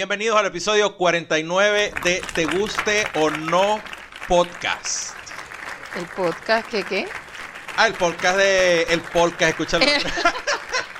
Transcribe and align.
Bienvenidos 0.00 0.38
al 0.38 0.46
episodio 0.46 0.96
49 0.96 1.92
de 2.04 2.22
Te 2.34 2.46
Guste 2.46 3.04
o 3.16 3.28
No 3.28 3.82
Podcast. 4.28 5.14
¿El 5.94 6.06
podcast 6.06 6.70
qué 6.70 6.84
qué? 6.84 7.08
Ah, 7.76 7.86
el 7.86 7.92
podcast 7.92 8.38
de. 8.38 8.84
El 8.84 9.02
podcast, 9.02 9.50
escúchalo. 9.50 9.84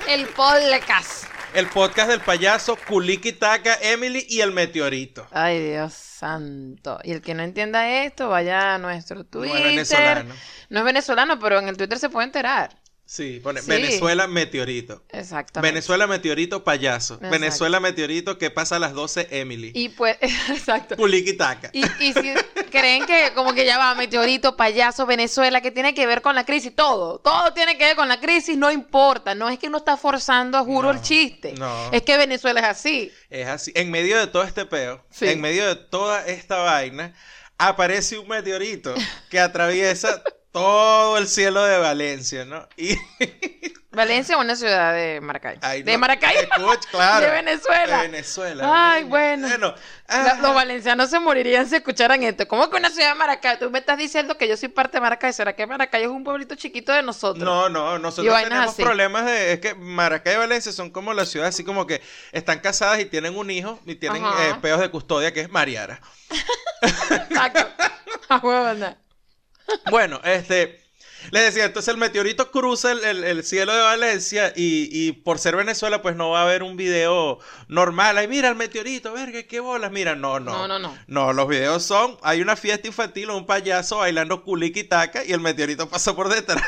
El 0.07 0.27
podcast. 0.27 1.25
el 1.55 1.65
podcast 1.69 2.09
del 2.11 2.21
payaso 2.21 2.75
Kuliki 2.75 3.31
Taka, 3.31 3.75
Emily 3.81 4.23
y 4.29 4.41
el 4.41 4.51
meteorito. 4.51 5.25
Ay, 5.31 5.71
Dios 5.71 5.93
santo. 5.93 6.99
Y 7.03 7.13
el 7.13 7.21
que 7.23 7.33
no 7.33 7.41
entienda 7.41 8.03
esto, 8.03 8.29
vaya 8.29 8.75
a 8.75 8.77
nuestro 8.77 9.23
Twitter. 9.23 9.49
No 9.49 9.57
es 9.57 9.63
venezolano. 9.63 10.35
No 10.69 10.79
es 10.79 10.85
venezolano, 10.85 11.39
pero 11.39 11.57
en 11.57 11.69
el 11.69 11.75
Twitter 11.75 11.97
se 11.97 12.09
puede 12.09 12.27
enterar. 12.27 12.69
Sí, 13.05 13.41
pone 13.43 13.61
Sí. 13.61 13.69
Venezuela 13.69 14.25
Meteorito. 14.27 15.03
Exactamente. 15.09 15.73
Venezuela 15.73 16.07
Meteorito 16.07 16.63
Payaso. 16.63 17.15
Exacto. 17.15 17.31
Venezuela 17.31 17.79
Meteorito 17.81 18.37
que 18.37 18.51
pasa 18.51 18.77
a 18.77 18.79
las 18.79 18.93
12 18.93 19.27
Emily. 19.31 19.71
Y 19.75 19.89
pues, 19.89 20.17
exacto. 20.21 20.95
Kuliki 20.95 21.33
Taka. 21.33 21.69
Y, 21.73 21.83
y 21.99 22.13
si 22.13 22.33
creen 22.71 23.05
que 23.05 23.31
como 23.35 23.53
que 23.53 23.65
ya 23.65 23.77
va 23.77 23.95
meteorito, 23.95 24.55
payaso, 24.55 25.05
Venezuela, 25.05 25.59
que 25.59 25.71
tiene 25.71 25.93
que 25.93 26.05
ver 26.07 26.21
con 26.21 26.35
la 26.35 26.45
crisis, 26.45 26.73
todo, 26.73 27.19
todo 27.19 27.53
tiene 27.53 27.77
que 27.77 27.83
ver 27.83 27.95
con 27.97 28.07
la 28.07 28.21
crisis, 28.21 28.55
no 28.57 28.71
importa, 28.71 29.35
no 29.35 29.49
es 29.49 29.59
que 29.59 29.67
uno 29.67 29.79
está 29.79 29.97
forzando 29.97 30.57
a 30.57 30.61
juro 30.63 30.93
No, 30.93 30.97
el 30.97 31.01
chiste, 31.03 31.53
no. 31.57 31.91
es 31.91 32.03
que 32.03 32.15
Venezuela 32.15 32.61
es 32.61 32.65
así. 32.67 33.11
Es 33.29 33.47
así. 33.47 33.73
En 33.75 33.91
medio 33.91 34.17
de 34.17 34.27
todo 34.27 34.43
este 34.43 34.65
peo, 34.65 35.03
Sí. 35.09 35.27
en 35.27 35.41
medio 35.41 35.67
de 35.67 35.75
toda 35.75 36.25
esta 36.27 36.59
vaina, 36.59 37.13
aparece 37.57 38.17
un 38.17 38.29
meteorito 38.29 38.93
que 39.29 39.39
atraviesa 39.39 40.23
todo 40.51 41.17
el 41.17 41.27
cielo 41.27 41.63
de 41.63 41.77
Valencia, 41.77 42.45
¿no? 42.45 42.67
Y 42.77 42.95
Valencia 43.91 44.35
es 44.35 44.41
una 44.41 44.55
ciudad 44.55 44.93
de 44.93 45.19
Maracay. 45.19 45.57
Ay, 45.61 45.83
de 45.83 45.97
Maracay. 45.97 46.47
claro. 46.89 47.25
De 47.25 47.31
Venezuela. 47.31 47.97
De 47.97 48.07
Venezuela. 48.07 48.93
Ay, 48.93 49.03
bueno. 49.03 49.47
Bueno, 49.49 49.75
ah, 50.07 50.39
los 50.41 50.55
valencianos 50.55 51.09
se 51.09 51.19
morirían 51.19 51.67
si 51.67 51.75
escucharan 51.75 52.23
esto. 52.23 52.47
¿Cómo 52.47 52.69
que 52.69 52.77
una 52.77 52.89
ciudad 52.89 53.09
de 53.09 53.15
Maracay? 53.15 53.59
Tú 53.59 53.69
me 53.69 53.79
estás 53.79 53.97
diciendo 53.97 54.37
que 54.37 54.47
yo 54.47 54.55
soy 54.55 54.69
parte 54.69 54.97
de 54.97 55.01
Maracay. 55.01 55.33
¿Será 55.33 55.53
que 55.53 55.67
Maracay 55.67 56.03
es 56.03 56.09
un 56.09 56.23
pueblito 56.23 56.55
chiquito 56.55 56.93
de 56.93 57.03
nosotros? 57.03 57.43
No, 57.43 57.67
no, 57.67 57.99
nosotros 57.99 58.33
tenemos 58.43 58.69
así. 58.69 58.81
problemas 58.81 59.25
de... 59.25 59.53
Es 59.53 59.59
que 59.59 59.75
Maracay 59.75 60.35
y 60.35 60.37
Valencia 60.37 60.71
son 60.71 60.89
como 60.89 61.13
las 61.13 61.27
ciudades 61.27 61.53
así 61.55 61.65
como 61.65 61.85
que 61.85 62.01
están 62.31 62.59
casadas 62.59 63.01
y 63.01 63.05
tienen 63.05 63.35
un 63.37 63.51
hijo 63.51 63.77
y 63.85 63.95
tienen 63.95 64.23
eh, 64.23 64.55
peos 64.61 64.79
de 64.79 64.89
custodia 64.89 65.33
que 65.33 65.41
es 65.41 65.49
Mariara. 65.49 65.99
Exacto. 66.81 67.67
Bueno, 69.89 70.19
este, 70.23 70.81
les 71.31 71.43
decía, 71.45 71.65
entonces 71.65 71.93
el 71.93 71.99
meteorito 71.99 72.51
cruza 72.51 72.91
el, 72.91 73.03
el- 73.03 73.23
el 73.23 73.43
cielo 73.43 73.73
de 73.73 73.81
Valencia 73.81 74.53
y, 74.55 74.89
y 74.91 75.11
por 75.11 75.37
ser 75.39 75.55
Venezuela, 75.55 76.01
pues 76.01 76.15
no 76.15 76.31
va 76.31 76.39
a 76.39 76.43
haber 76.43 76.63
un 76.63 76.77
video 76.77 77.39
normal. 77.67 78.17
Ay, 78.17 78.27
mira 78.27 78.49
el 78.49 78.55
meteorito, 78.55 79.13
verga, 79.13 79.43
qué 79.43 79.59
bolas. 79.59 79.91
Mira, 79.91 80.15
no, 80.15 80.39
no. 80.39 80.51
No, 80.51 80.67
no, 80.67 80.79
no. 80.79 80.97
No, 81.07 81.33
los 81.33 81.47
videos 81.47 81.83
son, 81.83 82.17
hay 82.23 82.41
una 82.41 82.55
fiesta 82.55 82.87
infantil, 82.87 83.29
un 83.29 83.45
payaso 83.45 83.97
bailando 83.97 84.43
culiki 84.43 84.83
taca 84.83 85.23
y 85.23 85.31
el 85.31 85.39
meteorito 85.39 85.87
pasa 85.89 86.15
por 86.15 86.29
detrás. 86.33 86.63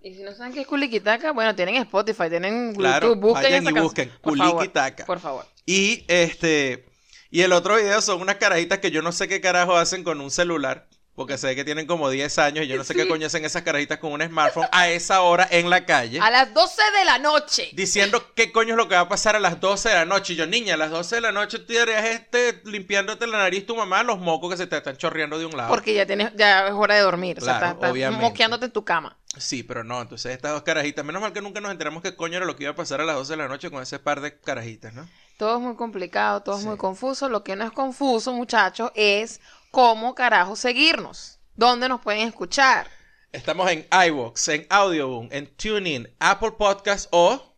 Y 0.00 0.14
si 0.14 0.22
no 0.22 0.32
saben 0.32 0.52
qué 0.52 0.60
es 0.60 0.66
Culiquitaca, 0.68 1.32
bueno, 1.32 1.56
tienen 1.56 1.74
Spotify, 1.76 2.28
tienen 2.30 2.72
Claro, 2.74 3.08
YouTube, 3.08 3.20
busquen 3.20 3.42
vayan 3.42 3.66
esa 3.66 3.78
y 3.78 3.82
busquen 3.82 4.08
Por 4.20 4.32
Culiki 4.34 4.46
favor, 4.48 4.68
Taca. 4.68 5.04
Por 5.06 5.18
favor. 5.18 5.44
Y 5.66 6.04
este, 6.06 6.86
y 7.32 7.40
el 7.42 7.52
otro 7.52 7.74
video 7.76 8.00
son 8.00 8.20
unas 8.20 8.36
carajitas 8.36 8.78
que 8.78 8.92
yo 8.92 9.02
no 9.02 9.10
sé 9.10 9.26
qué 9.26 9.40
carajo 9.40 9.76
hacen 9.76 10.04
con 10.04 10.20
un 10.20 10.30
celular. 10.30 10.86
Porque 11.26 11.46
ve 11.46 11.56
que 11.56 11.64
tienen 11.64 11.86
como 11.86 12.10
10 12.10 12.38
años 12.38 12.64
y 12.64 12.68
yo 12.68 12.76
no 12.76 12.84
sé 12.84 12.94
qué 12.94 13.06
coño 13.08 13.26
hacen 13.26 13.44
esas 13.44 13.62
carajitas 13.62 13.98
con 13.98 14.12
un 14.12 14.22
smartphone 14.22 14.66
a 14.72 14.88
esa 14.88 15.22
hora 15.22 15.46
en 15.50 15.70
la 15.70 15.84
calle. 15.86 16.20
A 16.20 16.30
las 16.30 16.52
12 16.52 16.82
de 16.98 17.04
la 17.04 17.18
noche. 17.18 17.70
diciendo 17.72 18.22
qué 18.34 18.52
coño 18.52 18.70
es 18.70 18.76
lo 18.76 18.88
que 18.88 18.94
va 18.94 19.02
a 19.02 19.08
pasar 19.08 19.36
a 19.36 19.40
las 19.40 19.60
12 19.60 19.88
de 19.88 19.94
la 19.94 20.04
noche. 20.04 20.32
Y 20.32 20.36
yo, 20.36 20.46
niña, 20.46 20.74
a 20.74 20.76
las 20.76 20.90
12 20.90 21.16
de 21.16 21.20
la 21.20 21.32
noche 21.32 21.58
tú 21.60 21.72
deberías 21.72 22.04
este, 22.04 22.60
limpiándote 22.64 23.26
la 23.26 23.38
nariz 23.38 23.66
tu 23.66 23.76
mamá 23.76 24.02
los 24.02 24.18
mocos 24.18 24.50
que 24.50 24.56
se 24.56 24.66
te 24.66 24.76
están 24.76 24.96
chorreando 24.96 25.38
de 25.38 25.46
un 25.46 25.56
lado. 25.56 25.68
Porque 25.70 25.94
ya 25.94 26.06
tienes, 26.06 26.32
ya 26.36 26.66
es 26.66 26.72
hora 26.72 26.94
de 26.94 27.00
dormir. 27.02 27.38
o 27.38 27.44
sea, 27.44 27.58
Claro, 27.58 27.94
estás, 27.94 28.12
moqueándote 28.20 28.66
en 28.66 28.72
tu 28.72 28.84
cama. 28.84 29.16
Sí, 29.38 29.62
pero 29.62 29.82
no, 29.82 30.02
entonces 30.02 30.32
estas 30.32 30.52
dos 30.52 30.62
carajitas, 30.62 31.04
menos 31.04 31.22
mal 31.22 31.32
que 31.32 31.40
nunca 31.40 31.60
nos 31.60 31.72
enteramos 31.72 32.02
qué 32.02 32.14
coño 32.14 32.36
era 32.36 32.44
lo 32.44 32.54
que 32.54 32.64
iba 32.64 32.72
a 32.72 32.76
pasar 32.76 33.00
a 33.00 33.04
las 33.04 33.16
12 33.16 33.32
de 33.32 33.36
la 33.38 33.48
noche 33.48 33.70
con 33.70 33.82
ese 33.82 33.98
par 33.98 34.20
de 34.20 34.38
carajitas, 34.38 34.92
¿no? 34.92 35.08
Todo 35.38 35.56
es 35.56 35.62
muy 35.62 35.74
complicado, 35.74 36.42
todo 36.42 36.56
es 36.56 36.62
Sí. 36.62 36.68
muy 36.68 36.76
confuso. 36.76 37.30
Lo 37.30 37.42
que 37.42 37.56
no 37.56 37.64
es 37.64 37.72
confuso, 37.72 38.34
muchachos, 38.34 38.92
es 38.94 39.40
cómo 39.72 40.14
carajo 40.14 40.54
seguirnos. 40.54 41.40
¿Dónde 41.56 41.88
nos 41.88 42.00
pueden 42.00 42.28
escuchar? 42.28 42.88
Estamos 43.32 43.68
en 43.70 43.86
iVoox, 43.90 44.48
en 44.48 44.66
Audioboom, 44.68 45.28
en 45.32 45.46
TuneIn, 45.56 46.08
Apple 46.20 46.52
Podcast 46.52 47.08
o 47.10 47.56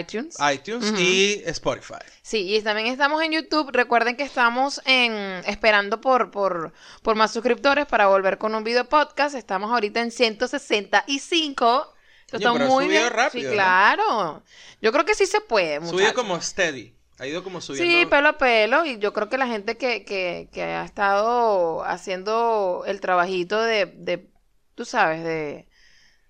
iTunes. 0.00 0.36
iTunes 0.52 0.92
y 0.98 1.42
Spotify. 1.44 2.02
Sí, 2.22 2.56
y 2.56 2.62
también 2.62 2.88
estamos 2.88 3.22
en 3.22 3.32
YouTube. 3.32 3.70
Recuerden 3.72 4.16
que 4.16 4.24
estamos 4.24 4.80
en 4.86 5.12
esperando 5.46 6.00
por, 6.00 6.30
por, 6.32 6.72
por 7.02 7.14
más 7.14 7.32
suscriptores 7.32 7.86
para 7.86 8.08
volver 8.08 8.38
con 8.38 8.54
un 8.54 8.64
video 8.64 8.88
podcast. 8.88 9.36
Estamos 9.36 9.70
ahorita 9.70 10.00
en 10.00 10.10
165. 10.10 11.94
Esto 12.24 12.36
Oye, 12.38 12.44
está 12.46 12.52
pero 12.54 12.66
muy 12.70 12.88
bien. 12.88 13.10
rápido, 13.10 13.42
sí, 13.42 13.46
¿no? 13.48 13.52
claro. 13.52 14.42
Yo 14.80 14.90
creo 14.90 15.04
que 15.04 15.14
sí 15.14 15.26
se 15.26 15.42
puede, 15.42 15.86
Subido 15.86 16.14
como 16.14 16.40
steady, 16.40 16.96
ha 17.18 17.26
ido 17.26 17.44
como 17.44 17.60
subiendo. 17.60 17.90
Sí, 18.00 18.06
pelo 18.06 18.28
a 18.30 18.38
pelo. 18.38 18.84
Y 18.84 18.98
yo 18.98 19.12
creo 19.12 19.28
que 19.28 19.38
la 19.38 19.46
gente 19.46 19.76
que, 19.76 20.04
que, 20.04 20.48
que 20.52 20.62
ha 20.62 20.84
estado 20.84 21.84
haciendo 21.84 22.84
el 22.86 23.00
trabajito 23.00 23.60
de, 23.62 23.86
de 23.86 24.28
tú 24.74 24.84
sabes, 24.84 25.22
de, 25.22 25.68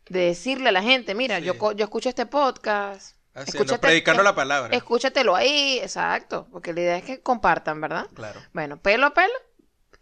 de 0.08 0.20
decirle 0.20 0.68
a 0.68 0.72
la 0.72 0.82
gente, 0.82 1.14
mira, 1.14 1.38
Sí. 1.38 1.44
yo, 1.44 1.72
yo 1.72 1.84
escucho 1.84 2.08
este 2.08 2.26
podcast. 2.26 3.16
Haciendo, 3.34 3.64
escúchate- 3.74 3.80
predicando 3.80 4.22
la 4.22 4.34
palabra. 4.34 4.76
Escúchatelo 4.76 5.34
ahí, 5.34 5.78
exacto. 5.82 6.48
Porque 6.52 6.74
la 6.74 6.80
idea 6.80 6.96
es 6.98 7.04
que 7.04 7.20
compartan, 7.22 7.80
¿verdad? 7.80 8.06
Claro. 8.14 8.40
Bueno, 8.52 8.78
pelo 8.78 9.06
a 9.06 9.14
pelo, 9.14 9.32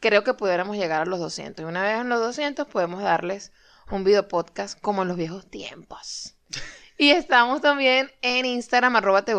creo 0.00 0.24
que 0.24 0.34
pudiéramos 0.34 0.76
llegar 0.76 1.02
a 1.02 1.04
los 1.06 1.20
200. 1.20 1.62
Y 1.62 1.68
una 1.68 1.82
vez 1.82 2.00
en 2.00 2.08
los 2.08 2.18
200 2.20 2.66
podemos 2.66 3.02
darles 3.02 3.52
un 3.92 4.02
video 4.02 4.26
podcast 4.26 4.80
como 4.80 5.02
en 5.02 5.08
los 5.08 5.16
viejos 5.16 5.48
tiempos. 5.48 6.34
Y 7.00 7.12
estamos 7.12 7.62
también 7.62 8.10
en 8.20 8.44
Instagram, 8.44 8.94
arroba 8.94 9.24
te 9.24 9.32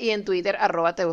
y 0.00 0.08
en 0.08 0.24
Twitter, 0.24 0.56
arroba 0.58 0.94
te. 0.94 1.04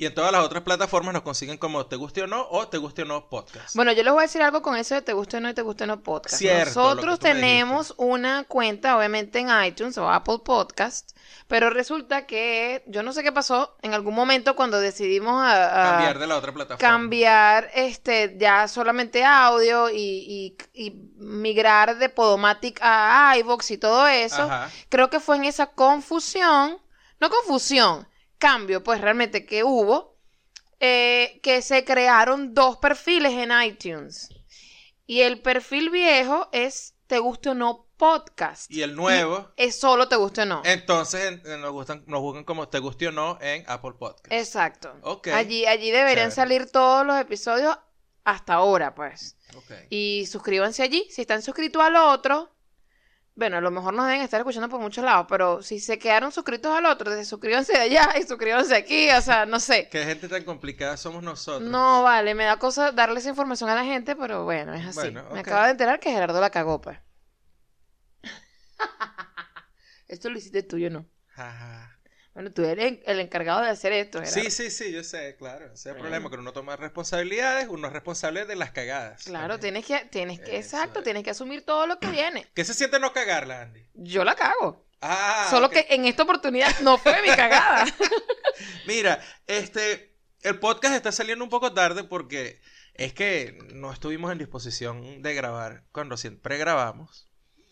Y 0.00 0.06
en 0.06 0.14
todas 0.14 0.30
las 0.30 0.44
otras 0.44 0.62
plataformas 0.62 1.12
nos 1.12 1.22
consiguen 1.24 1.58
como 1.58 1.84
Te 1.86 1.96
Guste 1.96 2.22
o 2.22 2.28
No 2.28 2.46
o 2.50 2.68
Te 2.68 2.78
Guste 2.78 3.02
o 3.02 3.04
No 3.04 3.28
Podcast. 3.28 3.74
Bueno, 3.74 3.90
yo 3.90 4.04
les 4.04 4.12
voy 4.12 4.20
a 4.20 4.26
decir 4.26 4.40
algo 4.42 4.62
con 4.62 4.76
eso 4.76 4.94
de 4.94 5.02
te 5.02 5.12
guste 5.12 5.38
o 5.38 5.40
no 5.40 5.50
y 5.50 5.54
te 5.54 5.62
guste 5.62 5.82
o 5.82 5.86
no 5.88 6.00
podcast. 6.04 6.36
Cierto, 6.36 6.80
Nosotros 6.80 7.18
tenemos 7.18 7.94
una 7.96 8.44
cuenta, 8.44 8.96
obviamente, 8.96 9.40
en 9.40 9.48
iTunes 9.64 9.98
o 9.98 10.08
Apple 10.08 10.38
Podcast, 10.44 11.16
pero 11.48 11.68
resulta 11.70 12.26
que 12.26 12.84
yo 12.86 13.02
no 13.02 13.12
sé 13.12 13.24
qué 13.24 13.32
pasó 13.32 13.76
en 13.82 13.92
algún 13.92 14.14
momento 14.14 14.54
cuando 14.54 14.78
decidimos 14.78 15.34
a- 15.42 15.88
a- 15.88 15.90
Cambiar 15.96 16.18
de 16.20 16.26
la 16.28 16.36
otra 16.36 16.52
plataforma. 16.54 16.78
cambiar 16.88 17.68
este 17.74 18.36
ya 18.38 18.68
solamente 18.68 19.24
audio 19.24 19.90
y, 19.90 19.96
y- 19.98 20.56
y 20.74 20.90
migrar 21.16 21.98
de 21.98 22.08
Podomatic 22.08 22.78
a 22.82 23.34
iVoox 23.38 23.72
y 23.72 23.78
todo 23.78 24.06
eso. 24.06 24.42
Ajá. 24.42 24.70
Creo 24.90 25.10
que 25.10 25.18
fue 25.18 25.34
en 25.34 25.44
esa 25.44 25.66
confusión, 25.66 26.78
no 27.18 27.30
confusión, 27.30 28.06
cambio, 28.38 28.82
pues 28.82 29.00
realmente 29.00 29.44
que 29.46 29.64
hubo, 29.64 30.16
eh, 30.80 31.40
que 31.42 31.60
se 31.62 31.84
crearon 31.84 32.54
dos 32.54 32.78
perfiles 32.78 33.32
en 33.32 33.50
iTunes. 33.62 34.28
Y 35.06 35.20
el 35.22 35.40
perfil 35.40 35.90
viejo 35.90 36.48
es 36.52 36.94
Te 37.06 37.18
guste 37.18 37.48
o 37.50 37.54
no 37.54 37.86
podcast. 37.96 38.70
Y 38.70 38.82
el 38.82 38.94
nuevo, 38.94 39.50
Es 39.56 39.80
solo 39.80 40.06
Te 40.08 40.16
guste 40.16 40.42
o 40.42 40.46
no. 40.46 40.62
entonces 40.64 41.24
en- 41.24 41.42
en- 41.50 41.60
nos 41.62 41.72
gustan, 41.72 42.04
nos 42.06 42.20
buscan 42.20 42.44
como 42.44 42.68
Te 42.68 42.78
Guste 42.78 43.08
o 43.08 43.12
No 43.12 43.38
en 43.40 43.64
Apple 43.68 43.92
Podcast. 43.98 44.30
Exacto. 44.32 44.94
Allí, 45.32 45.64
allí 45.66 45.90
deberían 45.90 46.30
Chévere. 46.30 46.30
salir 46.30 46.70
todos 46.70 47.04
los 47.06 47.18
episodios 47.18 47.76
hasta 48.24 48.54
ahora, 48.54 48.94
pues. 48.94 49.36
Ok. 49.56 49.72
Y 49.90 50.26
suscríbanse 50.30 50.82
allí. 50.82 51.08
Si 51.10 51.22
están 51.22 51.40
suscritos 51.42 51.82
al 51.82 51.96
otro, 51.96 52.54
bueno, 53.38 53.58
a 53.58 53.60
lo 53.60 53.70
mejor 53.70 53.94
nos 53.94 54.06
deben 54.06 54.20
estar 54.20 54.40
escuchando 54.40 54.68
por 54.68 54.80
muchos 54.80 55.04
lados, 55.04 55.26
pero 55.28 55.62
si 55.62 55.78
se 55.78 55.96
quedaron 55.96 56.32
suscritos 56.32 56.76
al 56.76 56.84
otro, 56.86 57.24
suscríbanse 57.24 57.72
de 57.72 57.78
allá 57.78 58.08
y 58.18 58.24
suscríbanse 58.24 58.74
aquí, 58.74 59.08
o 59.10 59.20
sea, 59.22 59.46
no 59.46 59.60
sé. 59.60 59.88
Qué 59.88 60.04
gente 60.04 60.28
tan 60.28 60.42
complicada 60.42 60.96
somos 60.96 61.22
nosotros. 61.22 61.70
No, 61.70 62.02
vale, 62.02 62.34
me 62.34 62.42
da 62.42 62.58
cosa 62.58 62.90
darle 62.90 63.20
esa 63.20 63.28
información 63.28 63.70
a 63.70 63.76
la 63.76 63.84
gente, 63.84 64.16
pero 64.16 64.42
bueno, 64.42 64.74
es 64.74 64.84
así. 64.84 64.98
Bueno, 64.98 65.22
Me 65.32 65.38
acabo 65.38 65.62
de 65.62 65.70
enterar 65.70 66.00
que 66.00 66.10
Gerardo 66.10 66.40
la 66.40 66.50
cagó, 66.50 66.80
pues. 66.80 66.98
Esto 70.08 70.30
lo 70.30 70.38
hiciste 70.38 70.64
tú, 70.64 70.76
yo 70.78 70.90
no. 70.90 71.06
Ajá. 71.36 71.97
Bueno, 72.38 72.52
tú 72.52 72.62
eres 72.62 73.00
el 73.04 73.18
encargado 73.18 73.62
de 73.62 73.70
hacer 73.70 73.92
esto, 73.92 74.20
Gerardo. 74.20 74.42
Sí, 74.42 74.48
sí, 74.52 74.70
sí, 74.70 74.92
yo 74.92 75.02
sé, 75.02 75.34
claro. 75.36 75.64
Ese 75.64 75.74
es 75.74 75.86
el 75.86 76.00
problema, 76.00 76.30
que 76.30 76.36
uno 76.36 76.52
toma 76.52 76.76
responsabilidades, 76.76 77.66
uno 77.68 77.88
es 77.88 77.92
responsable 77.92 78.46
de 78.46 78.54
las 78.54 78.70
cagadas. 78.70 79.24
Claro, 79.24 79.58
tienes 79.58 79.84
que, 79.84 80.04
tienes 80.04 80.38
que, 80.38 80.56
Eso 80.56 80.76
exacto, 80.76 81.00
es. 81.00 81.04
tienes 81.04 81.24
que 81.24 81.30
asumir 81.30 81.66
todo 81.66 81.88
lo 81.88 81.98
que 81.98 82.06
viene. 82.06 82.46
¿Qué 82.54 82.64
se 82.64 82.74
siente 82.74 83.00
no 83.00 83.12
cagarla, 83.12 83.62
Andy? 83.62 83.84
Yo 83.94 84.22
la 84.22 84.36
cago. 84.36 84.86
Ah, 85.00 85.48
Solo 85.50 85.68
que 85.68 85.86
en 85.90 86.04
esta 86.04 86.22
oportunidad 86.22 86.78
no 86.78 86.96
fue 86.96 87.20
mi 87.22 87.28
cagada. 87.30 87.86
Mira, 88.86 89.20
este, 89.48 90.14
el 90.42 90.60
podcast 90.60 90.94
está 90.94 91.10
saliendo 91.10 91.42
un 91.42 91.50
poco 91.50 91.72
tarde 91.72 92.04
porque 92.04 92.60
es 92.94 93.12
que 93.14 93.58
no 93.74 93.92
estuvimos 93.92 94.30
en 94.30 94.38
disposición 94.38 95.22
de 95.22 95.34
grabar 95.34 95.82
cuando 95.90 96.16
siempre 96.16 96.56
grabamos. 96.56 97.26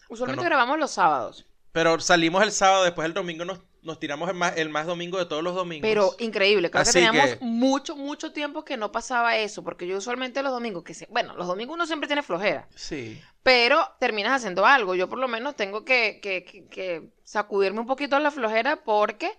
Usualmente 0.09 0.45
grabamos 0.45 0.77
los 0.77 0.91
sábados. 0.91 1.47
Pero 1.71 2.01
salimos 2.01 2.43
el 2.43 2.53
sábado, 2.53 2.85
después 2.85 3.05
el 3.05 3.12
domingo 3.12 3.45
nos, 3.45 3.61
nos 3.87 3.99
tiramos 3.99 4.29
el 4.29 4.35
más, 4.35 4.56
el 4.56 4.69
más 4.69 4.87
domingo 4.87 5.17
de 5.19 5.25
todos 5.27 5.43
los 5.43 5.55
domingos. 5.55 5.83
Pero 5.88 6.15
increíble, 6.19 6.71
creo 6.71 6.83
Así 6.83 6.91
que 6.93 7.06
teníamos 7.06 7.37
que- 7.37 7.38
mucho, 7.44 7.97
mucho 7.97 8.33
tiempo 8.33 8.65
que 8.65 8.77
no 8.77 8.93
pasaba 8.93 9.37
eso, 9.38 9.65
porque 9.65 9.87
yo 9.87 9.97
usualmente 9.97 10.43
los 10.43 10.53
domingos, 10.53 10.85
que 10.85 10.93
se- 10.93 11.06
bueno, 11.06 11.35
los 11.37 11.47
domingos 11.47 11.75
uno 11.75 11.87
siempre 11.87 12.06
tiene 12.06 12.23
flojera, 12.23 12.69
Sí. 12.75 13.19
pero 13.43 13.88
terminas 13.99 14.33
haciendo 14.33 14.67
algo. 14.67 14.94
Yo 14.94 15.09
por 15.09 15.19
lo 15.19 15.29
menos 15.29 15.56
tengo 15.56 15.85
que, 15.85 16.21
que, 16.23 16.44
que- 16.44 16.67
que 16.67 17.09
sacudirme 17.25 17.81
un 17.81 17.87
poquito 17.87 18.19
la 18.19 18.31
flojera 18.31 18.77
porque 18.85 19.33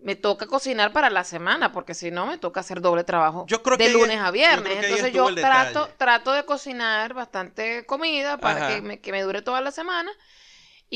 me 0.00 0.16
toca 0.16 0.46
cocinar 0.46 0.92
para 0.92 1.08
la 1.08 1.24
semana, 1.24 1.72
porque 1.72 1.94
si 1.94 2.10
no 2.10 2.26
me 2.26 2.36
toca 2.36 2.60
hacer 2.60 2.82
doble 2.82 3.04
trabajo 3.04 3.46
Yo 3.48 3.62
creo 3.62 3.78
de 3.78 3.86
que 3.86 3.92
lunes 3.92 4.18
a 4.20 4.30
viernes. 4.30 4.84
Entonces 4.84 5.12
yo 5.14 5.32
trato, 5.34 5.78
detalle. 5.80 5.94
trato 5.96 6.32
de 6.32 6.44
cocinar 6.44 7.14
bastante 7.14 7.86
comida 7.86 8.36
para 8.36 8.68
que 8.68 8.82
me, 8.82 9.00
que 9.00 9.12
me 9.12 9.22
dure 9.22 9.40
toda 9.40 9.62
la 9.62 9.70
semana. 9.70 10.10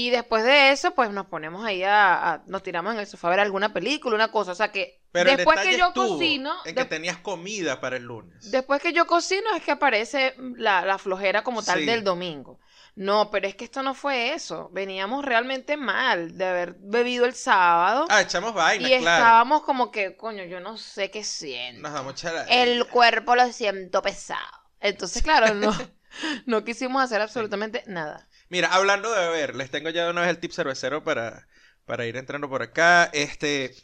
Y 0.00 0.10
después 0.10 0.44
de 0.44 0.70
eso, 0.70 0.94
pues 0.94 1.10
nos 1.10 1.26
ponemos 1.26 1.64
ahí 1.64 1.82
a, 1.82 2.32
a- 2.34 2.42
nos 2.46 2.62
tiramos 2.62 2.94
en 2.94 3.00
el 3.00 3.06
sofá 3.08 3.26
a 3.26 3.30
ver 3.30 3.40
alguna 3.40 3.72
película, 3.72 4.14
una 4.14 4.30
cosa. 4.30 4.52
O 4.52 4.54
sea 4.54 4.70
que 4.70 5.00
Pero 5.10 5.34
después 5.34 5.58
que 5.60 5.76
yo 5.76 5.92
cocino, 5.92 6.54
en 6.64 6.74
que 6.76 6.84
tenías 6.84 7.16
comida 7.16 7.80
para 7.80 7.96
el 7.96 8.04
lunes. 8.04 8.50
después 8.52 8.80
que 8.80 8.92
yo 8.92 9.06
cocino 9.08 9.52
es 9.56 9.62
que 9.64 9.72
aparece 9.72 10.36
la, 10.56 10.84
la 10.84 10.98
flojera 10.98 11.42
como 11.42 11.64
tal 11.64 11.80
Sí. 11.80 11.86
del 11.86 12.04
domingo. 12.04 12.60
No, 12.94 13.30
pero 13.32 13.48
es 13.48 13.56
que 13.56 13.64
esto 13.64 13.82
no 13.82 13.94
fue 13.94 14.34
eso. 14.34 14.70
Veníamos 14.72 15.24
realmente 15.24 15.76
mal 15.76 16.36
de 16.38 16.44
haber 16.46 16.76
bebido 16.78 17.26
el 17.26 17.34
sábado 17.34 18.06
Ah, 18.08 18.20
echamos 18.22 18.54
vainas, 18.54 18.90
y 18.90 18.98
claro. 18.98 19.22
estábamos 19.24 19.62
como 19.62 19.90
que, 19.90 20.16
coño, 20.16 20.44
yo 20.44 20.60
no 20.60 20.76
sé 20.76 21.10
qué 21.10 21.24
siento. 21.24 21.82
Nos 21.82 21.92
damos 21.92 22.14
El 22.48 22.86
cuerpo 22.86 23.34
lo 23.34 23.52
siento 23.52 24.00
pesado. 24.02 24.46
Entonces, 24.80 25.22
claro, 25.24 25.54
no, 25.54 25.72
no 26.46 26.64
quisimos 26.64 27.02
hacer 27.02 27.20
absolutamente 27.20 27.82
nada. 27.86 28.27
Mira, 28.48 28.68
hablando 28.68 29.12
de 29.12 29.20
beber, 29.28 29.54
les 29.56 29.70
tengo 29.70 29.90
ya 29.90 30.04
de 30.04 30.10
una 30.10 30.22
vez 30.22 30.30
el 30.30 30.38
tip 30.38 30.52
cervecero 30.52 31.04
para, 31.04 31.46
para 31.84 32.06
ir 32.06 32.16
entrando 32.16 32.48
por 32.48 32.62
acá. 32.62 33.10
Este, 33.12 33.74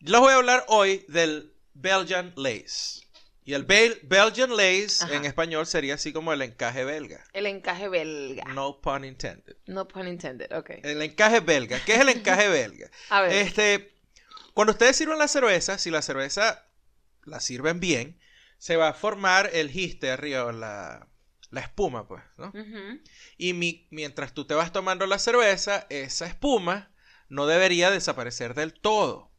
les 0.00 0.20
voy 0.20 0.32
a 0.32 0.36
hablar 0.36 0.64
hoy 0.68 1.04
del 1.08 1.52
Belgian 1.74 2.32
Lace. 2.36 3.00
Y 3.44 3.54
el 3.54 3.66
Bel- 3.66 3.98
Belgian 4.02 4.50
Lace 4.56 5.02
Ajá. 5.04 5.14
en 5.14 5.24
español 5.24 5.66
sería 5.66 5.94
así 5.94 6.12
como 6.12 6.32
el 6.32 6.42
encaje 6.42 6.84
belga. 6.84 7.24
El 7.32 7.46
encaje 7.46 7.88
belga. 7.88 8.44
No 8.44 8.80
pun 8.80 9.04
intended. 9.04 9.56
No 9.66 9.88
pun 9.88 10.06
intended, 10.06 10.52
ok. 10.56 10.70
El 10.82 11.02
encaje 11.02 11.40
belga. 11.40 11.80
¿Qué 11.84 11.94
es 11.94 12.00
el 12.00 12.10
encaje 12.10 12.48
belga? 12.50 12.90
A 13.08 13.22
ver, 13.22 13.32
Este, 13.32 13.92
cuando 14.54 14.72
ustedes 14.72 14.94
sirven 14.96 15.18
la 15.18 15.26
cerveza, 15.26 15.78
si 15.78 15.90
la 15.90 16.02
cerveza 16.02 16.64
la 17.24 17.40
sirven 17.40 17.80
bien, 17.80 18.20
se 18.58 18.76
va 18.76 18.88
a 18.88 18.94
formar 18.94 19.50
el 19.52 19.70
giste 19.70 20.10
arriba, 20.10 20.52
la, 20.52 21.08
la 21.50 21.60
espuma, 21.60 22.06
pues, 22.08 22.22
¿no? 22.36 22.52
Y 23.36 23.52
mi- 23.54 23.86
mientras 23.90 24.32
tú 24.34 24.46
te 24.46 24.54
vas 24.54 24.72
tomando 24.72 25.06
la 25.06 25.18
cerveza, 25.18 25.86
esa 25.90 26.26
espuma 26.26 26.92
no 27.28 27.46
debería 27.46 27.90
desaparecer 27.90 28.54
del 28.54 28.72
todo. 28.74 29.30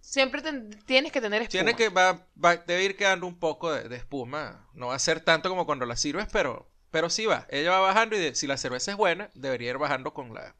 siempre 0.00 0.40
ten- 0.40 0.70
tienes 0.86 1.12
que 1.12 1.20
tener 1.20 1.42
espuma. 1.42 1.50
Tiene 1.64 1.76
que 1.76 1.90
va, 1.90 2.26
va- 2.42 2.56
debe 2.56 2.84
ir 2.84 2.96
quedando 2.96 3.26
un 3.26 3.38
poco 3.38 3.70
de, 3.72 3.88
de 3.90 3.96
espuma. 3.96 4.66
No 4.72 4.86
va 4.86 4.94
a 4.94 4.98
ser 4.98 5.20
tanto 5.20 5.50
como 5.50 5.66
cuando 5.66 5.84
la 5.84 5.96
sirves, 5.96 6.26
pero, 6.32 6.70
pero 6.90 7.10
sí 7.10 7.26
va. 7.26 7.46
Ella 7.50 7.72
va 7.72 7.80
bajando 7.80 8.16
y 8.16 8.18
de- 8.20 8.34
si 8.34 8.46
la 8.46 8.56
cerveza 8.56 8.90
es 8.92 8.96
buena, 8.96 9.30
debería 9.34 9.70
ir 9.70 9.76
bajando 9.78 10.14
con 10.14 10.32
la 10.32 10.56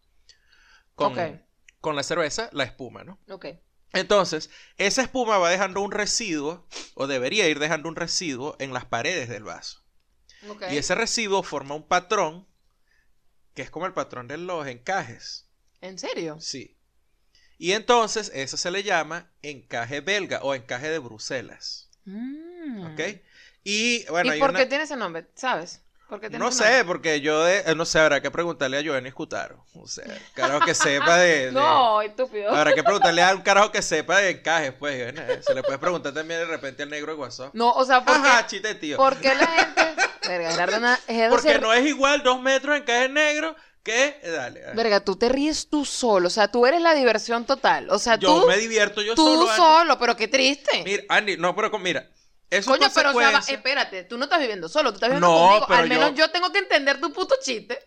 con, 0.94 1.14
con 1.81 1.96
la 1.96 2.02
cerveza 2.02 2.50
la 2.52 2.64
espuma, 2.64 3.05
¿no? 3.05 3.19
Ok. 3.31 3.46
Entonces, 3.94 4.50
esa 4.76 5.00
espuma 5.02 5.38
va 5.38 5.49
dejando 5.50 5.81
un 5.81 5.93
residuo, 5.93 6.67
o 6.94 7.06
debería 7.06 7.49
ir 7.49 7.58
dejando 7.58 7.88
un 7.88 7.96
residuo 7.96 8.55
en 8.58 8.75
las 8.75 8.85
paredes 8.85 9.29
del 9.31 9.44
vaso. 9.44 9.82
Y 10.70 10.76
ese 10.76 10.94
residuo 10.94 11.43
forma 11.43 11.75
un 11.75 11.87
patrón, 11.87 12.46
que 13.55 13.62
es 13.62 13.70
como 13.70 13.87
el 13.87 13.93
patrón 13.93 14.29
de 14.29 14.38
los 14.38 14.67
encajes. 14.67 15.46
¿En 15.81 15.99
serio? 15.99 16.38
Sí. 16.40 16.76
Y 17.58 17.73
entonces, 17.73 18.31
eso 18.35 18.56
se 18.56 18.70
le 18.70 18.82
llama 18.85 19.31
encaje 19.43 20.00
belga 20.00 20.40
o 20.43 20.55
encaje 20.55 20.88
de 20.90 20.99
Bruselas. 20.99 21.88
Mm. 22.05 22.93
¿Ok? 22.93 23.00
Y 23.64 24.05
bueno, 24.06 24.35
¿Y 24.35 24.38
por 24.38 24.50
una- 24.50 24.61
qué 24.61 24.67
tiene 24.67 24.85
ese 24.85 24.96
nombre? 24.96 25.26
¿Sabes? 25.35 25.82
¿Por 26.08 26.20
qué 26.20 26.31
tiene 26.31 26.43
No 26.44 26.50
sé, 26.50 26.84
porque 26.87 27.20
yo 27.20 27.44
de... 27.44 27.58
eh, 27.66 27.75
No 27.76 27.84
sé, 27.84 27.99
habrá 27.99 28.22
que 28.22 28.31
preguntarle 28.31 28.78
a 28.78 28.81
Giovanni 28.81 29.08
Escutaro. 29.08 29.64
O 29.75 29.87
sea, 29.87 30.05
carajo 30.34 30.60
que 30.64 30.75
sepa 30.75 31.19
de... 31.19 31.46
de- 31.46 31.52
No, 31.52 32.00
estúpido. 32.00 32.50
Habrá 32.55 32.72
que 32.75 32.82
preguntarle 32.82 33.22
a 33.22 33.34
un 33.34 33.43
carajo 33.43 33.70
que 33.70 33.82
sepa 33.82 34.19
de 34.19 34.31
encajes, 34.31 34.72
pues. 34.72 35.12
eh, 35.14 35.40
Se 35.46 35.55
le 35.55 35.62
puede 35.62 35.78
preguntar 35.78 36.14
también 36.14 36.40
de 36.40 36.46
repente 36.46 36.82
al 36.82 36.90
negro 36.90 37.12
de 37.12 37.19
WhatsApp. 37.19 37.50
No, 37.55 37.72
o 37.72 37.84
sea, 37.84 38.05
¿por 38.05 38.14
qué, 38.22 38.28
Ajá, 38.28 38.46
chiste, 38.46 38.75
tío. 38.76 38.96
por 38.96 39.16
qué 39.19 39.34
la 39.34 39.46
gente... 39.46 39.82
Verga, 40.28 40.99
Porque 41.31 41.58
no 41.58 41.72
es 41.72 41.87
igual 41.87 42.22
dos 42.22 42.40
metros 42.43 42.76
en 42.76 42.82
encaje 42.82 43.08
negro 43.08 43.56
que... 43.82 44.19
eh, 44.22 44.31
Dale. 44.31 44.62
ah. 44.66 44.72
Verga, 44.75 45.00
tú 45.00 45.16
te 45.16 45.28
ríes 45.28 45.69
tú 45.70 45.84
solo, 45.87 46.26
o 46.28 46.31
sea, 46.31 46.49
tú 46.49 46.66
eres 46.66 46.81
la 46.82 46.94
diversión 46.94 47.44
total. 47.46 47.88
O 47.90 47.99
sea, 47.99 48.16
Yo 48.16 48.43
tú, 48.43 48.46
me 48.46 48.56
divierto 48.58 49.00
yo 49.02 49.14
tú 49.14 49.25
solo. 49.25 49.43
Andy. 49.50 49.56
solo, 49.56 49.99
pero 49.99 50.16
qué 50.16 50.28
triste. 50.28 50.82
Mira, 50.84 51.02
Andy, 51.08 51.37
no, 51.38 51.54
pero 51.54 51.70
con- 51.70 51.82
mira. 51.82 52.08
Eso 52.50 52.70
Coño, 52.70 52.88
pero 52.94 53.10
o 53.10 53.18
sea, 53.20 53.30
va- 53.30 53.38
espérate, 53.46 54.04
tú 54.04 54.16
no 54.16 54.24
estás 54.24 54.40
viviendo 54.40 54.68
solo, 54.68 54.90
tú 54.90 54.96
estás 54.96 55.10
viviendo 55.10 55.28
No, 55.28 55.48
conmigo. 55.48 55.66
pero 55.68 55.80
Al 55.82 55.88
menos 55.88 56.10
yo- 56.12 56.16
yo... 56.26 56.30
tengo 56.30 56.50
que 56.50 56.58
entender 56.60 57.00
tu 57.00 57.12
puto 57.12 57.34
chiste. 57.42 57.78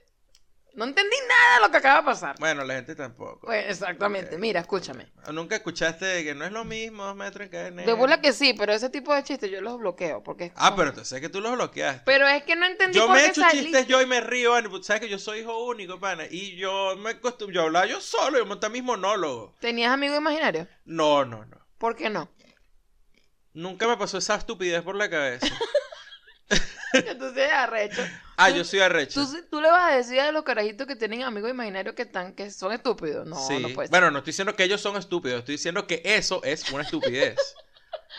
No 0.73 0.85
entendí 0.85 1.15
nada 1.27 1.55
de 1.55 1.61
lo 1.65 1.69
que 1.71 1.77
acaba 1.77 1.99
de 1.99 2.05
pasar. 2.05 2.35
Bueno, 2.39 2.63
la 2.63 2.75
gente 2.75 2.95
tampoco. 2.95 3.41
Pues 3.47 3.65
exactamente, 3.69 4.37
mira, 4.37 4.61
escúchame. 4.61 5.05
Nunca 5.29 5.55
escuchaste 5.57 6.23
que 6.23 6.33
no 6.33 6.45
es 6.45 6.51
lo 6.53 6.63
mismo 6.63 7.03
dos 7.03 7.15
metros 7.17 7.41
en 7.51 7.53
encaje 7.73 7.85
De 7.85 7.91
bola 7.93 8.21
que 8.21 8.31
sí, 8.31 8.53
pero 8.53 8.71
ese 8.71 8.89
tipo 8.89 9.13
de 9.13 9.21
chistes 9.21 9.51
yo 9.51 9.59
los 9.59 9.77
bloqueo 9.79 10.23
porque 10.23 10.53
Ah, 10.55 10.73
pero 10.73 10.91
es 10.91 11.09
que 11.11 11.27
tú 11.27 11.41
los 11.41 11.51
bloqueaste. 11.53 12.03
Pero 12.05 12.25
es 12.25 12.43
que 12.43 12.55
no 12.55 12.65
entendí 12.67 12.97
yo 12.97 13.07
por 13.07 13.15
me 13.17 13.23
qué 13.23 13.29
echo 13.31 13.41
salí. 13.41 13.63
chistes 13.63 13.85
yo 13.87 14.01
y 14.01 14.05
me 14.05 14.21
río, 14.21 14.53
porque 14.69 14.85
sabes 14.85 15.01
que 15.01 15.09
yo 15.09 15.19
soy 15.19 15.39
hijo 15.39 15.61
único, 15.65 15.99
pana. 15.99 16.23
Y 16.31 16.55
yo 16.55 16.95
me 16.97 17.19
acostum- 17.19 17.51
yo 17.51 17.63
hablaba 17.63 17.85
yo 17.87 17.99
solo, 17.99 18.37
yo 18.37 18.45
monté 18.45 18.69
mis 18.69 18.81
monólogos. 18.83 19.53
¿Tenías 19.59 19.91
amigos 19.91 20.19
imaginarios? 20.19 20.69
No, 20.85 21.25
no, 21.25 21.43
no. 21.45 21.57
¿Por 21.79 21.97
qué 21.97 22.09
no? 22.09 22.29
Nunca 23.53 23.87
me 23.87 23.97
pasó 23.97 24.17
esa 24.17 24.35
estupidez 24.35 24.81
por 24.81 24.95
la 24.95 25.09
cabeza. 25.09 25.47
Entonces, 26.93 27.49
arrecho. 27.51 28.05
Ah, 28.35 28.49
Tú- 28.49 28.55
yo 28.57 28.63
soy 28.65 28.79
arrecho. 28.81 29.21
¿Tú, 29.21 29.37
tú 29.49 29.61
le 29.61 29.69
vas 29.71 29.91
a 29.91 29.95
decir 29.95 30.19
a 30.19 30.31
los 30.31 30.43
carajitos 30.43 30.85
que 30.87 30.95
tienen 30.95 31.23
amigos 31.23 31.49
imaginarios 31.49 31.95
que 31.95 32.01
están 32.01 32.33
que 32.33 32.51
son 32.51 32.73
estúpidos. 32.73 33.25
No, 33.25 33.35
sí. 33.47 33.59
no 33.59 33.69
puede 33.69 33.87
ser. 33.87 33.91
bueno, 33.91 34.11
no 34.11 34.17
estoy 34.19 34.31
diciendo 34.31 34.55
que 34.55 34.63
ellos 34.63 34.81
son 34.81 34.97
estúpidos, 34.97 35.39
estoy 35.39 35.55
diciendo 35.55 35.87
que 35.87 36.01
eso 36.03 36.41
es 36.43 36.69
una 36.71 36.83
estupidez. 36.83 37.37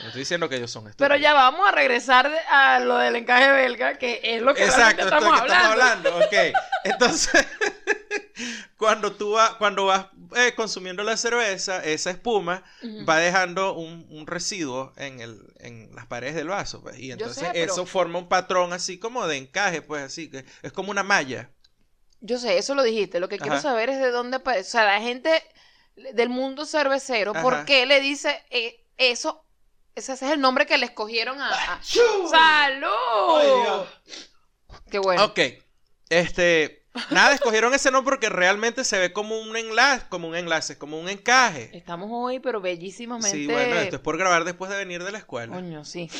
No 0.01 0.07
estoy 0.07 0.21
diciendo 0.21 0.49
que 0.49 0.57
ellos 0.57 0.71
son 0.71 0.87
estúpidos. 0.89 1.07
Pero 1.09 1.21
ya 1.21 1.35
vamos 1.35 1.69
a 1.69 1.73
regresar 1.73 2.31
a 2.51 2.81
lo 2.81 2.97
del 2.97 3.17
encaje 3.17 3.51
belga, 3.53 3.99
que 3.99 4.21
es 4.23 4.41
lo 4.41 4.55
que 4.55 4.65
Exacto, 4.65 5.05
realmente 5.05 5.05
esto 5.05 5.17
es 5.17 5.23
estamos 5.23 5.41
que 5.41 5.47
estamos 5.49 5.73
hablando. 5.73 6.09
hablando. 6.09 6.27
Ok. 6.27 6.59
Entonces, 6.85 7.47
cuando 8.77 9.13
tú 9.13 9.33
vas, 9.33 9.55
cuando 9.55 9.87
vas 9.87 10.07
eh, 10.37 10.55
consumiendo 10.57 11.03
la 11.03 11.17
cerveza, 11.17 11.85
esa 11.85 12.11
espuma 12.11 12.63
va 13.09 13.19
dejando 13.19 13.75
un, 13.75 14.07
un 14.11 14.27
residuo 14.27 14.93
en, 14.97 15.21
el, 15.21 15.41
en 15.59 15.95
las 15.95 16.07
paredes 16.07 16.35
del 16.35 16.49
vaso. 16.49 16.83
Pues, 16.83 16.99
y 16.99 17.13
entonces 17.13 17.39
sé, 17.45 17.51
pero- 17.53 17.73
eso 17.73 17.87
forma 17.87 18.19
un 18.19 18.29
patrón 18.29 18.73
así 18.73 18.99
como 18.99 19.27
de 19.27 19.37
encaje, 19.39 19.83
pues 19.83 20.03
así, 20.03 20.31
que 20.31 20.45
es 20.63 20.73
como 20.73 20.91
una 20.91 21.03
malla. 21.03 21.51
Yo 22.21 22.39
sé, 22.39 22.57
eso 22.59 22.75
lo 22.77 22.83
dijiste. 22.85 23.19
Lo 23.19 23.29
que 23.29 23.39
quiero 23.39 23.61
saber 23.61 23.91
es 23.91 23.99
de 23.99 24.13
dónde 24.13 24.37
aparece. 24.37 24.69
O 24.69 24.71
sea, 24.71 24.85
la 24.85 25.01
gente 25.01 25.43
del 26.15 26.29
mundo 26.29 26.65
cervecero, 26.67 27.33
Ajá. 27.33 27.43
¿por 27.43 27.65
qué 27.65 27.85
le 27.85 28.01
dice 28.01 28.41
eh, 28.51 28.87
eso? 28.97 29.45
Ese 29.97 30.13
es 30.13 30.23
el 30.23 30.41
nombre 30.41 30.65
que 30.65 30.79
le 30.79 30.87
escogieron 30.87 31.41
a. 31.41 31.49
a- 31.51 31.81
Ay, 31.81 32.31
¡Salud! 32.31 33.63
Dios. 33.65 33.89
Qué 34.91 34.99
bueno. 35.01 35.25
Ok. 35.25 35.41
Este. 36.09 36.82
Nada, 37.11 37.35
escogieron 37.35 37.73
ese 37.75 37.91
nombre 37.91 38.13
porque 38.13 38.29
realmente 38.29 38.85
se 38.85 38.99
ve 38.99 39.13
como 39.13 39.39
un 39.41 39.57
enlace, 39.57 40.07
como 40.09 40.29
un 40.29 40.37
enlace, 40.37 40.77
como 40.79 40.99
un 41.01 41.09
encaje. 41.09 41.71
Estamos 41.77 42.09
hoy, 42.13 42.39
pero 42.41 42.61
bellísimamente. 42.61 43.31
Sí, 43.31 43.47
bueno, 43.47 43.77
esto 43.77 43.97
es 43.97 44.03
por 44.03 44.19
grabar 44.19 44.45
después 44.45 44.71
de 44.71 44.77
venir 44.77 45.03
de 45.03 45.13
la 45.13 45.19
escuela. 45.19 45.55
Coño, 45.55 45.85
sí. 45.85 46.11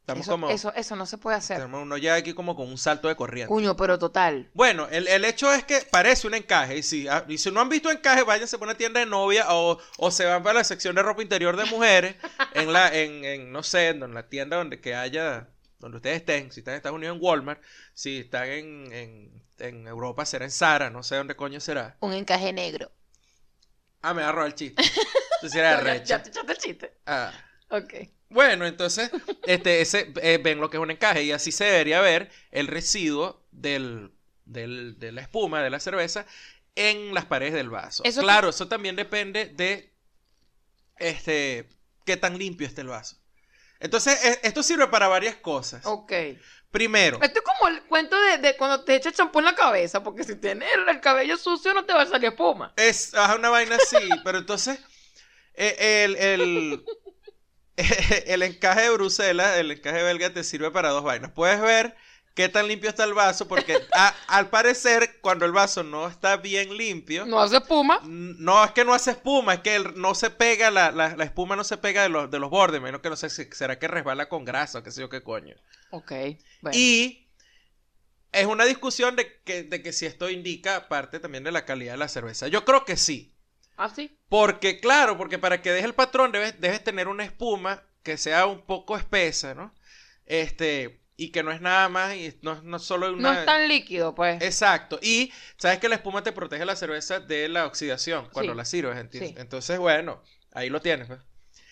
Estamos 0.00 0.22
Eso, 0.22 0.30
como. 0.32 0.50
eso, 0.50 0.72
eso 0.74 0.96
no 0.96 1.06
se 1.06 1.18
puede 1.18 1.36
hacer. 1.36 1.58
Tenemos 1.58 1.82
uno 1.82 1.96
ya 1.96 2.14
aquí 2.14 2.32
como 2.32 2.56
con 2.56 2.68
un 2.68 2.78
salto 2.78 3.06
de 3.08 3.14
corriente. 3.16 3.48
Coño, 3.52 3.76
pero 3.76 3.98
total. 3.98 4.50
Bueno, 4.54 4.88
el, 4.90 5.06
el 5.06 5.24
hecho 5.24 5.52
es 5.52 5.62
que 5.64 5.80
parece 5.90 6.26
un 6.26 6.34
encaje. 6.34 6.78
Y 6.78 6.82
si, 6.82 7.06
ah, 7.06 7.24
y 7.28 7.38
si 7.38 7.50
no 7.50 7.60
han 7.60 7.68
visto 7.68 7.90
encaje, 7.90 8.22
váyanse 8.22 8.58
por 8.58 8.66
una 8.66 8.76
tienda 8.76 8.98
de 9.00 9.06
novia 9.06 9.46
o, 9.50 9.78
o 9.98 10.10
se 10.10 10.24
van 10.24 10.42
para 10.42 10.60
la 10.60 10.64
sección 10.64 10.94
de 10.96 11.02
ropa 11.02 11.22
interior 11.22 11.56
de 11.56 11.64
mujeres. 11.66 12.16
en 12.54 12.72
la, 12.72 12.92
en, 12.96 13.24
en, 13.24 13.52
no 13.52 13.62
sé, 13.62 13.88
en 13.88 14.14
la 14.14 14.28
tienda 14.28 14.56
donde 14.56 14.80
que 14.80 14.94
haya, 14.96 15.48
donde 15.80 15.96
ustedes 15.96 16.18
estén. 16.18 16.52
Si 16.52 16.60
están 16.60 16.74
en 16.74 16.76
Estados 16.76 16.96
Unidos 16.96 17.16
en 17.16 17.22
Walmart. 17.22 17.60
Si 17.94 18.18
están 18.20 18.48
en, 18.48 18.92
en, 18.92 19.44
en 19.58 19.86
Europa 19.88 20.24
será 20.24 20.44
en 20.44 20.50
Zara, 20.52 20.90
no 20.90 21.02
sé 21.02 21.16
dónde 21.16 21.34
coño 21.34 21.58
será. 21.60 21.96
Un 22.00 22.12
encaje 22.12 22.52
negro. 22.52 22.92
Ah, 24.02 24.14
me 24.14 24.22
agarró 24.22 24.46
el 24.46 24.54
chiste. 24.54 24.82
Entonces 25.36 25.58
era 25.58 25.72
No, 25.78 25.78
ya, 25.78 25.92
recha. 25.92 26.04
ya 26.04 26.22
te 26.22 26.28
echaste 26.30 26.52
el 26.52 26.58
chiste. 26.58 26.94
Ah. 27.06 27.32
Ok. 27.70 27.94
Bueno, 28.28 28.64
entonces, 28.66 29.10
este, 29.46 29.80
ese, 29.80 30.12
eh, 30.22 30.38
ven 30.42 30.60
lo 30.60 30.70
que 30.70 30.76
es 30.76 30.82
un 30.82 30.90
encaje 30.92 31.24
y 31.24 31.32
así 31.32 31.50
se 31.50 31.64
debería 31.64 32.00
ver 32.00 32.30
el 32.52 32.68
residuo 32.68 33.44
del, 33.50 34.12
del- 34.44 34.98
de 35.00 35.10
la 35.12 35.22
espuma 35.22 35.62
de 35.62 35.70
la 35.70 35.80
cerveza 35.80 36.26
en 36.76 37.12
las 37.12 37.24
paredes 37.26 37.54
del 37.54 37.70
vaso. 37.70 38.04
Eso- 38.04 38.20
claro, 38.20 38.50
eso 38.50 38.68
también 38.68 38.94
depende 38.96 39.46
de 39.46 39.92
este, 40.96 41.68
qué 42.04 42.16
tan 42.16 42.38
limpio 42.38 42.66
esté 42.66 42.82
el 42.82 42.88
vaso. 42.88 43.16
Entonces, 43.80 44.22
e- 44.24 44.40
esto 44.44 44.62
sirve 44.62 44.86
para 44.88 45.08
varias 45.08 45.36
cosas. 45.36 45.84
Ok. 45.86 46.12
Primero, 46.70 47.18
Esto 47.20 47.40
es 47.40 47.44
como 47.44 47.68
el 47.68 47.82
cuento 47.86 48.16
de, 48.20 48.38
de 48.38 48.56
cuando 48.56 48.84
te 48.84 48.94
echas 48.94 49.12
champú 49.14 49.40
en 49.40 49.46
la 49.46 49.56
cabeza, 49.56 50.02
porque 50.04 50.22
si 50.22 50.36
tienes 50.36 50.68
el, 50.72 50.88
el 50.88 51.00
cabello 51.00 51.36
sucio 51.36 51.74
no 51.74 51.84
te 51.84 51.92
va 51.92 52.02
a 52.02 52.06
salir 52.06 52.30
espuma. 52.30 52.72
es 52.76 53.12
una 53.36 53.48
vaina 53.50 53.76
así, 53.76 53.96
pero 54.24 54.38
entonces, 54.38 54.78
Eh, 55.54 56.04
El, 56.04 56.16
el, 56.16 56.84
el 58.26 58.42
encaje 58.42 58.82
de 58.82 58.90
Bruselas, 58.90 59.58
el 59.58 59.70
encaje 59.72 60.02
belga 60.02 60.32
te 60.32 60.44
sirve 60.44 60.70
para 60.70 60.90
dos 60.90 61.02
vainas. 61.04 61.32
Puedes 61.32 61.60
ver 61.60 61.96
qué 62.34 62.48
tan 62.48 62.68
limpio 62.68 62.88
está 62.90 63.04
el 63.04 63.14
vaso, 63.14 63.46
porque 63.48 63.76
a- 63.94 64.14
al 64.28 64.48
parecer, 64.50 65.18
cuando 65.20 65.44
el 65.46 65.52
vaso 65.52 65.82
no 65.82 66.08
está 66.08 66.36
bien 66.36 66.76
limpio, 66.76 67.26
No 67.26 67.40
hace 67.40 67.56
espuma. 67.56 68.00
no 68.04 68.64
es 68.64 68.70
que 68.72 68.84
no 68.84 68.94
hace 68.94 69.10
espuma, 69.12 69.54
es 69.54 69.60
que 69.60 69.76
el- 69.76 70.00
no 70.00 70.14
se 70.14 70.30
pega, 70.30 70.70
la, 70.70 70.90
la- 70.90 71.16
la 71.16 71.24
espuma 71.24 71.56
no 71.56 71.64
se 71.64 71.76
pega 71.76 72.02
de 72.02 72.08
los, 72.08 72.30
de 72.30 72.38
los 72.38 72.50
bordes, 72.50 72.80
menos 72.80 73.00
que 73.00 73.10
no 73.10 73.16
sé 73.16 73.30
si 73.30 73.44
será 73.52 73.78
que 73.78 73.88
resbala 73.88 74.28
con 74.28 74.44
grasa 74.44 74.78
o 74.78 74.82
qué 74.82 74.90
sé 74.90 75.00
yo 75.00 75.08
qué 75.08 75.22
coño. 75.22 75.54
Ok. 75.90 76.12
Bueno. 76.60 76.76
Y 76.78 77.26
es 78.32 78.46
una 78.46 78.64
discusión 78.64 79.16
de 79.16 79.40
que, 79.44 79.64
de 79.64 79.82
que 79.82 79.92
si 79.92 80.06
esto 80.06 80.30
indica 80.30 80.88
parte 80.88 81.18
también 81.18 81.42
de 81.44 81.50
la 81.52 81.64
calidad 81.64 81.92
de 81.94 81.98
la 81.98 82.08
cerveza. 82.08 82.46
Yo 82.48 82.64
creo 82.64 82.84
que 82.84 82.96
sí. 82.96 83.34
¿Ah, 83.76 83.88
sí? 83.94 84.16
Porque, 84.28 84.78
claro, 84.78 85.16
porque 85.16 85.38
para 85.38 85.62
que 85.62 85.72
deje 85.72 85.86
el 85.86 85.94
patrón 85.94 86.30
debes, 86.32 86.60
debes 86.60 86.84
tener 86.84 87.08
una 87.08 87.24
espuma 87.24 87.82
que 88.02 88.16
sea 88.18 88.46
un 88.46 88.60
poco 88.62 88.96
espesa, 88.96 89.54
¿no? 89.54 89.74
Este, 90.26 91.00
y 91.22 91.30
que 91.32 91.42
no 91.42 91.52
es 91.52 91.60
nada 91.60 91.88
más, 91.90 92.14
y 92.14 92.34
no, 92.40 92.62
no 92.62 92.78
solo 92.78 93.12
una... 93.12 93.32
No 93.34 93.38
es 93.40 93.44
tan 93.44 93.68
líquido, 93.68 94.14
pues. 94.14 94.40
Exacto. 94.42 94.98
Y 95.02 95.30
sabes 95.58 95.78
que 95.78 95.88
la 95.88 95.96
espuma 95.96 96.22
te 96.22 96.32
protege 96.32 96.64
la 96.64 96.76
cerveza 96.76 97.20
de 97.20 97.48
la 97.48 97.66
oxidación 97.66 98.28
cuando 98.32 98.52
Sí. 98.52 98.56
la 98.56 98.64
sirves, 98.64 98.96
¿entiendes? 98.96 99.32
Sí. 99.32 99.36
Entonces, 99.38 99.78
bueno, 99.78 100.22
ahí 100.52 100.70
lo 100.70 100.80
tienes. 100.80 101.08
pues. 101.08 101.20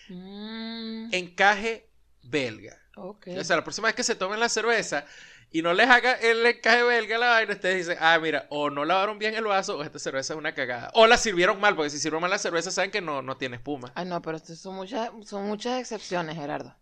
Mm, 0.09 1.13
Encaje 1.13 1.89
belga. 2.23 2.77
O 2.95 3.17
sea, 3.43 3.55
la 3.55 3.63
próxima 3.63 3.87
vez 3.87 3.95
que 3.95 4.03
se 4.03 4.13
tomen 4.15 4.39
la 4.39 4.49
cerveza 4.49 5.05
y 5.51 5.61
no 5.61 5.73
les 5.73 5.89
haga 5.89 6.13
el 6.13 6.45
encaje 6.45 6.83
belga 6.83 7.15
a 7.15 7.19
la 7.19 7.29
vaina, 7.29 7.53
ustedes 7.53 7.87
dicen, 7.87 7.97
ah, 8.01 8.19
mira, 8.21 8.45
o 8.49 8.69
no 8.69 8.83
lavaron 8.85 9.17
bien 9.17 9.33
el 9.35 9.45
vaso 9.45 9.77
o 9.77 9.83
esta 9.83 9.97
cerveza 9.99 10.33
es 10.33 10.37
una 10.37 10.53
cagada. 10.53 10.91
O 10.93 11.07
la 11.07 11.17
sirvieron 11.17 11.59
mal, 11.59 11.75
porque 11.75 11.89
si 11.89 11.97
sirvieron 11.97 12.21
mal 12.21 12.29
la 12.29 12.37
cerveza 12.37 12.71
saben 12.71 12.91
que 12.91 13.01
no, 13.01 13.21
no 13.21 13.37
tiene 13.37 13.55
espuma. 13.55 13.91
Ay, 13.95 14.05
no, 14.05 14.21
pero 14.21 14.37
son 14.39 14.75
muchas, 14.75 15.09
son 15.25 15.47
muchas 15.47 15.79
excepciones, 15.79 16.35
Gerardo. 16.35 16.75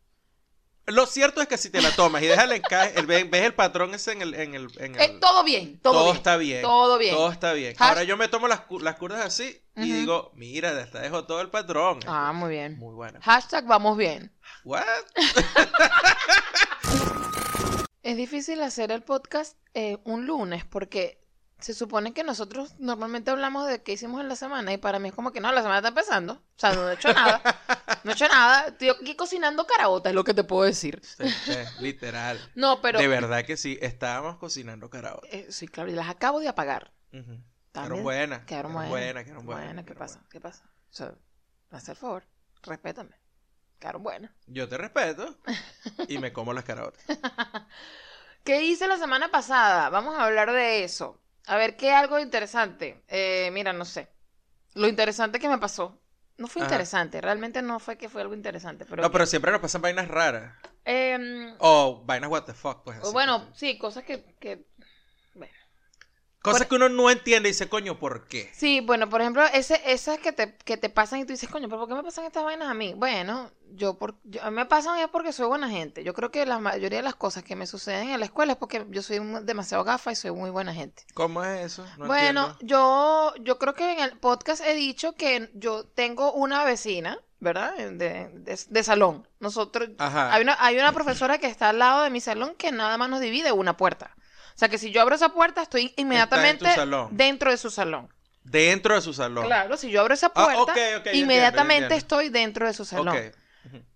Lo 0.90 1.06
cierto 1.06 1.42
es 1.42 1.50
que 1.50 1.58
si 1.58 1.70
te 1.70 1.82
la 1.82 1.92
tomas 1.92 2.24
y 2.24 2.28
dejas 2.28 2.46
el 2.46 2.54
encaje, 2.54 2.98
el, 2.98 3.06
ves 3.06 3.28
el 3.34 3.54
patrón 3.54 3.94
ese 3.94 4.14
en 4.14 4.22
el... 4.22 4.34
En 4.36 4.56
el, 4.56 4.68
en 4.80 4.96
el- 4.96 5.02
Eh, 5.02 5.18
todo 5.20 5.44
bien, 5.44 5.80
todo, 5.82 5.94
todo 5.94 6.04
bien. 6.06 6.16
está 6.16 6.38
bien. 6.38 6.62
Todo 6.62 6.98
bien. 6.98 7.14
Todo 7.16 7.30
está 7.30 7.52
bien. 7.54 7.76
Ahora 7.78 8.04
yo 8.04 8.16
me 8.16 8.30
tomo 8.30 8.48
las, 8.48 8.62
las 8.82 8.96
curdas 8.96 9.26
así 9.26 9.62
y 9.76 9.92
digo, 9.92 10.32
mira, 10.34 10.74
de 10.74 10.84
esta 10.84 11.02
dejo 11.02 11.26
todo 11.26 11.42
el 11.42 11.50
patrón. 11.50 12.00
Ah, 12.08 12.32
muy 12.34 12.52
bien. 12.52 12.78
Muy 12.80 12.96
buena. 12.96 13.20
Hashtag 13.22 13.66
vamos 13.66 13.98
bien. 13.98 14.32
What? 14.64 14.84
Es 18.04 18.16
difícil 18.16 18.62
hacer 18.62 18.94
el 18.94 19.02
podcast 19.02 19.58
eh, 19.74 19.98
un 20.06 20.26
lunes 20.26 20.64
porque 20.64 21.20
se 21.60 21.74
supone 21.74 22.14
que 22.14 22.24
nosotros 22.24 22.76
normalmente 22.80 23.32
hablamos 23.32 23.68
de 23.68 23.82
qué 23.82 23.94
hicimos 23.94 24.22
en 24.22 24.30
la 24.30 24.36
semana 24.36 24.72
y 24.74 24.78
para 24.78 25.00
mí 25.00 25.10
es 25.10 25.16
como 25.16 25.32
que 25.32 25.40
no, 25.42 25.52
la 25.52 25.62
semana 25.62 25.78
está 25.78 25.90
empezando. 25.90 26.34
O 26.34 26.40
sea, 26.60 26.74
no 26.74 26.90
he 26.90 26.94
hecho 26.94 27.12
nada. 27.14 27.42
No 28.04 28.12
he 28.12 28.14
hecho 28.14 28.28
nada. 28.28 28.68
Estoy 28.68 28.90
aquí 28.90 29.16
cocinando 29.16 29.66
caraota, 29.66 30.10
es 30.10 30.16
lo 30.16 30.24
que 30.24 30.34
te 30.36 30.44
puedo 30.44 30.64
decir. 30.64 31.02
Sí, 31.04 31.24
literal. 31.80 32.40
No, 32.56 32.80
pero... 32.82 33.00
De 33.00 33.08
verdad 33.08 33.44
que 33.44 33.58
sí, 33.58 33.78
estábamos 33.82 34.38
cocinando 34.38 34.90
caraota. 34.90 35.28
eh, 35.32 35.48
sí, 35.50 35.68
claro, 35.68 35.90
y 35.90 35.94
las 35.94 36.10
acabo 36.10 36.40
de 36.40 36.48
apagar. 36.48 36.92
Ujú. 37.12 37.42
También 37.72 38.04
Quedaron 38.04 38.04
buenas. 38.04 38.46
Quedaron 38.46 38.74
buenas. 38.74 38.90
buenas. 38.92 39.24
Quedaron 39.24 39.46
buenas. 39.46 39.66
Buenas, 39.66 39.86
¿qué 39.86 39.96
pasa? 39.96 40.24
¿Qué 40.30 40.40
pasa? 40.40 40.64
O 40.92 40.94
sea, 40.94 41.14
haz 41.72 41.90
el 41.90 41.96
favor, 41.96 42.24
respétame. 42.64 43.16
Quedaron 43.80 44.04
buenas. 44.04 44.32
Yo 44.48 44.68
te 44.68 44.78
respeto 44.78 45.38
y 46.08 46.18
me 46.20 46.34
como 46.34 46.54
las 46.54 46.64
caraotas. 46.64 47.04
¿Qué 48.44 48.64
hice 48.64 48.88
la 48.88 48.98
semana 48.98 49.30
pasada? 49.30 49.90
Vamos 49.90 50.16
a 50.18 50.24
hablar 50.26 50.52
de 50.52 50.84
eso. 50.84 51.20
A 51.48 51.58
ver, 51.58 51.76
¿qué 51.76 51.92
algo 51.92 52.20
interesante? 52.20 53.04
Eh, 53.08 53.50
mira, 53.54 53.74
no 53.74 53.86
sé. 53.86 54.08
Lo 54.76 54.88
interesante 54.88 55.40
que 55.40 55.50
me 55.50 55.58
pasó. 55.58 56.00
No 56.38 56.48
fue 56.48 56.62
Ajá. 56.62 56.72
interesante, 56.72 57.20
realmente 57.20 57.64
no 57.64 57.80
fue 57.80 57.98
que 57.98 58.10
fue 58.10 58.22
algo 58.22 58.36
interesante, 58.36 58.86
pero... 58.86 59.02
No, 59.02 59.12
pero 59.12 59.26
siempre 59.26 59.52
nos 59.52 59.60
pasan 59.60 59.82
vainas 59.82 60.08
raras. 60.08 60.54
Em, 60.86 61.56
O 61.60 62.04
vainas 62.06 62.30
what 62.30 62.44
the 62.44 62.54
fuck, 62.54 62.84
pues. 62.84 62.98
así. 63.00 63.12
bueno, 63.12 63.44
sí, 63.56 63.78
cosas 63.80 64.04
que, 64.04 64.24
que... 64.40 64.66
Cosas 66.42 66.62
por- 66.62 66.68
que 66.70 66.76
uno 66.76 66.90
no 66.90 67.10
entiende 67.10 67.50
y 67.50 67.52
dice, 67.52 67.68
coño, 67.68 68.00
¿por 68.00 68.28
qué? 68.28 68.50
Sí, 68.54 68.80
bueno, 68.80 69.10
por 69.10 69.20
ejemplo, 69.22 69.44
ese, 69.54 69.82
esas 69.86 70.20
que 70.20 70.32
te, 70.32 70.56
que 70.56 70.78
te 70.78 70.88
pasan 70.90 71.20
y 71.20 71.26
tú 71.26 71.34
dices, 71.34 71.50
coño, 71.50 71.68
¿pero 71.68 71.80
por 71.80 71.90
qué 71.90 71.96
me 71.96 72.04
pasan 72.04 72.26
estas 72.26 72.44
vainas 72.44 72.70
a 72.70 72.74
mí? 72.74 72.94
Bueno, 72.96 73.52
yo, 73.74 73.98
por, 73.98 74.16
yo- 74.24 74.42
a 74.44 74.50
mí 74.52 74.56
me 74.56 74.66
pasan 74.66 75.00
es 75.00 75.08
porque 75.10 75.34
soy 75.34 75.48
buena 75.48 75.68
gente. 75.70 76.04
Yo 76.04 76.14
creo 76.14 76.32
que 76.32 76.46
la 76.46 76.60
mayoría 76.60 77.00
de 77.00 77.04
las 77.04 77.16
cosas 77.16 77.44
que 77.44 77.56
me 77.56 77.66
suceden 77.68 78.10
en 78.12 78.20
la 78.20 78.26
escuela 78.28 78.54
es 78.54 78.58
porque 78.58 78.86
yo 78.90 79.02
soy 79.02 79.20
demasiado 79.44 79.84
gafa 79.84 80.12
y 80.12 80.16
soy 80.16 80.32
muy 80.32 80.50
buena 80.52 80.74
gente. 80.74 81.04
¿Cómo 81.16 81.44
es 81.44 81.66
eso? 81.66 81.86
No 81.98 82.06
bueno, 82.06 82.52
entiendo. 82.52 82.58
yo, 82.62 83.34
yo 83.44 83.58
creo 83.60 83.74
que 83.74 83.92
en 83.94 84.00
el 84.00 84.18
podcast 84.18 84.64
he 84.64 84.74
dicho 84.76 85.16
que 85.16 85.50
yo 85.54 85.86
tengo 85.86 86.32
una 86.34 86.64
vecina, 86.64 87.20
¿verdad? 87.40 87.76
De, 87.76 88.30
de- 88.30 88.60
de 88.70 88.84
salón. 88.84 89.28
Nosotros, 89.40 89.90
Ajá. 89.98 90.34
hay 90.34 90.44
una, 90.44 90.56
hay 90.60 90.78
una 90.78 90.92
profesora 90.94 91.40
que 91.40 91.48
está 91.48 91.70
al 91.70 91.80
lado 91.80 92.04
de 92.04 92.10
mi 92.10 92.22
salón 92.22 92.56
que 92.58 92.72
nada 92.72 92.98
más 92.98 93.10
nos 93.10 93.20
divide 93.20 93.52
una 93.52 93.76
puerta. 93.76 94.16
O 94.58 94.60
sea 94.60 94.70
que 94.70 94.80
si 94.80 94.90
yo 94.92 95.02
abro 95.02 95.14
esa 95.16 95.30
puerta, 95.30 95.62
estoy 95.62 95.94
inmediatamente 95.98 96.66
salón. 96.74 97.10
dentro 97.12 97.52
de 97.52 97.58
su 97.58 97.70
salón. 97.70 98.12
Dentro 98.44 98.96
de 98.96 99.02
su 99.02 99.14
salón. 99.14 99.46
Claro, 99.46 99.78
si 99.78 99.92
yo 99.92 100.02
abro 100.02 100.16
esa 100.16 100.32
Ah, 100.34 100.46
puerta, 100.66 100.74
inmediatamente 101.14 101.84
entiendo. 101.84 101.96
estoy 101.96 102.30
dentro 102.30 102.66
de 102.66 102.74
su 102.74 102.84
salón. 102.84 103.16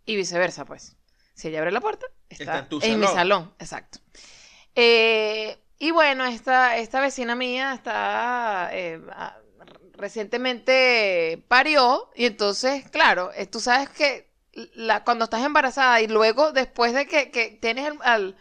Y 0.06 0.16
viceversa, 0.16 0.66
pues. 0.66 0.96
Si 1.34 1.48
ella 1.48 1.60
abre 1.60 1.72
la 1.72 1.82
puerta, 1.82 2.06
está, 2.30 2.44
Está 2.44 2.60
en 2.60 2.70
tu 2.70 2.76
mi 2.80 2.86
salón. 2.88 3.14
salón. 3.16 3.56
Exacto. 3.58 4.00
Eh, 4.76 5.58
y 5.80 5.90
bueno, 5.92 6.26
esta, 6.26 6.78
esta 6.78 7.02
vecina 7.02 7.34
mía 7.34 7.74
está 7.74 8.70
eh, 8.72 9.02
recientemente 10.12 11.44
parió 11.48 12.10
y 12.16 12.26
entonces, 12.26 12.90
claro, 12.90 13.32
eh, 13.36 13.46
tú 13.48 13.60
sabes 13.60 13.90
que 13.90 14.30
la, 14.74 15.04
cuando 15.04 15.26
estás 15.26 15.44
embarazada 15.44 16.02
y 16.02 16.08
luego 16.08 16.52
después 16.52 16.94
de 16.94 17.08
que, 17.08 17.32
que 17.32 17.58
tienes 17.62 17.86
al, 17.88 17.98
al, 18.04 18.36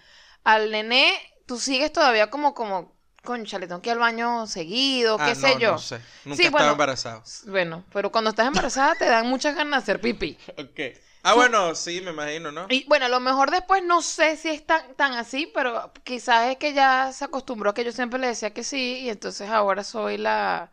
al 0.45 0.71
nené, 0.71 1.12
tú 1.50 1.59
sigues 1.59 1.92
todavía 1.92 2.30
como, 2.30 2.54
como, 2.54 2.92
concha, 3.25 3.59
le 3.59 3.66
tengo 3.69 3.83
que 3.83 3.90
ir 3.90 3.95
al 3.95 3.99
baño 4.00 4.47
seguido, 4.47 5.19
qué 5.19 5.25
Ah, 5.25 5.35
sé 5.35 5.50
no, 5.50 5.59
yo. 5.59 5.73
No 5.73 5.78
sé. 5.78 5.97
Nunca 6.25 6.37
Sí, 6.37 6.49
estaba 6.49 6.52
bueno. 6.54 6.73
embarazado. 6.73 7.23
Bueno, 7.47 7.85
pero 7.92 8.11
cuando 8.12 8.30
estás 8.30 8.47
embarazada 8.47 8.95
te 8.97 9.07
dan 9.07 9.26
muchas 9.28 9.54
ganas 9.57 9.73
de 9.87 9.92
hacer 9.92 10.00
pipí. 10.00 10.38
Ok. 10.59 10.80
Ah, 11.23 11.35
bueno, 11.35 11.75
sí, 11.75 12.00
me 12.00 12.11
imagino, 12.12 12.50
¿no? 12.52 12.66
Y 12.71 12.85
bueno, 12.88 13.07
a 13.07 13.09
lo 13.09 13.21
mejor 13.21 13.50
después 13.50 13.83
no 13.83 14.00
sé 14.00 14.37
si 14.37 14.49
es 14.49 14.64
tan, 14.66 14.95
tan 14.95 15.12
así, 15.14 15.47
pero 15.52 15.92
quizás 16.04 16.49
es 16.50 16.57
que 16.57 16.73
ya 16.73 17.12
se 17.12 17.25
acostumbró 17.25 17.71
a 17.71 17.75
que 17.75 17.85
yo 17.85 17.92
siempre 17.92 18.19
le 18.21 18.28
decía 18.28 18.54
que 18.54 18.62
sí, 18.64 19.00
y 19.00 19.11
entonces 19.11 19.50
ahora 19.50 19.83
soy 19.85 20.16
la, 20.19 20.71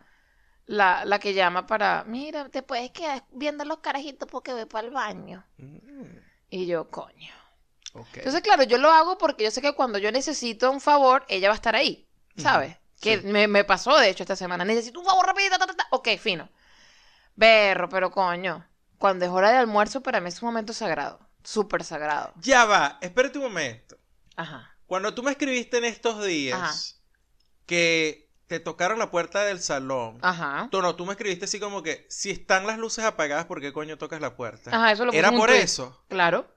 la, 0.67 1.05
la 1.05 1.19
que 1.19 1.33
llama 1.35 1.67
para, 1.67 2.03
mira, 2.07 2.49
te 2.49 2.63
puedes 2.63 2.91
quedar 2.91 3.25
viendo 3.31 3.65
los 3.65 3.79
carajitos 3.79 4.29
porque 4.29 4.53
voy 4.53 4.65
para 4.65 4.87
el 4.87 4.93
baño. 4.93 5.45
Mm, 5.59 6.19
Y 6.49 6.65
yo, 6.67 6.89
coño. 6.91 7.33
Entonces, 8.13 8.41
claro, 8.41 8.63
yo 8.63 8.77
lo 8.77 8.91
hago 8.91 9.17
porque 9.17 9.43
yo 9.43 9.51
sé 9.51 9.61
que 9.61 9.73
cuando 9.73 9.97
yo 9.97 10.11
necesito 10.11 10.71
un 10.71 10.81
favor, 10.81 11.25
ella 11.27 11.49
va 11.49 11.53
a 11.53 11.55
estar 11.55 11.75
ahí, 11.75 12.07
¿sabes? 12.37 12.77
Que 12.99 13.19
sí. 13.19 13.27
me, 13.27 13.47
me 13.47 13.63
pasó, 13.63 13.97
de 13.97 14.09
hecho, 14.09 14.23
esta 14.23 14.35
semana. 14.35 14.65
Necesito 14.65 14.99
un 14.99 15.05
favor 15.05 15.25
rapidito, 15.25 15.57
ta, 15.57 15.67
ta, 15.67 15.75
ta. 15.75 15.87
Ok, 15.91 16.09
fino. 16.19 16.49
Berro, 17.35 17.87
pero 17.89 18.09
coño, 18.11 18.65
cuando 18.97 19.25
es 19.25 19.31
hora 19.31 19.51
de 19.51 19.57
almuerzo, 19.57 20.01
para 20.01 20.19
mí 20.19 20.29
es 20.29 20.41
un 20.41 20.47
momento 20.47 20.73
sagrado. 20.73 21.19
Súper 21.43 21.83
sagrado. 21.83 22.33
Ya 22.41 22.65
va, 22.65 22.97
espérate 23.01 23.37
un 23.37 23.45
momento. 23.45 23.97
Ajá. 24.35 24.75
Cuando 24.87 25.13
tú 25.13 25.23
me 25.23 25.31
escribiste 25.31 25.77
en 25.77 25.85
estos 25.85 26.25
días 26.25 26.59
Ajá. 26.59 26.73
que 27.65 28.29
te 28.47 28.59
tocaron 28.59 28.97
la 28.97 29.11
puerta 29.11 29.43
del 29.43 29.59
salón, 29.59 30.17
Ajá. 30.21 30.67
tú 30.71 30.81
no, 30.81 30.95
tú 30.95 31.05
me 31.05 31.11
escribiste 31.11 31.45
así 31.45 31.59
como 31.59 31.83
que 31.83 32.05
si 32.09 32.31
están 32.31 32.65
las 32.65 32.77
luces 32.79 33.05
apagadas, 33.05 33.45
¿por 33.45 33.61
qué 33.61 33.73
coño 33.73 33.97
tocas 33.97 34.21
la 34.21 34.35
puerta? 34.35 34.71
Ajá, 34.75 34.91
eso 34.93 35.05
lo 35.05 35.13
¿Era 35.13 35.29
un 35.31 35.37
por 35.37 35.51
eso? 35.51 36.03
Claro. 36.07 36.47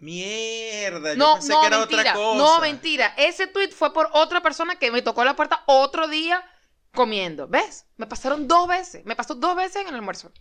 Mierda, 0.00 1.10
yo 1.12 1.18
No, 1.18 1.34
pensé 1.34 1.48
no, 1.52 1.60
que 1.60 1.66
era 1.66 1.78
mentira. 1.78 2.00
otra 2.02 2.12
cosa. 2.14 2.38
No, 2.38 2.60
mentira. 2.60 3.14
Ese 3.16 3.46
tweet 3.46 3.70
fue 3.70 3.92
por 3.92 4.08
otra 4.12 4.42
persona 4.42 4.76
que 4.78 4.90
me 4.90 5.02
tocó 5.02 5.24
la 5.24 5.36
puerta 5.36 5.62
otro 5.66 6.08
día 6.08 6.44
comiendo. 6.94 7.46
¿Ves? 7.48 7.86
Me 7.96 8.06
pasaron 8.06 8.48
dos 8.48 8.66
veces. 8.68 9.04
Me 9.04 9.14
pasó 9.16 9.34
dos 9.34 9.54
veces 9.56 9.82
en 9.82 9.88
el 9.88 9.94
almuerzo. 9.96 10.32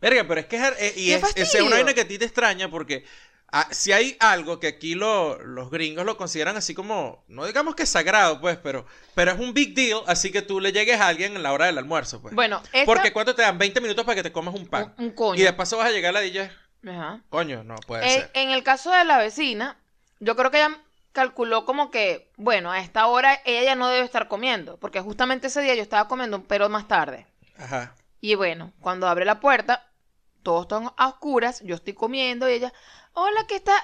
Verga, 0.00 0.24
pero 0.26 0.40
es 0.40 0.46
que 0.46 0.56
es, 0.56 0.62
eh, 0.78 0.92
y 0.96 1.06
¡Qué 1.34 1.42
es, 1.42 1.54
una 1.60 1.76
vaina 1.76 1.92
que 1.92 2.00
a 2.02 2.08
ti 2.08 2.18
te 2.18 2.24
extraña 2.24 2.70
porque 2.70 3.04
ah, 3.52 3.68
si 3.70 3.92
hay 3.92 4.16
algo 4.18 4.58
que 4.58 4.68
aquí 4.68 4.94
lo- 4.94 5.38
los 5.42 5.70
gringos 5.70 6.06
lo 6.06 6.16
consideran 6.16 6.56
así 6.56 6.72
como, 6.72 7.22
no 7.28 7.44
digamos 7.44 7.74
que 7.74 7.84
sagrado, 7.84 8.40
pues, 8.40 8.56
pero, 8.62 8.86
pero 9.14 9.32
es 9.32 9.38
un 9.38 9.52
big 9.52 9.74
deal, 9.74 10.00
así 10.06 10.30
que 10.32 10.40
tú 10.40 10.58
le 10.58 10.72
llegues 10.72 10.98
a 11.00 11.08
alguien 11.08 11.36
en 11.36 11.42
la 11.42 11.52
hora 11.52 11.66
del 11.66 11.76
almuerzo, 11.76 12.22
pues. 12.22 12.34
Bueno, 12.34 12.62
esta... 12.72 12.86
Porque 12.86 13.12
¿cuánto 13.12 13.34
te 13.34 13.42
dan? 13.42 13.58
20 13.58 13.80
minutos 13.82 14.04
para 14.06 14.14
que 14.16 14.22
te 14.22 14.32
comas 14.32 14.54
un 14.54 14.66
pan. 14.68 14.94
Un, 14.96 15.06
un 15.06 15.10
coño. 15.10 15.38
Y 15.38 15.42
de 15.44 15.52
paso 15.52 15.76
vas 15.76 15.88
a 15.88 15.90
llegar 15.90 16.10
a 16.10 16.12
la 16.12 16.20
DJ. 16.20 16.50
Ajá. 16.86 17.20
Coño, 17.28 17.62
no 17.64 17.76
puede 17.86 18.04
En, 18.04 18.10
ser. 18.10 18.30
en 18.34 18.50
el 18.50 18.62
caso 18.62 18.90
de 18.90 19.04
la 19.04 19.18
vecina, 19.18 19.76
yo 20.18 20.36
creo 20.36 20.50
que 20.50 20.58
ella 20.58 20.78
calculó 21.12 21.64
como 21.64 21.90
que, 21.90 22.30
bueno, 22.36 22.70
a 22.70 22.80
esta 22.80 23.06
hora 23.06 23.40
ella 23.44 23.62
ya 23.64 23.74
no 23.74 23.88
debe 23.88 24.04
estar 24.04 24.28
comiendo, 24.28 24.78
porque 24.78 25.00
justamente 25.00 25.48
ese 25.48 25.60
día 25.62 25.74
yo 25.74 25.82
estaba 25.82 26.08
comiendo, 26.08 26.44
pero 26.44 26.68
más 26.68 26.88
tarde. 26.88 27.26
Ajá. 27.58 27.94
Y 28.20 28.34
bueno, 28.34 28.72
cuando 28.80 29.08
abre 29.08 29.24
la 29.24 29.40
puerta, 29.40 29.86
todos 30.42 30.62
están 30.62 30.90
a 30.96 31.08
oscuras, 31.08 31.60
yo 31.64 31.74
estoy 31.74 31.94
comiendo 31.94 32.48
y 32.48 32.54
ella, 32.54 32.72
hola, 33.12 33.46
¿qué 33.48 33.56
está? 33.56 33.74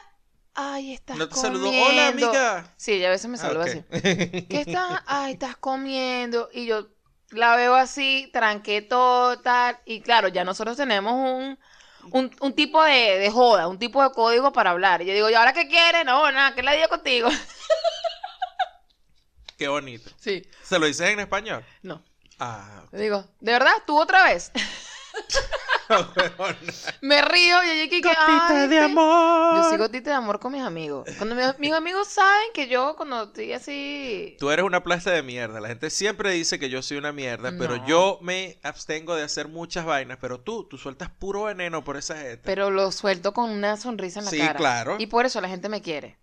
Ay, 0.54 0.94
estás 0.94 1.16
No 1.18 1.28
te 1.28 1.34
comiendo. 1.34 1.58
saludó. 1.58 1.70
Hola, 1.86 2.08
amiga. 2.08 2.72
Sí, 2.76 2.92
ella 2.94 3.08
a 3.08 3.10
veces 3.10 3.30
me 3.30 3.36
Ah, 3.36 3.40
saluda 3.40 3.64
así. 3.66 3.82
¿Qué 4.48 4.60
estás? 4.62 5.02
Ay, 5.06 5.34
estás 5.34 5.56
comiendo. 5.56 6.48
Y 6.52 6.66
yo 6.66 6.88
la 7.30 7.56
veo 7.56 7.74
así, 7.74 8.30
tranqué 8.32 8.80
todo, 8.82 9.38
tal. 9.40 9.78
Y 9.84 10.00
claro, 10.00 10.28
ya 10.28 10.44
nosotros 10.44 10.76
tenemos 10.78 11.12
un, 11.14 11.58
un, 12.12 12.34
un 12.40 12.52
tipo 12.54 12.82
de, 12.82 13.18
de 13.18 13.30
joda, 13.30 13.68
un 13.68 13.78
tipo 13.78 14.02
de 14.02 14.10
código 14.12 14.52
para 14.52 14.70
hablar. 14.70 15.02
Y 15.02 15.06
yo 15.06 15.14
digo, 15.14 15.30
¿y 15.30 15.34
ahora 15.34 15.52
qué 15.52 15.68
quieres? 15.68 16.04
No, 16.04 16.30
nada, 16.32 16.54
¿qué 16.54 16.62
le 16.62 16.76
digo 16.76 16.88
contigo? 16.88 17.28
Qué 19.58 19.68
bonito. 19.68 20.10
Sí, 20.18 20.42
¿Se 20.62 20.78
lo 20.78 20.84
dices 20.86 21.08
en 21.08 21.20
español? 21.20 21.64
no. 21.82 22.02
Ah, 22.38 22.82
Le 22.92 23.00
digo, 23.04 23.24
¿de 23.40 23.52
verdad? 23.52 23.72
¿Tú 23.86 23.98
otra 23.98 24.24
vez? 24.24 24.52
Me 27.00 27.22
río 27.22 27.62
y 27.64 27.84
yo 27.84 27.90
que 27.90 28.00
Gotita 28.00 28.66
de 28.66 28.78
amor. 28.78 29.56
Yo 29.56 29.68
soy 29.68 29.78
gotita 29.78 30.10
de 30.10 30.16
amor 30.16 30.40
con 30.40 30.52
mis 30.52 30.62
amigos. 30.62 31.08
Cuando 31.16 31.34
mis, 31.34 31.58
mis 31.58 31.72
amigos 31.72 32.08
saben 32.08 32.48
que 32.54 32.68
yo 32.68 32.96
cuando 32.96 33.24
estoy 33.24 33.52
así... 33.52 34.36
Tú 34.38 34.50
eres 34.50 34.64
una 34.64 34.82
plasta 34.82 35.10
de 35.10 35.22
mierda. 35.22 35.60
La 35.60 35.68
gente 35.68 35.90
siempre 35.90 36.30
dice 36.32 36.58
que 36.58 36.68
yo 36.68 36.82
soy 36.82 36.96
una 36.96 37.12
mierda, 37.12 37.52
pero 37.58 37.84
yo 37.86 38.18
me 38.20 38.58
abstengo 38.62 39.14
de 39.14 39.22
hacer 39.22 39.48
muchas 39.48 39.84
vainas. 39.84 40.18
Pero 40.20 40.40
tú, 40.40 40.64
tú 40.64 40.78
sueltas 40.78 41.10
puro 41.10 41.44
veneno 41.44 41.84
por 41.84 41.96
esa 41.96 42.16
gente. 42.16 42.42
Pero 42.44 42.70
lo 42.70 42.90
suelto 42.92 43.32
con 43.32 43.50
una 43.50 43.76
sonrisa 43.76 44.20
en 44.20 44.24
la 44.24 44.30
Sí, 44.30 44.38
cara. 44.38 44.54
claro. 44.54 44.96
Y 44.98 45.06
por 45.06 45.26
eso 45.26 45.40
la 45.40 45.48
gente 45.48 45.68
me 45.68 45.82
quiere. 45.82 46.18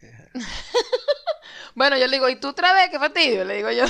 bueno, 1.74 1.96
yo 1.98 2.06
le 2.06 2.16
digo, 2.16 2.28
¿y 2.28 2.36
tú 2.36 2.48
otra 2.48 2.72
vez? 2.72 2.90
¿Qué 2.90 2.98
fastidio? 2.98 3.44
Le 3.44 3.56
digo 3.56 3.70
yo. 3.70 3.84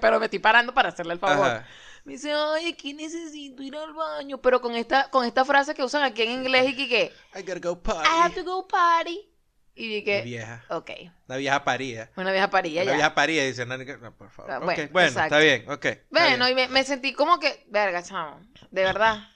Pero 0.00 0.18
me 0.18 0.26
estoy 0.26 0.38
parando 0.38 0.72
para 0.72 0.88
hacerle 0.88 1.14
el 1.14 1.18
favor. 1.18 1.46
Ajá. 1.46 1.66
Me 2.04 2.12
dice, 2.12 2.32
ay, 2.32 2.68
aquí 2.68 2.92
necesito 2.92 3.62
ir 3.62 3.74
al 3.76 3.92
baño. 3.94 4.38
Pero 4.40 4.60
con 4.60 4.74
esta, 4.74 5.10
con 5.10 5.24
esta 5.24 5.44
frase 5.44 5.74
que 5.74 5.82
usan 5.82 6.02
aquí 6.02 6.22
en 6.22 6.32
inglés 6.32 6.68
y 6.70 6.76
que, 6.76 6.88
que 6.88 7.12
I 7.38 7.42
gotta 7.42 7.60
go 7.60 7.80
I 7.86 7.90
have 8.06 8.34
party. 8.34 8.34
to 8.34 8.44
go 8.44 8.68
party. 8.68 9.30
Y 9.76 9.88
dije, 9.88 10.22
vieja. 10.22 10.64
ok, 10.68 10.90
Una 11.26 11.36
vieja 11.36 11.64
parida. 11.64 12.08
una 12.16 12.30
vieja 12.30 12.48
parilla 12.48 12.82
Una 12.82 12.92
ya. 12.92 12.96
vieja 12.96 13.14
parida 13.14 13.42
dice, 13.42 13.66
no, 13.66 13.76
no, 13.76 14.16
por 14.16 14.30
favor. 14.30 14.52
Ah, 14.52 14.58
bueno, 14.60 15.08
está 15.08 15.38
bien, 15.38 15.68
ok. 15.68 15.86
Bueno, 16.10 16.44
bien. 16.46 16.50
y 16.50 16.54
me, 16.54 16.68
me 16.68 16.84
sentí 16.84 17.12
como 17.12 17.40
que, 17.40 17.64
verga, 17.70 18.00
chamo, 18.04 18.38
de 18.70 18.82
verdad. 18.84 19.26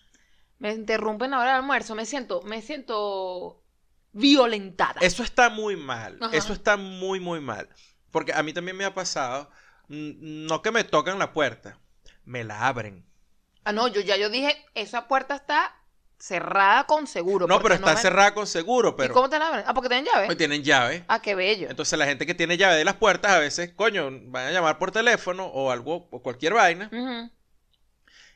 Me 0.58 0.72
interrumpen 0.74 1.34
ahora 1.34 1.50
el 1.52 1.56
almuerzo, 1.56 1.96
me 1.96 2.06
siento, 2.06 2.42
me 2.42 2.62
siento 2.62 3.64
violentada. 4.12 5.00
Eso 5.00 5.22
está 5.24 5.50
muy 5.50 5.74
mal. 5.76 6.18
Ajá. 6.20 6.36
Eso 6.36 6.52
está 6.52 6.76
muy, 6.76 7.18
muy 7.18 7.40
mal. 7.40 7.68
Porque 8.12 8.32
a 8.32 8.42
mí 8.44 8.52
también 8.52 8.76
me 8.76 8.84
ha 8.84 8.94
pasado, 8.94 9.50
mm, 9.88 10.46
no 10.46 10.62
que 10.62 10.70
me 10.70 10.84
tocan 10.84 11.18
la 11.18 11.32
puerta, 11.32 11.80
me 12.28 12.44
la 12.44 12.66
abren. 12.68 13.04
Ah, 13.64 13.72
no, 13.72 13.88
yo 13.88 14.00
ya 14.00 14.16
yo 14.16 14.28
dije, 14.30 14.54
esa 14.74 15.08
puerta 15.08 15.34
está 15.34 15.74
cerrada 16.18 16.84
con 16.84 17.06
seguro. 17.06 17.46
No, 17.46 17.60
pero 17.62 17.74
está 17.74 17.94
me- 17.94 18.00
cerrada 18.00 18.34
con 18.34 18.46
seguro, 18.46 18.90
¿Y 18.90 18.92
pero 18.96 19.14
cómo 19.14 19.28
te 19.30 19.38
la 19.38 19.48
abren? 19.48 19.64
Ah, 19.66 19.72
porque 19.74 19.88
tienen 19.88 20.04
llave. 20.04 20.28
hoy 20.28 20.36
tienen 20.36 20.62
llave. 20.62 21.04
Ah, 21.08 21.20
qué 21.22 21.34
bello. 21.34 21.68
Entonces 21.70 21.98
la 21.98 22.06
gente 22.06 22.26
que 22.26 22.34
tiene 22.34 22.56
llave 22.56 22.76
de 22.76 22.84
las 22.84 22.96
puertas 22.96 23.32
a 23.32 23.38
veces, 23.38 23.72
coño, 23.74 24.10
van 24.26 24.48
a 24.48 24.50
llamar 24.52 24.78
por 24.78 24.90
teléfono 24.90 25.46
o 25.46 25.70
algo, 25.70 26.08
o 26.10 26.22
cualquier 26.22 26.54
vaina, 26.54 26.90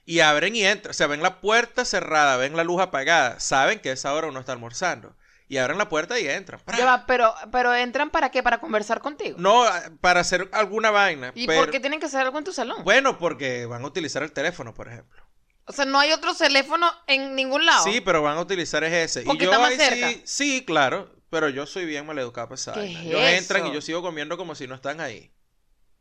y 0.05 0.21
abren 0.21 0.57
y 0.57 0.65
entran. 0.65 0.91
O 0.91 0.95
sea, 0.95 1.07
ven 1.07 1.23
la 1.23 1.41
puerta 1.41 1.85
cerrada, 1.85 2.37
ven 2.37 2.57
la 2.57 2.65
luz 2.65 2.81
apagada, 2.81 3.41
saben 3.41 3.79
que 3.81 3.91
a 3.91 3.93
esa 3.95 4.13
hora 4.15 4.29
uno 4.29 4.41
está 4.41 4.53
almorzando. 4.53 5.15
Y 5.53 5.59
abren 5.59 5.77
la 5.77 5.87
puerta 5.91 6.19
y 6.19 6.27
entran. 6.27 6.63
Pero, 7.07 7.35
pero 7.53 7.75
entran 7.75 8.09
para 8.09 8.31
qué? 8.31 8.43
Para 8.43 8.59
conversar 8.59 9.01
contigo. 9.01 9.37
No, 9.39 9.67
para 10.01 10.21
hacer 10.21 10.49
alguna 10.51 10.91
vaina. 10.91 11.31
¿Y 11.35 11.47
pero- 11.47 11.61
por 11.61 11.71
qué 11.71 11.79
tienen 11.79 12.01
que 12.01 12.07
hacer 12.07 12.23
algo 12.23 12.39
en 12.39 12.45
tu 12.45 12.55
salón? 12.55 12.83
Bueno, 12.85 13.19
porque 13.19 13.67
van 13.67 13.83
a 13.85 13.87
utilizar 13.87 14.23
el 14.23 14.33
teléfono, 14.33 14.73
por 14.73 14.89
ejemplo. 14.89 15.23
O 15.67 15.73
sea, 15.75 15.85
no 15.85 15.99
hay 16.01 16.11
otro 16.13 16.35
teléfono 16.35 16.91
en 17.07 17.35
ningún 17.37 17.67
lado. 17.67 17.85
Sí, 17.85 18.01
pero 18.01 18.23
van 18.23 18.39
a 18.39 18.41
utilizar 18.41 18.83
es 18.83 18.95
ese. 18.95 19.25
Porque 19.27 19.45
y 19.45 19.47
yo 19.47 19.53
está 19.53 19.61
más 19.63 19.73
ahí 19.73 19.77
cerca. 19.77 20.09
sí, 20.09 20.23
sí, 20.25 20.65
claro, 20.65 21.15
pero 21.29 21.51
yo 21.51 21.67
soy 21.67 21.85
bien 21.85 22.07
maleducado 22.07 22.49
para 22.49 22.55
esa 22.55 22.73
¿Qué 22.73 22.81
vaina. 22.81 23.01
es 23.01 23.07
Ellos 23.09 23.21
entran 23.43 23.67
y 23.67 23.75
yo 23.75 23.83
sigo 23.83 24.01
comiendo 24.01 24.39
como 24.39 24.55
si 24.55 24.67
no 24.67 24.75
están 24.75 25.03
ahí. 25.03 25.35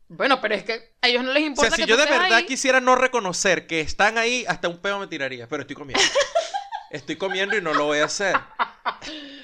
Bueno, 0.08 0.40
pero 0.40 0.54
es 0.54 0.64
que 0.64 0.94
a 1.02 1.08
ellos 1.08 1.24
no 1.24 1.32
les 1.34 1.42
O 1.42 1.46
importa 1.46 1.68
sea, 1.68 1.76
si 1.76 1.82
que 1.82 1.88
yo 1.90 1.96
tú 1.96 2.02
de 2.04 2.10
verdad 2.10 2.38
ahí. 2.38 2.46
quisiera 2.46 2.80
no 2.80 2.96
reconocer 2.96 3.66
que 3.66 3.82
están 3.82 4.16
ahí, 4.16 4.46
hasta 4.48 4.68
un 4.68 4.78
pedo 4.78 4.98
me 4.98 5.08
tiraría, 5.08 5.46
pero 5.46 5.60
estoy 5.60 5.76
comiendo. 5.76 6.02
estoy 6.90 7.16
comiendo 7.16 7.54
y 7.54 7.60
no 7.60 7.74
lo 7.74 7.84
voy 7.84 7.98
a 7.98 8.06
hacer. 8.06 8.34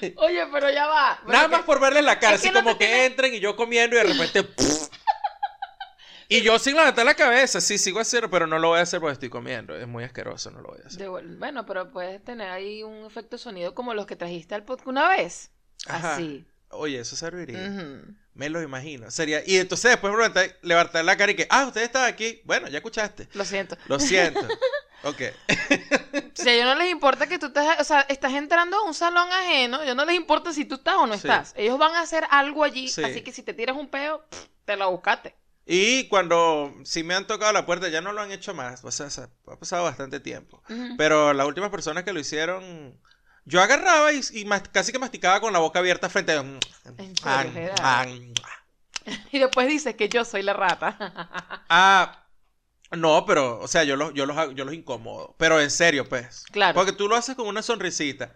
Oye, 0.17 0.47
pero 0.51 0.69
ya 0.69 0.87
va. 0.87 1.19
Nada 1.27 1.47
más 1.47 1.63
por 1.63 1.79
verles 1.79 2.03
la 2.03 2.19
cara, 2.19 2.35
es 2.35 2.41
que 2.41 2.47
así 2.49 2.55
no 2.55 2.63
como 2.63 2.77
que 2.77 2.85
tiene- 2.85 3.05
entren 3.05 3.33
y 3.33 3.39
yo 3.39 3.55
comiendo 3.55 3.95
y 3.95 3.99
de 3.99 4.05
repente... 4.05 4.47
y 6.29 6.41
yo 6.41 6.59
sin 6.59 6.75
levantar 6.75 7.05
la 7.05 7.15
cabeza, 7.15 7.59
sí, 7.61 7.77
sigo 7.77 7.99
haciendo, 7.99 8.29
pero 8.29 8.47
no 8.47 8.59
lo 8.59 8.69
voy 8.69 8.79
a 8.79 8.83
hacer 8.83 8.99
porque 8.99 9.13
estoy 9.13 9.29
comiendo. 9.29 9.75
Es 9.75 9.87
muy 9.87 10.03
asqueroso, 10.03 10.51
no 10.51 10.61
lo 10.61 10.69
voy 10.69 10.79
a 10.83 10.87
hacer. 10.87 10.99
De 10.99 11.07
bueno, 11.07 11.65
pero 11.65 11.91
puedes 11.91 12.23
tener 12.23 12.49
ahí 12.49 12.83
un 12.83 13.05
efecto 13.05 13.37
de 13.37 13.41
sonido 13.41 13.73
como 13.73 13.93
los 13.93 14.05
que 14.05 14.15
trajiste 14.15 14.55
al 14.55 14.63
podcast 14.63 14.87
una 14.87 15.09
vez. 15.09 15.51
Ajá. 15.87 16.15
Así. 16.15 16.45
Oye, 16.71 16.99
eso 16.99 17.15
serviría. 17.15 17.59
Me 18.35 18.47
lo 18.49 18.61
imagino. 18.61 19.09
Sería. 19.09 19.41
Y 19.45 19.57
entonces 19.57 19.91
después 19.91 20.13
levantar, 20.13 20.55
levantar 20.61 21.03
la 21.03 21.17
cara 21.17 21.31
y 21.31 21.35
que, 21.35 21.47
ah, 21.49 21.65
usted 21.65 21.81
está 21.81 22.05
aquí. 22.05 22.41
Bueno, 22.45 22.67
ya 22.67 22.77
escuchaste. 22.77 23.27
Lo 23.33 23.43
siento. 23.43 23.75
Lo 23.87 23.99
siento. 23.99 24.41
ok. 25.03 25.21
Si 26.33 26.47
a 26.47 26.53
ellos 26.53 26.65
no 26.67 26.75
les 26.75 26.89
importa 26.91 27.27
que 27.27 27.37
tú 27.37 27.47
estás, 27.47 27.81
o 27.81 27.83
sea, 27.83 28.01
estás 28.01 28.31
entrando 28.33 28.77
a 28.77 28.83
un 28.83 28.93
salón 28.93 29.27
ajeno, 29.31 29.81
ellos 29.81 29.95
no 29.95 30.05
les 30.05 30.15
importa 30.15 30.53
si 30.53 30.63
tú 30.63 30.75
estás 30.75 30.95
o 30.95 31.05
no 31.05 31.13
Sí. 31.15 31.27
estás. 31.27 31.53
Ellos 31.57 31.77
van 31.77 31.93
a 31.95 32.01
hacer 32.01 32.25
algo 32.29 32.63
allí, 32.63 32.87
Sí. 32.87 33.03
así 33.03 33.21
que 33.21 33.31
si 33.33 33.43
te 33.43 33.53
tiras 33.53 33.75
un 33.75 33.89
peo, 33.89 34.23
pff, 34.29 34.45
te 34.63 34.77
la 34.77 34.85
buscaste. 34.85 35.35
Y 35.65 36.07
cuando 36.07 36.73
sí 36.85 37.03
me 37.03 37.13
han 37.13 37.27
tocado 37.27 37.51
la 37.51 37.65
puerta, 37.65 37.89
ya 37.89 37.99
no 38.01 38.13
lo 38.13 38.21
han 38.21 38.31
hecho 38.31 38.53
más. 38.53 38.83
O 38.85 38.91
sea, 38.91 39.09
se- 39.09 39.23
ha 39.23 39.55
pasado 39.59 39.83
bastante 39.83 40.19
tiempo. 40.19 40.63
Pero 40.97 41.33
las 41.33 41.45
últimas 41.45 41.69
personas 41.69 42.03
que 42.05 42.13
lo 42.13 42.19
hicieron, 42.19 42.97
yo 43.45 43.61
agarraba 43.61 44.11
y, 44.13 44.21
casi 44.71 44.91
que 44.93 44.99
masticaba 44.99 45.41
con 45.41 45.51
la 45.53 45.59
boca 45.59 45.79
abierta 45.79 46.09
frente 46.09 46.31
a... 46.31 46.37
¿En 46.37 46.59
serio, 47.17 47.51
Gerardo? 47.53 47.81
Ah, 47.83 48.05
Y 49.31 49.39
después 49.39 49.67
dices 49.67 49.95
que 49.95 50.07
yo 50.09 50.23
soy 50.25 50.41
la 50.43 50.53
rata. 50.53 50.95
ah, 51.69 52.23
no, 52.91 53.25
pero, 53.25 53.59
o 53.59 53.67
sea, 53.67 53.83
yo 53.83 53.95
los, 53.95 54.13
yo 54.13 54.25
los, 54.25 54.35
hago- 54.37 54.51
yo 54.53 54.65
los 54.65 54.73
incomodo. 54.73 55.35
Pero 55.37 55.59
en 55.61 55.69
serio, 55.71 56.07
pues. 56.09 56.43
Claro. 56.51 56.73
Porque 56.75 56.91
tú 56.93 57.07
lo 57.07 57.15
haces 57.15 57.35
con 57.35 57.47
una 57.47 57.61
sonrisita. 57.61 58.35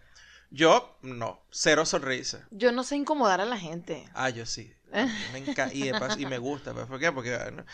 Yo, 0.51 0.97
no, 1.01 1.41
cero 1.49 1.85
sonrisa. 1.85 2.47
Yo 2.51 2.71
no 2.71 2.83
sé 2.83 2.95
incomodar 2.95 3.41
a 3.41 3.45
la 3.45 3.57
gente. 3.57 4.07
Ah, 4.13 4.29
yo 4.29 4.45
sí. 4.45 4.71
Me 5.33 5.43
enca- 5.45 5.71
y, 5.73 5.83
de 5.83 5.93
pas- 5.95 6.19
y 6.19 6.25
me 6.27 6.37
gusta. 6.37 6.73
pues, 6.73 6.85
¿Por 6.85 6.99
qué? 6.99 7.11
Porque, 7.11 7.35
bueno, 7.35 7.65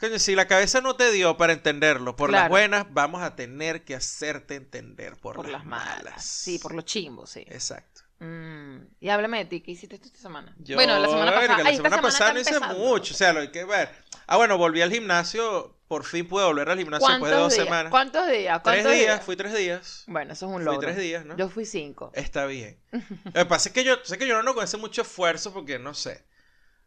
coño, 0.00 0.18
si 0.18 0.34
la 0.34 0.48
cabeza 0.48 0.80
no 0.80 0.96
te 0.96 1.12
dio 1.12 1.36
para 1.36 1.52
entenderlo, 1.52 2.16
por 2.16 2.30
las 2.30 2.40
Claro. 2.40 2.50
buenas, 2.50 2.86
vamos 2.90 3.22
a 3.22 3.36
tener 3.36 3.84
que 3.84 3.94
hacerte 3.94 4.56
entender 4.56 5.16
por, 5.16 5.36
Por, 5.36 5.48
las 5.48 5.64
malas. 5.64 6.24
Sí, 6.24 6.58
por 6.58 6.74
los 6.74 6.84
chimbos, 6.84 7.30
sí. 7.30 7.44
Exacto. 7.46 8.00
Mm, 8.20 8.78
Y 8.98 9.08
háblame 9.10 9.38
de 9.38 9.44
ti, 9.44 9.60
¿qué 9.60 9.70
hiciste 9.70 9.96
tú 10.00 10.06
esta 10.06 10.18
semana? 10.18 10.52
Yo, 10.58 10.74
bueno, 10.74 10.98
la 10.98 11.06
semana 11.08 11.30
verga, 11.30 11.40
pasada. 11.40 11.62
la 11.62 11.68
Ay, 11.68 11.76
esta 11.76 11.84
semana 11.88 12.02
pasada 12.02 12.32
no 12.32 12.40
hice 12.40 12.50
empezando. 12.54 12.78
mucho. 12.84 13.14
O 13.14 13.16
sea, 13.16 13.32
lo 13.32 13.38
hay 13.40 13.52
que 13.52 13.64
ver. 13.64 13.90
Ah, 14.28 14.36
bueno, 14.36 14.58
volví 14.58 14.82
al 14.82 14.92
gimnasio. 14.92 15.74
Por 15.88 16.04
fin 16.04 16.28
pude 16.28 16.44
volver 16.44 16.68
al 16.68 16.78
gimnasio 16.78 17.08
después 17.08 17.32
de 17.32 17.38
dos 17.38 17.54
días? 17.54 17.64
semanas. 17.64 17.90
¿Cuántos 17.90 18.28
días? 18.28 18.62
Tres 18.62 18.82
¿Cuántos 18.82 18.92
días, 18.92 19.24
fui 19.24 19.36
tres 19.36 19.54
días. 19.56 20.04
Bueno, 20.06 20.34
eso 20.34 20.44
es 20.44 20.50
un 20.50 20.56
Fui 20.56 20.64
logro. 20.66 20.80
tres 20.80 20.98
días, 20.98 21.24
¿no? 21.24 21.34
Yo 21.38 21.48
fui 21.48 21.64
cinco. 21.64 22.10
Está 22.14 22.44
bien. 22.44 22.78
Lo 23.24 23.32
que 23.32 23.46
pasa 23.46 23.70
es 23.70 23.72
que 23.72 23.84
yo 23.84 23.96
sé 24.04 24.18
que 24.18 24.26
yo 24.26 24.42
no 24.42 24.60
hace 24.60 24.76
mucho 24.76 25.00
esfuerzo 25.00 25.54
porque 25.54 25.78
no 25.78 25.94
sé. 25.94 26.26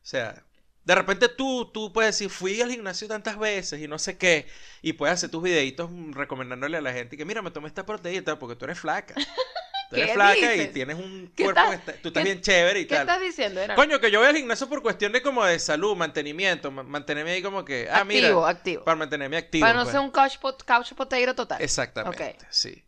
O 0.03 0.05
sea, 0.05 0.43
de 0.83 0.95
repente 0.95 1.29
tú, 1.29 1.71
tú 1.71 1.91
puedes 1.91 2.15
decir, 2.15 2.29
fui 2.29 2.61
al 2.61 2.69
gimnasio 2.69 3.07
tantas 3.07 3.39
veces 3.39 3.81
y 3.81 3.87
no 3.87 3.97
sé 3.97 4.19
qué. 4.19 4.47
Y 4.83 4.93
puedes 4.93 5.13
hacer 5.15 5.31
tus 5.31 5.41
videitos 5.41 5.89
mm, 5.89 6.13
recomendándole 6.13 6.77
a 6.77 6.81
la 6.81 6.93
gente 6.93 7.17
que, 7.17 7.25
mira, 7.25 7.41
me 7.41 7.49
tomé 7.49 7.69
esta 7.69 7.85
proteína 7.87 8.37
porque 8.37 8.55
tú 8.55 8.65
eres 8.65 8.79
flaca. 8.79 9.15
Tú 9.91 9.97
eres 9.97 10.07
¿Qué 10.07 10.13
flaca 10.15 10.55
y 10.55 10.67
tienes 10.69 10.95
un 10.97 11.31
¿Qué 11.35 11.43
cuerpo 11.43 11.61
que 11.69 11.75
está- 11.75 11.91
tú 12.01 12.07
estás 12.07 12.23
qué- 12.23 12.29
bien 12.29 12.41
chévere 12.41 12.79
y 12.79 12.85
¿Qué 12.87 12.95
tal. 12.95 13.07
estás 13.09 13.21
diciendo? 13.21 13.61
Coño, 13.75 13.99
que 13.99 14.09
yo 14.09 14.19
voy 14.19 14.27
al 14.29 14.35
gimnasio 14.37 14.67
por 14.69 14.81
cuestión 14.81 15.11
de 15.11 15.21
como 15.21 15.43
de 15.45 15.59
salud, 15.59 15.95
mantenimiento, 15.95 16.71
ma- 16.71 16.81
mantenerme 16.83 17.31
ahí 17.31 17.41
como 17.43 17.63
que, 17.63 17.87
ah, 17.91 17.97
activo, 17.97 18.39
mira, 18.39 18.49
activo. 18.49 18.83
para 18.85 18.95
mantenerme 18.95 19.37
activo. 19.37 19.61
Para 19.61 19.73
no 19.73 19.81
pues. 19.83 19.91
ser 19.91 19.99
un 20.01 20.09
couch, 20.11 20.37
pot- 20.39 20.63
couch 20.65 20.93
potato 20.93 21.35
total. 21.35 21.61
Exactamente, 21.61 22.37
sí. 22.49 22.83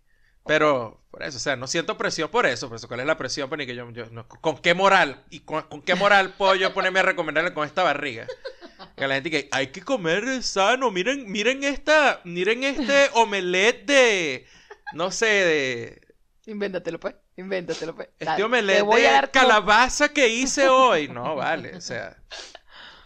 Pero, 0.45 1.01
por 1.11 1.23
eso, 1.23 1.37
o 1.37 1.39
sea, 1.39 1.55
no 1.55 1.67
siento 1.67 1.97
presión 1.97 2.29
por 2.29 2.45
eso. 2.45 2.67
Por 2.67 2.75
eso, 2.77 2.87
¿cuál 2.89 2.99
es 2.99 3.05
la 3.05 3.17
presión? 3.17 3.47
Pues, 3.47 3.59
ni 3.59 3.65
que 3.65 3.75
yo, 3.75 3.89
yo- 3.91 4.07
no, 4.11 4.27
¿Con 4.27 4.57
qué 4.57 4.73
moral? 4.73 5.23
¿Y 5.29 5.41
con, 5.41 5.61
con 5.63 5.81
qué 5.81 5.95
moral 5.95 6.33
puedo 6.37 6.55
yo 6.55 6.73
ponerme 6.73 6.99
a 6.99 7.03
recomendarle 7.03 7.53
con 7.53 7.65
esta 7.65 7.83
barriga? 7.83 8.27
Que 8.97 9.07
la 9.07 9.15
gente 9.15 9.31
que 9.31 9.47
hay 9.51 9.67
que 9.67 9.81
comer 9.81 10.43
sano. 10.43 10.91
Miren, 10.91 11.31
miren 11.31 11.63
esta, 11.63 12.19
miren 12.25 12.63
este 12.65 13.09
omelette 13.13 13.85
de, 13.85 14.45
no 14.93 15.11
sé, 15.11 15.25
de, 15.27 16.01
Invéntatelo, 16.45 16.99
pues. 16.99 17.15
Invéntatelo, 17.37 17.95
pues. 17.95 18.09
este 18.13 18.25
Dale, 18.25 18.37
te 18.37 18.43
omelette 18.43 18.81
voy 18.83 19.01
a 19.01 19.07
de 19.07 19.11
dar 19.13 19.27
tu- 19.27 19.39
calabaza 19.39 20.09
que 20.09 20.27
hice 20.27 20.67
hoy. 20.69 21.07
No, 21.07 21.35
vale, 21.35 21.75
o 21.77 21.81
sea. 21.81 22.17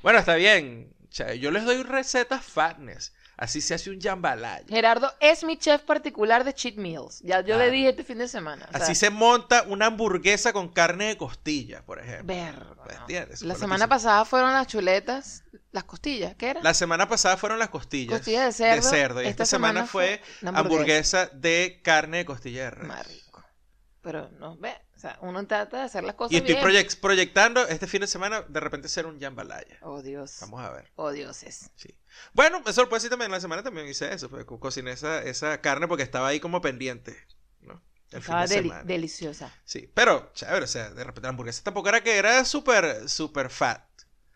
Bueno, 0.02 0.20
está 0.20 0.36
bien. 0.36 0.94
O 1.04 1.12
sea, 1.18 1.34
yo 1.34 1.52
les 1.52 1.66
doy 1.66 1.82
recetas 1.84 2.44
fatness. 2.44 3.14
Así 3.38 3.62
se 3.62 3.76
hace 3.76 3.92
un 3.92 4.02
jambalaya. 4.02 4.66
Gerardo 4.68 5.14
es 5.20 5.44
mi 5.44 5.58
chef 5.58 5.84
particular 5.84 6.44
de 6.44 6.54
cheat 6.56 6.76
meals. 6.76 7.20
Ya 7.22 7.42
yo 7.42 7.50
le 7.50 7.66
Claro. 7.66 7.72
dije 7.72 7.90
este 7.90 8.04
fin 8.04 8.18
de 8.18 8.28
semana. 8.28 8.66
o 8.68 8.72
sea, 8.76 8.84
Así 8.84 8.96
se 8.96 9.12
monta 9.12 9.64
una 9.68 9.86
hamburguesa 9.88 10.54
con 10.54 10.70
carne 10.74 11.06
de 11.10 11.18
costilla, 11.18 11.84
por 11.86 12.00
ejemplo. 12.00 12.26
Verga, 12.36 12.74
no. 12.76 13.00
¿entiendes? 13.02 13.42
La 13.44 13.46
Fue 13.46 13.48
lo 13.50 13.54
que 13.54 13.60
semana 13.60 13.84
hice. 13.86 13.90
pasada 13.90 14.26
fueron 14.26 14.54
las 14.54 14.66
chuletas, 14.66 15.44
las 15.72 15.84
costillas, 15.84 16.34
¿qué 16.36 16.50
era? 16.50 16.62
La 16.64 16.74
semana 16.74 17.08
pasada 17.08 17.38
fueron 17.38 17.60
las 17.60 17.70
costillas. 17.70 18.18
Costillas 18.18 18.58
de 18.58 18.82
cerdo. 18.82 19.22
Y 19.22 19.28
esta, 19.28 19.46
semana, 19.46 19.86
fue 19.86 20.20
hamburguesa. 20.44 21.28
de 21.28 21.80
carne 21.84 22.18
de 22.18 22.26
costilla 22.26 22.64
de 22.64 22.72
res. 22.72 23.08
Rico. 23.08 23.27
Pero 24.08 24.30
no, 24.40 24.56
ve, 24.58 24.74
O 24.96 25.00
sea, 25.00 25.18
uno 25.22 25.46
trata 25.46 25.78
de 25.80 25.84
hacer 25.84 26.04
las 26.06 26.16
cosas 26.16 26.32
Y 26.32 26.38
estoy 26.38 26.56
bien. 26.56 26.88
proyectando 27.02 27.68
este 27.68 27.88
fin 27.88 28.00
de 28.02 28.08
semana 28.08 28.42
de 28.48 28.60
repente 28.62 28.88
ser 28.88 29.06
un 29.06 29.20
jambalaya. 29.20 29.78
Oh, 29.82 30.02
Dios. 30.02 30.38
Vamos 30.40 30.62
a 30.62 30.72
ver. 30.72 30.86
Oh, 30.96 31.12
dioses. 31.12 31.70
Sí. 31.76 31.90
Bueno, 32.34 32.62
me 32.66 32.72
sorprende 32.72 33.02
sí, 33.02 33.10
también 33.10 33.28
en 33.28 33.34
la 33.34 33.42
semana 33.42 33.64
también 33.64 33.88
hice 33.88 34.14
eso, 34.14 34.30
pues, 34.30 34.46
co- 34.46 34.60
cociné 34.62 34.92
esa, 34.92 35.22
esa 35.24 35.60
carne 35.60 35.88
porque 35.90 36.04
estaba 36.04 36.30
ahí 36.30 36.40
como 36.40 36.62
pendiente, 36.62 37.18
¿no? 37.62 37.82
El 38.12 38.22
fin 38.22 38.22
Estaba 38.22 38.48
de 38.48 38.62
deliciosa. 38.86 39.52
Sí, 39.66 39.92
pero 39.94 40.32
chévere, 40.34 40.64
o 40.64 40.68
sea, 40.68 40.90
de 40.92 41.04
repente 41.04 41.24
la 41.24 41.30
hamburguesa 41.30 41.64
tampoco 41.64 41.90
era 41.90 42.02
que 42.02 42.18
era 42.18 42.46
súper, 42.46 43.10
súper 43.10 43.50
fat. 43.50 43.84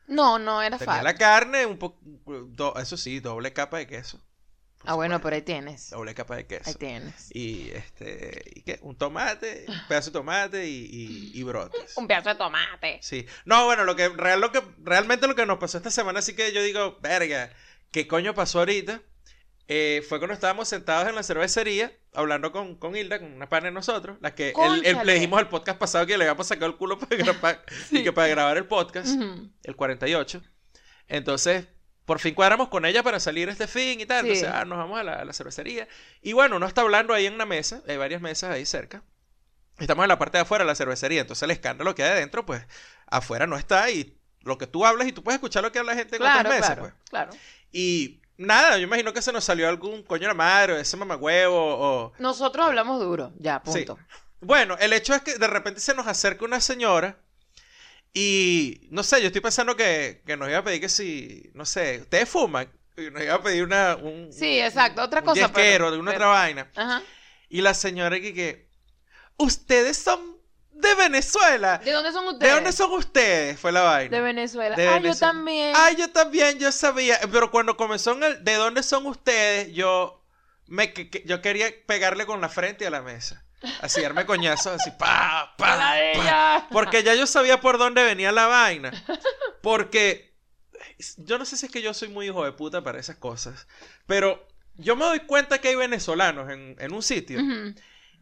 No, 0.07 0.38
no 0.38 0.62
era 0.62 0.77
Tenía 0.77 0.86
fácil. 0.86 1.03
la 1.03 1.15
carne, 1.15 1.65
un 1.65 1.77
poco, 1.77 1.99
eso 2.79 2.97
sí, 2.97 3.19
doble 3.19 3.53
capa 3.53 3.77
de 3.77 3.88
queso. 3.88 4.21
Por 4.82 4.89
Ah, 4.91 4.94
bueno, 4.96 5.22
pero 5.22 5.36
ahí 5.36 5.41
tienes. 5.41 5.89
Doble 5.91 6.13
capa 6.13 6.36
de 6.36 6.48
queso. 6.48 6.70
Ahí 6.70 6.76
tienes. 6.76 7.30
Y 7.36 7.70
este, 7.72 8.41
¿y 8.56 8.62
qué? 8.63 8.80
Un 8.82 8.98
tomate, 8.98 9.65
un 9.67 9.88
pedazo 9.88 10.10
de 10.10 10.13
tomate 10.13 10.67
y, 10.67 10.86
y, 10.86 11.32
y 11.39 11.44
brotes. 11.44 11.96
Un 11.98 12.08
pedazo 12.08 12.30
de 12.30 12.36
tomate. 12.36 13.00
Sí. 13.02 13.26
No, 13.46 13.65
bueno, 13.65 13.84
lo 13.84 13.96
que, 13.96 14.10
real, 14.10 14.41
lo 14.41 14.52
que 14.52 14.62
realmente 14.84 15.28
lo 15.28 15.36
que 15.36 15.46
nos 15.46 15.60
pasó 15.60 15.78
esta 15.78 15.91
semana, 15.91 16.20
así 16.20 16.34
que 16.36 16.52
yo 16.52 16.62
digo, 16.63 16.98
verga, 17.02 17.52
¿qué 17.91 18.08
coño 18.08 18.34
pasó 18.34 18.60
ahorita? 18.60 19.02
Eh, 19.74 20.04
fue 20.10 20.17
cuando 20.20 20.34
estábamos 20.34 20.67
sentados 20.67 21.08
en 21.08 21.15
la 21.15 21.24
cervecería, 21.24 21.94
hablando 22.13 22.52
con, 22.52 22.76
con 22.76 22.94
Hilda, 22.94 23.20
con 23.20 23.32
una 23.32 23.48
pana 23.48 23.67
de 23.67 23.72
nosotros, 23.72 24.17
la 24.20 24.36
que 24.36 24.50
el- 24.50 24.86
el- 24.86 25.06
le 25.06 25.13
dijimos 25.13 25.39
al 25.39 25.48
podcast 25.48 25.78
pasado 25.80 26.06
que 26.06 26.17
le 26.17 26.26
habíamos 26.26 26.46
sacado 26.48 26.65
el 26.70 26.76
culo 26.76 27.00
para, 27.00 27.15
gra- 27.17 27.62
y 27.91 28.04
que 28.04 28.12
para 28.12 28.28
grabar 28.28 28.58
el 28.58 28.65
podcast, 28.65 29.15
Ujú. 29.15 29.50
el 29.63 29.76
48. 29.78 30.41
Entonces, 31.08 31.67
por 32.06 32.20
fin 32.20 32.34
cuadramos 32.34 32.68
con 32.70 32.86
ella 32.86 33.04
para 33.04 33.20
salir 33.20 33.48
este 33.50 33.68
fin 33.68 34.02
y 34.02 34.06
tal. 34.06 34.26
Sí. 34.26 34.32
Entonces, 34.32 34.50
ah, 34.54 34.66
nos 34.66 34.78
vamos 34.78 35.00
a 35.00 35.04
la, 35.04 35.14
a 35.14 35.26
la 35.26 35.34
cervecería. 35.34 35.88
Y 36.22 36.34
bueno, 36.34 36.58
uno 36.58 36.66
está 36.66 36.82
hablando 36.82 37.14
ahí 37.14 37.26
en 37.26 37.34
una 37.34 37.46
mesa, 37.46 37.82
hay 37.88 37.98
varias 37.98 38.22
mesas 38.22 38.52
ahí 38.52 38.66
cerca. 38.66 39.04
Estamos 39.80 40.04
en 40.04 40.10
la 40.10 40.20
parte 40.20 40.38
de 40.38 40.44
afuera 40.44 40.64
de 40.64 40.68
la 40.68 40.76
cervecería, 40.76 41.22
entonces 41.22 41.44
el 41.44 41.52
escándalo 41.52 41.96
que 41.96 42.04
hay 42.04 42.12
adentro, 42.12 42.46
pues 42.46 42.66
afuera 43.08 43.48
no 43.48 43.58
está 43.58 43.90
y 43.90 44.18
lo 44.42 44.58
que 44.58 44.68
tú 44.68 44.86
hablas 44.86 45.08
y 45.08 45.12
tú 45.12 45.24
puedes 45.24 45.38
escuchar 45.38 45.64
lo 45.64 45.72
que 45.72 45.80
habla 45.80 45.94
la 45.94 45.98
gente 46.00 46.16
en 46.18 46.22
Claro, 46.22 46.40
otras 46.40 46.54
mesas, 46.54 46.68
claro, 46.76 46.82
pues. 46.82 46.94
claro. 47.10 47.32
Y 47.72 48.22
nada, 48.38 48.78
yo 48.78 48.84
imagino 48.84 49.14
que 49.14 49.22
se 49.22 49.32
nos 49.32 49.44
salió 49.44 49.70
algún 49.70 50.04
coño 50.04 50.24
de 50.24 50.28
la 50.30 50.34
madre 50.34 50.74
o 50.74 50.78
ese 50.78 50.98
mamagüevo 50.98 51.56
o... 51.58 52.14
Nosotros 52.20 52.66
hablamos 52.66 53.00
duro. 53.00 53.32
Ya, 53.38 53.62
punto. 53.62 53.98
Bueno, 54.40 54.76
el 54.80 54.94
hecho 54.94 55.14
es 55.14 55.22
que 55.22 55.36
de 55.38 55.48
repente 55.48 55.80
se 55.80 55.94
nos 55.94 56.08
acerca 56.08 56.46
una 56.46 56.60
señora 56.60 57.18
y 58.13 58.88
no 58.91 59.04
sé, 59.04 59.21
yo 59.21 59.28
estoy 59.28 59.41
pensando 59.41 59.76
que, 59.76 60.21
que 60.26 60.36
nos 60.38 60.50
iba 60.50 60.58
a 60.60 60.63
pedir 60.63 60.82
que 60.82 60.89
si, 60.89 61.50
no 61.54 61.65
sé, 61.65 62.00
ustedes 62.02 62.28
fuman, 62.30 62.69
y 62.97 63.10
nos 63.10 63.24
iba 63.24 63.36
a 63.36 63.41
pedir 63.41 63.63
una, 63.63 63.95
un, 63.95 64.32
Sí, 64.34 64.60
exacto, 64.60 65.02
otra 65.02 65.21
un 65.21 65.26
cosa, 65.28 65.52
pero- 65.54 65.89
yesquero, 65.89 66.12
otra 66.12 66.28
vaina. 66.28 66.69
Ajá. 66.76 67.02
Y 67.50 67.62
la 67.62 67.74
señora 67.74 68.19
que, 68.19 68.34
que 68.34 68.69
ustedes 69.38 69.97
son 69.97 70.38
de 70.71 70.95
Venezuela. 70.95 71.78
¿De 71.78 71.91
dónde 71.91 72.12
son 72.12 72.26
ustedes? 72.28 72.50
¿De 72.50 72.56
dónde 72.56 72.71
son 72.71 72.91
ustedes? 72.93 73.60
Fue 73.60 73.71
la 73.71 73.82
vaina. 73.82 74.15
De 74.17 74.24
Venezuela. 74.24 74.76
De 74.76 74.88
ah, 74.88 75.00
yo 75.00 75.15
también. 75.15 75.74
Ah, 75.76 75.91
yo 75.91 76.10
también, 76.10 76.58
yo 76.60 76.71
sabía. 76.71 77.19
Pero 77.32 77.52
cuando 77.52 77.78
comenzó 77.78 78.13
en 78.13 78.24
el 78.24 78.43
¿de 78.43 78.56
dónde 78.56 78.82
son 78.84 79.06
ustedes? 79.06 79.74
Yo 79.74 80.24
me 80.67 80.93
que- 80.93 81.24
yo 81.26 81.41
quería 81.41 81.67
pegarle 81.86 82.26
con 82.26 82.41
la 82.41 82.50
frente 82.50 82.88
a 82.88 82.89
la 82.89 83.02
mesa. 83.02 83.45
Así, 83.82 84.02
darme 84.02 84.26
coñazos, 84.26 84.74
así, 84.74 84.91
pa, 84.91 85.54
pa, 85.58 85.76
¡La 85.76 85.93
de 85.93 86.13
pa. 86.15 86.67
Porque 86.71 87.04
ya 87.04 87.13
yo 87.13 87.28
sabía 87.28 87.62
por 87.62 87.78
dónde 87.78 88.04
venía 88.04 88.32
la 88.32 88.47
vaina. 88.47 88.91
Porque 89.62 90.34
yo 91.17 91.38
no 91.38 91.45
sé 91.45 91.58
si 91.58 91.67
es 91.67 91.71
que 91.71 91.82
yo 91.82 91.93
soy 91.93 92.10
muy 92.10 92.28
hijo 92.28 92.43
de 92.43 92.52
puta 92.52 92.84
para 92.84 93.00
esas 93.00 93.17
cosas. 93.17 93.67
Pero 94.08 94.47
yo 94.76 94.95
me 94.95 95.06
doy 95.06 95.19
cuenta 95.21 95.60
que 95.60 95.69
hay 95.69 95.76
venezolanos 95.76 96.50
en, 96.50 96.76
en 96.80 96.93
un 96.93 97.04
sitio. 97.04 97.39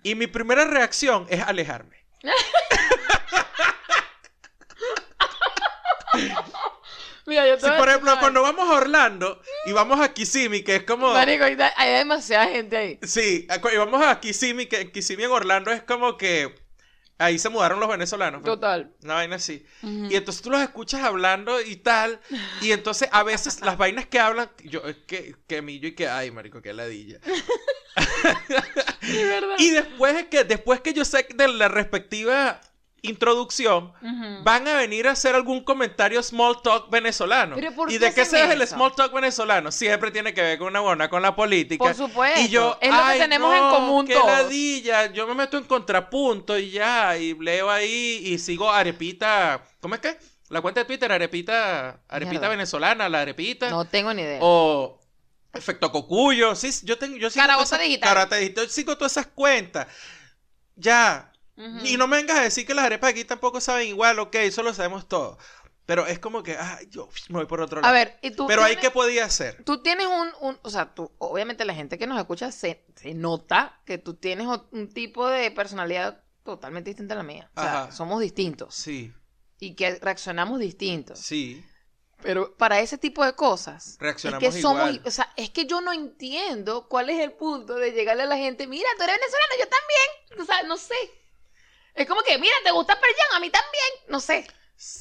Y 0.04 0.16
mi 0.16 0.28
primera 0.28 0.66
reacción 0.66 1.26
es 1.30 1.42
alejarme. 1.42 1.98
Mira, 7.26 7.48
yo 7.48 7.58
te 7.58 7.68
Si 7.68 7.72
por 7.72 7.90
ejemplo, 7.90 8.18
cuando 8.20 8.42
vamos 8.42 8.70
a 8.70 8.74
Orlando 8.74 9.42
y 9.66 9.72
vamos 9.72 10.00
a 10.00 10.14
Kissimmee, 10.14 10.64
que 10.64 10.78
es 10.78 10.84
como... 10.84 11.14
Marico, 11.14 11.44
hay 11.44 11.92
demasiada 11.92 12.48
gente 12.48 12.78
ahí. 12.78 13.00
Sí, 13.04 13.48
y 13.50 13.78
vamos 13.78 14.06
a 14.06 14.20
Kissimmee, 14.20 14.68
que 14.68 14.82
en 14.82 14.92
Kissimmee 14.92 15.26
en 15.26 15.32
Orlando 15.32 15.72
es 15.72 15.84
como 15.84 16.18
que 16.18 16.56
ahí 17.18 17.38
se 17.38 17.50
mudaron 17.50 17.80
los 17.80 17.90
venezolanos. 17.90 18.42
pues. 18.42 18.54
Total. 18.54 18.92
Una 19.04 19.16
vaina 19.16 19.36
así. 19.36 19.66
Ujú. 19.84 20.08
Y 20.10 20.16
entonces 20.16 20.42
tú 20.42 20.50
los 20.50 20.62
escuchas 20.62 21.04
hablando 21.04 21.62
y 21.62 21.76
tal. 21.76 22.20
Y 22.62 22.72
entonces 22.72 23.10
a 23.12 23.24
veces 23.24 23.62
las 23.62 23.78
vainas 23.78 24.08
que 24.08 24.20
hablan, 24.20 24.50
yo, 24.64 24.82
es 24.86 24.98
que, 25.06 25.36
que 25.48 25.62
millo 25.62 25.90
y 25.90 25.96
que, 25.96 26.08
ay, 26.08 26.32
marico, 26.32 26.62
qué 26.62 26.74
ladilla. 26.74 27.20
Y 29.58 29.72
después 29.72 30.16
es 30.16 30.26
que, 30.26 30.44
después 30.44 30.82
que 30.82 30.94
yo 30.94 31.06
sé 31.06 31.28
de 31.34 31.48
la 31.48 31.68
respectiva 31.68 32.62
introducción, 33.02 33.94
van 34.44 34.68
a 34.68 34.76
venir 34.76 35.08
a 35.08 35.12
hacer 35.12 35.36
algún 35.36 35.64
comentario 35.64 36.22
small 36.24 36.62
talk 36.62 36.90
venezolano. 36.90 37.56
Pero 37.56 37.74
¿por 37.74 37.90
¿Y 37.90 37.94
qué 37.94 38.06
de 38.06 38.14
qué 38.14 38.26
se 38.26 38.46
ve 38.46 38.54
el 38.54 38.68
small 38.68 38.94
talk 38.96 39.14
venezolano? 39.14 39.72
Siempre 39.72 40.12
tiene 40.12 40.34
que 40.34 40.42
ver 40.42 40.58
con 40.60 40.68
una 40.68 40.80
buena, 40.80 41.10
con 41.10 41.22
la 41.22 41.36
política. 41.36 41.84
Por 41.84 41.96
supuesto. 41.96 42.40
Y 42.42 42.50
yo, 42.50 42.78
es 42.82 42.90
lo 42.92 42.98
que 42.98 43.04
"Ay, 43.04 43.20
tenemos 43.20 43.54
en 43.56 43.70
común 43.70 44.06
qué 44.08 44.14
todos. 44.14 44.28
ladilla. 44.28 45.12
Yo 45.14 45.28
me 45.28 45.34
meto 45.34 45.58
en 45.58 45.64
contrapunto 45.66 46.58
y 46.58 46.72
ya, 46.72 47.18
y 47.18 47.34
leo 47.40 47.70
ahí 47.70 48.22
y 48.26 48.38
sigo 48.40 48.72
Arepita, 48.72 49.64
¿cómo 49.80 49.96
es 49.96 50.02
que? 50.02 50.18
La 50.50 50.62
cuenta 50.62 50.80
de 50.80 50.86
Twitter, 50.86 51.12
Arepita, 51.12 52.00
Arepita 52.08 52.32
Mierda. 52.32 52.50
venezolana, 52.50 53.08
la 53.08 53.22
Arepita. 53.22 53.70
No 53.70 53.86
tengo 53.86 54.14
ni 54.14 54.24
idea. 54.24 54.40
O 54.42 55.00
Efecto 55.54 55.92
Cocuyo, 55.92 56.56
sí, 56.56 56.70
yo 56.84 56.98
tengo, 56.98 57.18
yo 57.18 57.30
sigo 57.30 57.42
Carabota 57.44 57.66
todas 57.66 57.80
esas- 57.80 57.88
Digital. 57.88 58.10
Carabota 58.10 58.36
Digital, 58.38 58.66
yo 58.66 58.72
sigo 58.72 58.98
todas 58.98 59.12
esas 59.14 59.28
cuentas. 59.28 59.88
Ya. 60.76 61.29
Y 61.84 61.98
no 61.98 62.08
me 62.08 62.18
vengas 62.18 62.38
a 62.40 62.44
decir 62.44 62.66
que 62.66 62.74
las 62.74 62.86
arepas 62.86 63.10
aquí 63.12 63.26
tampoco 63.26 63.60
saben 63.60 63.88
igual, 63.88 64.18
ok, 64.20 64.36
eso 64.36 64.64
lo 64.64 64.74
sabemos 64.74 65.08
todos. 65.08 65.38
Pero 65.86 66.06
es 66.06 66.20
como 66.20 66.44
que, 66.44 66.56
ay, 66.56 66.88
yo 66.90 67.10
me 67.30 67.38
voy 67.40 67.46
por 67.48 67.62
otro 67.62 67.82
lado. 67.82 67.90
A 67.90 67.98
ver, 67.98 68.18
y 68.22 68.32
tú. 68.32 68.46
Pero 68.48 68.62
ahí, 68.64 68.74
tienes- 68.76 68.82
¿qué 68.82 68.92
podía 68.92 69.26
hacer? 69.26 69.64
Tú 69.66 69.82
tienes 69.82 70.06
un, 70.08 70.32
un- 70.42 70.60
o 70.62 70.70
sea, 70.70 70.94
tú, 70.94 71.12
obviamente 71.18 71.66
la 71.66 71.74
gente 71.74 71.98
que 71.98 72.06
nos 72.08 72.20
escucha 72.20 72.52
se, 72.52 72.86
se 72.96 73.14
nota 73.16 73.82
que 73.86 73.98
tú 73.98 74.14
tienes 74.14 74.48
un 74.72 74.88
tipo 74.94 75.28
de 75.28 75.50
personalidad 75.52 76.24
totalmente 76.44 76.92
distinta 76.92 77.16
a 77.16 77.18
la 77.18 77.24
mía. 77.24 77.50
O 77.56 77.62
sea, 77.62 77.84
Ajá. 77.84 77.92
somos 77.92 78.22
distintos 78.22 78.76
Sí, 78.76 79.12
y 79.60 79.74
que 79.76 79.96
reaccionamos 79.96 80.60
distintos. 80.60 81.20
sí. 81.20 81.66
Pero 82.22 82.54
para 82.58 82.82
ese 82.82 82.98
tipo 82.98 83.24
de 83.24 83.34
cosas, 83.34 83.96
Reaccionamos 83.98 84.44
es 84.44 84.56
que 84.56 84.62
somos, 84.62 84.90
igual. 84.90 85.02
o 85.06 85.10
sea, 85.10 85.32
es 85.38 85.50
que 85.52 85.66
yo 85.66 85.80
no 85.80 85.94
entiendo 85.94 86.90
cuál 86.90 87.10
es 87.10 87.18
el 87.22 87.32
punto 87.32 87.76
de 87.76 87.94
llegarle 87.94 88.24
a 88.24 88.26
la 88.26 88.36
gente, 88.36 88.68
mira, 88.68 88.90
tú 88.98 89.04
eres 89.04 89.16
venezolano, 89.16 89.54
yo 89.58 89.70
también. 89.70 90.42
O 90.42 90.46
sea, 90.46 90.64
no 90.68 90.76
sé. 90.78 90.96
Es 92.00 92.08
como 92.08 92.22
que, 92.24 92.38
mira, 92.38 92.54
te 92.64 92.72
gusta 92.72 93.00
Pearl 93.00 93.14
Jam, 93.18 93.38
a 93.38 93.40
mí 93.40 93.50
también. 93.50 93.86
No 94.08 94.20
sé. 94.20 94.48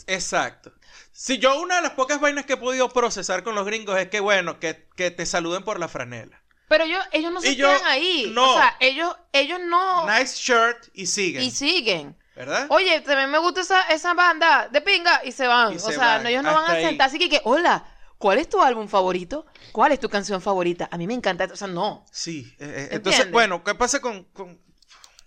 Exacto. 0.06 0.72
Si 1.12 1.38
yo 1.38 1.60
una 1.60 1.76
de 1.76 1.82
las 1.82 1.92
pocas 1.92 2.20
vainas 2.20 2.44
que 2.44 2.54
he 2.54 2.56
podido 2.56 2.88
procesar 2.90 3.42
con 3.42 3.54
los 3.54 3.64
gringos 3.66 3.98
es 3.98 4.08
que, 4.08 4.20
bueno, 4.20 4.58
que, 4.60 4.88
que 4.96 5.10
te 5.10 5.26
saluden 5.26 5.62
por 5.64 5.78
la 5.78 5.88
franela. 5.88 6.42
Pero 6.68 6.84
yo, 6.86 6.98
ellos 7.12 7.32
no 7.32 7.40
se 7.40 7.50
Y 7.50 7.56
yo, 7.56 7.68
quedan 7.68 7.86
ahí. 7.86 8.30
no. 8.34 8.50
O 8.52 8.56
sea, 8.56 8.76
ellos, 8.80 9.16
ellos 9.32 9.58
no. 9.64 10.06
Nice 10.06 10.36
shirt 10.36 10.88
y 10.92 11.06
siguen. 11.06 11.42
Y 11.42 11.50
siguen. 11.50 12.16
¿Verdad? 12.36 12.66
Oye, 12.70 13.00
también 13.00 13.30
me 13.30 13.38
gusta 13.38 13.62
esa, 13.62 13.82
esa 13.88 14.14
banda 14.14 14.68
de 14.68 14.80
pinga 14.80 15.22
y 15.24 15.32
se 15.32 15.46
van. 15.46 15.72
Y 15.72 15.76
o 15.76 15.78
se 15.80 15.92
sea, 15.94 15.98
van, 15.98 16.22
no, 16.24 16.28
ellos 16.28 16.42
no 16.42 16.52
van 16.54 16.70
a 16.70 16.74
sentarse 16.80 17.16
y 17.16 17.28
que, 17.28 17.40
hola, 17.44 17.84
¿cuál 18.18 18.38
es 18.38 18.48
tu 18.48 18.62
álbum 18.62 18.86
favorito? 18.86 19.46
¿Cuál 19.72 19.92
es 19.92 19.98
tu 20.00 20.08
canción 20.08 20.40
favorita? 20.40 20.88
A 20.92 20.98
mí 20.98 21.06
me 21.06 21.14
encanta. 21.14 21.48
O 21.52 21.56
sea, 21.56 21.66
no. 21.68 22.04
Sí. 22.12 22.54
eh, 22.60 22.66
eh, 22.76 22.88
entonces, 22.92 23.30
bueno, 23.30 23.62
¿qué 23.64 23.74
pasa 23.74 24.00
con... 24.00 24.24
con- 24.24 24.60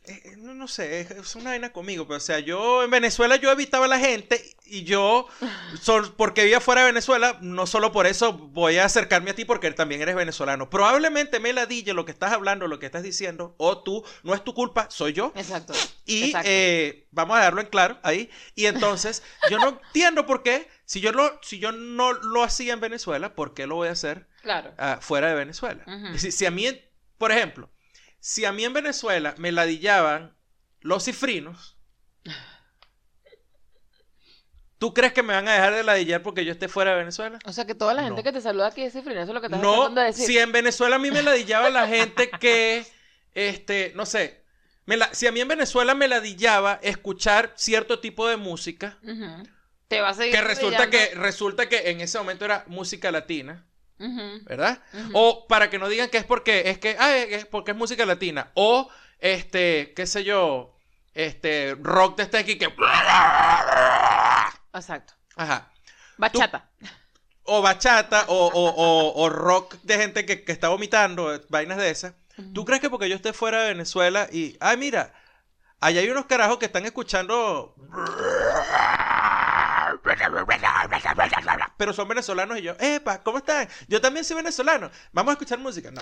eh, 0.06 0.22
eh, 0.26 0.36
no, 0.38 0.54
no 0.56 0.68
sé, 0.68 1.02
es, 1.02 1.12
es 1.12 1.36
una 1.36 1.52
vaina 1.52 1.72
conmigo, 1.72 2.08
pero 2.08 2.18
o 2.18 2.22
sea, 2.22 2.40
yo 2.40 2.84
en 2.84 2.90
Venezuela 2.90 3.36
yo 3.36 3.52
evitaba 3.52 3.86
a 3.86 3.88
la 3.88 4.00
gente 4.00 4.44
y 4.66 4.84
yo, 4.84 5.28
sol- 5.82 6.14
porque 6.18 6.42
vivía 6.44 6.60
fuera 6.60 6.82
de 6.82 6.88
Venezuela, 6.88 7.38
no 7.42 7.68
solo 7.68 7.92
por 7.92 8.08
eso 8.08 8.34
voy 8.34 8.78
a 8.78 8.86
acercarme 8.86 9.32
a 9.32 9.36
ti 9.36 9.46
porque 9.46 9.70
también 9.72 10.02
eres 10.02 10.16
venezolano. 10.16 10.70
Probablemente 10.70 11.40
me 11.40 11.54
ladille 11.54 11.94
lo 11.94 12.06
que 12.06 12.12
estás 12.12 12.32
hablando, 12.32 12.68
lo 12.68 12.80
que 12.80 12.86
estás 12.88 13.04
diciendo, 13.04 13.54
o 13.58 13.84
tú, 13.84 14.04
no 14.24 14.34
es 14.34 14.44
tu 14.44 14.54
culpa, 14.54 14.88
soy 14.90 15.14
yo. 15.14 15.34
Exacto. 15.36 15.74
Y 16.06 16.26
Exacto. 16.26 16.48
eh, 16.52 17.08
vamos 17.12 17.38
a 17.38 17.42
darlo 17.42 17.62
en 17.62 17.68
claro 17.68 18.00
ahí. 18.04 18.30
Y 18.56 18.66
entonces, 18.66 19.22
yo 19.52 19.60
no 19.60 19.80
entiendo 19.86 20.26
por 20.26 20.42
qué, 20.44 20.68
si 20.86 21.00
yo, 21.02 21.12
lo, 21.12 21.40
si 21.44 21.60
yo 21.60 21.72
no 21.72 22.14
lo 22.14 22.44
hacía 22.44 22.74
en 22.74 22.80
Venezuela, 22.80 23.36
¿por 23.36 23.54
qué 23.54 23.68
lo 23.68 23.76
voy 23.76 23.88
a 23.90 23.92
hacer 23.92 24.28
claro. 24.42 24.74
ah, 24.78 24.98
fuera 25.02 25.28
de 25.30 25.36
Venezuela? 25.36 25.86
Si, 26.18 26.32
si 26.32 26.46
a 26.46 26.52
mí, 26.52 26.68
por 27.18 27.32
ejemplo, 27.32 27.70
si 28.21 28.45
a 28.45 28.53
mí 28.53 28.63
en 28.63 28.71
Venezuela 28.71 29.36
me 29.38 29.51
ladillaban 29.51 30.34
los 30.79 31.03
cifrinos, 31.03 31.75
¿tú 34.77 34.93
crees 34.93 35.13
que 35.13 35.23
me 35.23 35.34
van 35.34 35.47
a 35.47 35.53
dejar 35.53 35.73
de 35.75 35.84
ladillar 35.84 36.23
porque 36.23 36.45
yo 36.45 36.51
esté 36.53 36.67
fuera 36.67 36.91
de 36.91 36.97
Venezuela? 36.97 37.39
O 37.45 37.51
sea, 37.53 37.65
que 37.65 37.75
toda 37.75 37.93
la 37.93 38.03
gente 38.03 38.17
No. 38.21 38.23
que 38.23 38.31
te 38.31 38.41
saluda 38.41 38.67
aquí 38.67 38.81
es 38.84 38.93
cifrina, 38.93 39.21
eso 39.21 39.31
es 39.31 39.36
lo 39.36 39.41
que 39.41 39.47
estás 39.47 39.62
No, 39.62 39.73
tratando 39.75 40.01
de 40.01 40.07
decir. 40.07 40.25
si 40.25 40.38
en 40.39 40.51
Venezuela 40.51 40.95
a 40.95 40.99
mí 40.99 41.12
me 41.12 41.21
ladillaba 41.21 41.69
la 41.69 41.88
gente 41.88 42.29
que, 42.31 42.86
este, 43.34 43.91
no 43.95 44.05
sé, 44.05 44.41
me 44.86 44.97
la- 44.97 45.13
si 45.13 45.27
a 45.27 45.31
mí 45.31 45.39
en 45.41 45.47
Venezuela 45.47 45.93
me 45.95 46.07
ladillaba 46.07 46.79
escuchar 46.81 47.53
cierto 47.55 47.99
tipo 47.99 48.27
de 48.27 48.38
música, 48.38 48.97
Ujú. 49.03 49.43
Te 49.88 49.99
va 49.99 50.10
a 50.10 50.13
seguir 50.13 50.34
que 50.34 50.41
resulta 50.41 50.89
que, 50.89 51.13
resulta 51.15 51.67
que 51.67 51.89
en 51.91 51.99
ese 51.99 52.17
momento 52.17 52.45
era 52.45 52.63
música 52.67 53.12
latina, 53.12 53.67
¿verdad? 54.44 54.80
O 55.14 55.48
para 55.48 55.70
que 55.70 55.80
no 55.80 55.88
digan 55.88 56.10
que 56.10 56.18
es 56.18 56.26
porque 56.26 56.70
es 56.70 56.80
que, 56.80 56.96
ah, 57.00 57.16
es 57.16 57.46
porque 57.46 57.72
es 57.72 57.78
música 57.78 58.06
latina, 58.06 58.52
o 58.56 58.90
este, 59.20 59.94
qué 59.96 60.08
sé 60.08 60.24
yo, 60.24 60.76
este, 61.14 61.76
rock 61.80 62.18
de 62.18 62.24
este 62.24 62.38
aquí 62.38 62.58
que... 62.58 62.66
Exacto. 64.74 65.14
Ajá. 65.36 65.72
Bachata. 66.18 66.70
O 67.44 67.62
bachata, 67.62 68.26
o, 68.28 68.48
o, 68.48 68.70
o, 68.70 69.24
o 69.24 69.30
rock 69.30 69.76
de 69.84 69.98
gente 69.98 70.26
que, 70.26 70.44
que 70.44 70.52
está 70.52 70.70
vomitando, 70.70 71.42
vainas 71.50 71.78
de 71.78 71.90
esas. 71.90 72.14
¿Tú 72.54 72.66
crees 72.66 72.82
que 72.82 72.90
porque 72.90 73.10
yo 73.10 73.16
esté 73.16 73.34
fuera 73.34 73.62
de 73.62 73.70
Venezuela 73.70 74.28
y... 74.32 74.58
Ay, 74.60 74.78
mira, 74.78 75.14
allá 75.80 76.02
hay 76.02 76.10
unos 76.10 76.26
carajos 76.26 76.58
que 76.58 76.66
están 76.66 76.86
escuchando... 76.86 77.76
Pero 81.78 81.94
son 81.94 82.08
venezolanos 82.08 82.58
y 82.60 82.64
yo, 82.64 82.76
epa, 82.80 83.22
¿cómo 83.24 83.40
están? 83.40 83.68
Yo 83.88 84.02
también 84.02 84.26
soy 84.26 84.38
venezolano. 84.38 84.90
Vamos 85.12 85.32
a 85.32 85.34
escuchar 85.34 85.60
música. 85.60 85.92
No. 85.92 86.02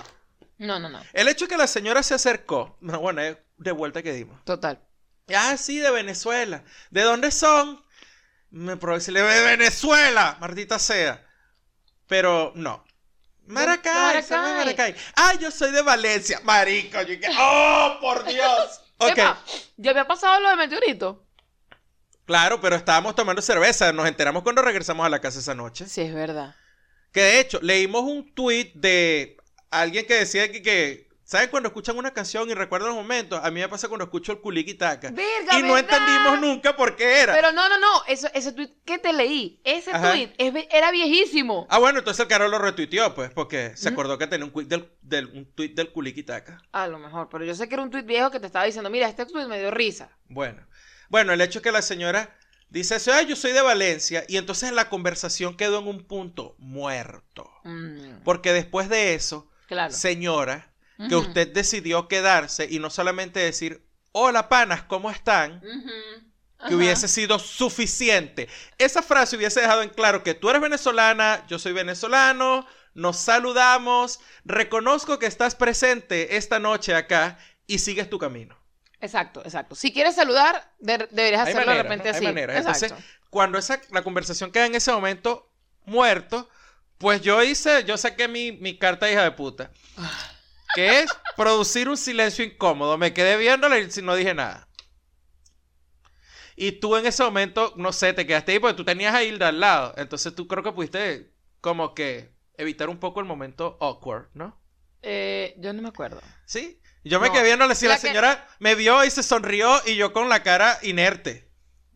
No, 0.58 0.78
no, 0.78 0.88
no. 0.88 1.00
El 1.12 1.28
hecho 1.28 1.46
de 1.46 1.50
que 1.50 1.56
la 1.56 1.66
señora 1.66 2.02
se 2.02 2.14
acercó, 2.14 2.76
no, 2.80 3.00
bueno, 3.00 3.22
es 3.22 3.38
de 3.56 3.72
vuelta 3.72 4.02
que 4.02 4.12
dimos. 4.12 4.44
Total. 4.44 4.78
Ah, 5.34 5.56
sí, 5.56 5.78
de 5.78 5.90
Venezuela. 5.90 6.64
¿De 6.90 7.02
dónde 7.02 7.30
son? 7.30 7.82
Me 8.50 8.76
probé 8.76 8.98
decirle, 8.98 9.22
de 9.22 9.44
Venezuela, 9.44 10.36
maldita 10.40 10.78
sea. 10.78 11.26
Pero 12.06 12.52
no. 12.56 12.84
Maracay, 13.46 13.92
Maracay. 13.94 14.22
de 14.22 14.54
Maracay. 14.58 14.96
Ah, 15.16 15.34
yo 15.34 15.50
soy 15.50 15.72
de 15.72 15.82
Valencia, 15.82 16.40
marico. 16.44 17.00
Yo 17.02 17.14
¡Oh, 17.38 17.98
por 18.00 18.24
Dios! 18.24 18.82
Ok. 18.98 19.12
Epa, 19.12 19.42
¿Ya 19.76 19.92
había 19.92 20.06
pasado 20.06 20.40
lo 20.40 20.50
de 20.50 20.56
meteorito? 20.56 21.26
Claro, 22.30 22.60
pero 22.60 22.76
estábamos 22.76 23.16
tomando 23.16 23.42
cerveza. 23.42 23.92
Nos 23.92 24.06
enteramos 24.06 24.44
cuando 24.44 24.62
regresamos 24.62 25.04
a 25.04 25.08
la 25.08 25.18
casa 25.18 25.40
esa 25.40 25.52
noche. 25.52 25.88
Sí, 25.88 26.02
es 26.02 26.14
verdad. 26.14 26.54
Que 27.10 27.22
de 27.22 27.40
hecho, 27.40 27.58
leímos 27.60 28.04
un 28.04 28.32
tweet 28.32 28.70
de 28.76 29.36
alguien 29.68 30.06
que 30.06 30.14
decía 30.14 30.48
que, 30.52 30.62
que 30.62 31.08
¿saben 31.24 31.50
cuando 31.50 31.70
escuchan 31.70 31.98
una 31.98 32.12
canción 32.12 32.48
y 32.48 32.54
recuerdan 32.54 32.90
los 32.90 32.96
momentos? 32.98 33.40
A 33.42 33.50
mí 33.50 33.58
me 33.58 33.68
pasa 33.68 33.88
cuando 33.88 34.04
escucho 34.04 34.30
el 34.30 34.40
culiquitaca. 34.40 35.10
Verga, 35.10 35.58
Y 35.58 35.62
no 35.62 35.74
¿verdad? 35.74 35.98
entendimos 35.98 36.40
nunca 36.40 36.76
por 36.76 36.94
qué 36.94 37.18
era. 37.20 37.34
Pero 37.34 37.50
no, 37.50 37.68
no, 37.68 37.78
no. 37.78 38.04
Eso, 38.06 38.28
ese 38.32 38.52
tweet 38.52 38.76
que 38.84 38.98
te 38.98 39.12
leí, 39.12 39.60
ese 39.64 39.90
Ajá. 39.90 40.12
tweet 40.12 40.32
es 40.38 40.54
era 40.70 40.92
viejísimo. 40.92 41.66
Ah, 41.68 41.80
bueno, 41.80 41.98
entonces 41.98 42.20
el 42.20 42.28
caro 42.28 42.46
lo 42.46 42.60
retuiteó, 42.60 43.12
pues, 43.12 43.32
porque 43.32 43.72
se 43.76 43.88
acordó 43.88 44.16
que 44.18 44.28
tenía 44.28 44.46
un, 44.46 44.52
tweet 44.52 44.66
del, 44.66 44.88
del, 45.02 45.26
un 45.26 45.52
tweet 45.52 45.70
del 45.70 45.90
culiquitaca. 45.90 46.62
A 46.70 46.86
lo 46.86 47.00
mejor, 47.00 47.28
pero 47.28 47.44
yo 47.44 47.56
sé 47.56 47.68
que 47.68 47.74
era 47.74 47.82
un 47.82 47.90
tweet 47.90 48.04
viejo 48.04 48.30
que 48.30 48.38
te 48.38 48.46
estaba 48.46 48.66
diciendo, 48.66 48.88
mira, 48.88 49.08
este 49.08 49.26
tweet 49.26 49.48
me 49.48 49.58
dio 49.58 49.72
risa. 49.72 50.16
Bueno. 50.28 50.64
Bueno, 51.10 51.32
el 51.34 51.40
hecho 51.42 51.58
es 51.58 51.62
que 51.62 51.72
la 51.72 51.82
señora 51.82 52.34
dice 52.70 52.96
eso, 52.96 53.12
"Ay, 53.12 53.26
yo 53.26 53.36
soy 53.36 53.52
de 53.52 53.60
Valencia, 53.60 54.24
y 54.28 54.38
entonces 54.38 54.72
la 54.72 54.88
conversación 54.88 55.56
quedó 55.56 55.80
en 55.80 55.88
un 55.88 56.04
punto 56.04 56.54
muerto. 56.58 57.50
Mm, 57.64 58.22
Porque 58.24 58.52
después 58.52 58.88
de 58.88 59.14
eso, 59.14 59.50
claro. 59.66 59.92
señora, 59.92 60.72
que 61.08 61.16
usted 61.16 61.48
decidió 61.52 62.08
quedarse 62.08 62.66
y 62.70 62.78
no 62.78 62.90
solamente 62.90 63.40
decir, 63.40 63.82
hola 64.12 64.48
panas, 64.50 64.82
¿cómo 64.82 65.10
están? 65.10 65.62
Que 66.68 66.74
hubiese 66.74 67.08
sido 67.08 67.38
suficiente. 67.38 68.48
Esa 68.76 69.00
frase 69.00 69.36
hubiese 69.36 69.62
dejado 69.62 69.82
en 69.82 69.88
claro 69.88 70.22
que 70.22 70.34
tú 70.34 70.50
eres 70.50 70.60
venezolana, 70.60 71.42
yo 71.48 71.58
soy 71.58 71.72
venezolano, 71.72 72.66
nos 72.92 73.16
saludamos, 73.16 74.20
reconozco 74.44 75.18
que 75.18 75.24
estás 75.24 75.54
presente 75.54 76.36
esta 76.36 76.58
noche 76.58 76.94
acá 76.94 77.38
y 77.66 77.78
sigues 77.78 78.10
tu 78.10 78.18
camino. 78.18 78.59
Exacto, 79.00 79.40
exacto. 79.44 79.74
Si 79.74 79.92
quieres 79.92 80.14
saludar, 80.14 80.72
de- 80.78 81.08
deberías 81.10 81.42
hacerlo 81.42 81.72
de 81.72 81.82
repente 81.82 82.08
¿no? 82.10 82.10
Hay 82.10 82.16
así. 82.16 82.26
Exacto. 82.58 82.86
Entonces, 82.86 82.94
cuando 83.30 83.58
esa, 83.58 83.80
la 83.90 84.02
conversación 84.02 84.50
queda 84.52 84.66
en 84.66 84.74
ese 84.74 84.92
momento 84.92 85.50
muerto, 85.86 86.48
pues 86.98 87.22
yo 87.22 87.42
hice, 87.42 87.84
yo 87.84 87.96
saqué 87.96 88.28
mi, 88.28 88.52
mi 88.52 88.78
carta 88.78 89.10
hija 89.10 89.22
de 89.22 89.32
puta. 89.32 89.70
Que 90.72 91.00
es 91.00 91.10
producir 91.36 91.88
un 91.88 91.96
silencio 91.96 92.44
incómodo. 92.44 92.96
Me 92.96 93.12
quedé 93.12 93.36
viéndola 93.36 93.76
y 93.80 93.88
no 94.02 94.14
dije 94.14 94.34
nada. 94.34 94.68
Y 96.54 96.72
tú 96.72 96.96
en 96.96 97.06
ese 97.06 97.24
momento, 97.24 97.72
no 97.76 97.92
sé, 97.92 98.12
te 98.12 98.26
quedaste 98.26 98.52
ahí 98.52 98.58
porque 98.58 98.76
tú 98.76 98.84
tenías 98.84 99.14
a 99.14 99.24
Hilda 99.24 99.48
al 99.48 99.60
lado. 99.60 99.94
Entonces 99.96 100.34
tú 100.34 100.46
creo 100.46 100.62
que 100.62 100.72
pudiste 100.72 101.32
como 101.60 101.94
que 101.94 102.34
evitar 102.56 102.88
un 102.88 102.98
poco 102.98 103.20
el 103.20 103.26
momento 103.26 103.78
awkward, 103.80 104.28
¿no? 104.34 104.60
Eh, 105.02 105.54
yo 105.58 105.72
no 105.72 105.82
me 105.82 105.88
acuerdo. 105.88 106.20
¿Sí? 106.44 106.79
Yo 107.04 107.18
me 107.20 107.28
No. 107.28 107.32
quedé 107.32 107.44
viéndole 107.44 107.72
así, 107.72 107.86
la, 107.86 107.94
La 107.94 108.00
que- 108.00 108.06
señora 108.08 108.46
me 108.58 108.74
vio 108.74 109.04
y 109.04 109.10
se 109.10 109.22
sonrió 109.22 109.80
y 109.86 109.96
yo 109.96 110.12
con 110.12 110.28
la 110.28 110.42
cara 110.42 110.78
inerte. 110.82 111.48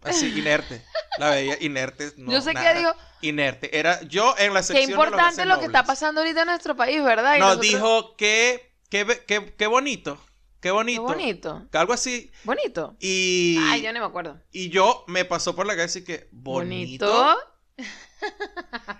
Así, 0.03 0.27
inerte. 0.39 0.85
La 1.19 1.31
veía 1.31 1.57
inerte. 1.63 2.13
no, 2.17 2.33
yo 2.33 2.41
sé 2.41 2.53
nada. 2.53 2.73
que 2.73 2.79
dijo, 2.79 2.93
Inerte. 3.21 3.79
Era 3.79 4.03
yo 4.03 4.35
en 4.37 4.53
la 4.53 4.61
qué 4.61 4.67
sección 4.67 4.91
de 4.91 4.97
los 4.97 5.05
importante 5.07 5.47
lo 5.47 5.59
que 5.59 5.65
está 5.67 5.85
pasando 5.85 6.21
ahorita 6.21 6.43
en 6.43 6.47
nuestro 6.49 6.77
país, 6.77 7.03
¿verdad? 7.03 7.37
Y 7.37 7.41
Nos 7.41 7.57
nosotros- 7.57 7.73
dijo 7.73 8.17
que, 8.17 8.75
que 8.91 9.67
bonito. 9.67 10.17
Qué 10.61 10.69
Qué 10.69 10.71
bonito. 10.71 11.03
bonito. 11.03 11.67
Algo 11.73 11.93
así. 11.93 12.31
Bonito. 12.45 12.97
Y, 12.99 13.59
Ay, 13.71 13.83
yo 13.83 13.93
no 13.93 14.01
me 14.01 14.07
acuerdo. 14.07 14.41
y 14.51 14.71
yo 14.71 15.05
me 15.09 15.25
pasó 15.27 15.55
por 15.55 15.67
la 15.67 15.75
cabeza 15.77 15.99
y 15.99 16.05
que, 16.05 16.29
bonito. 16.33 17.07
Bonito. 17.07 17.39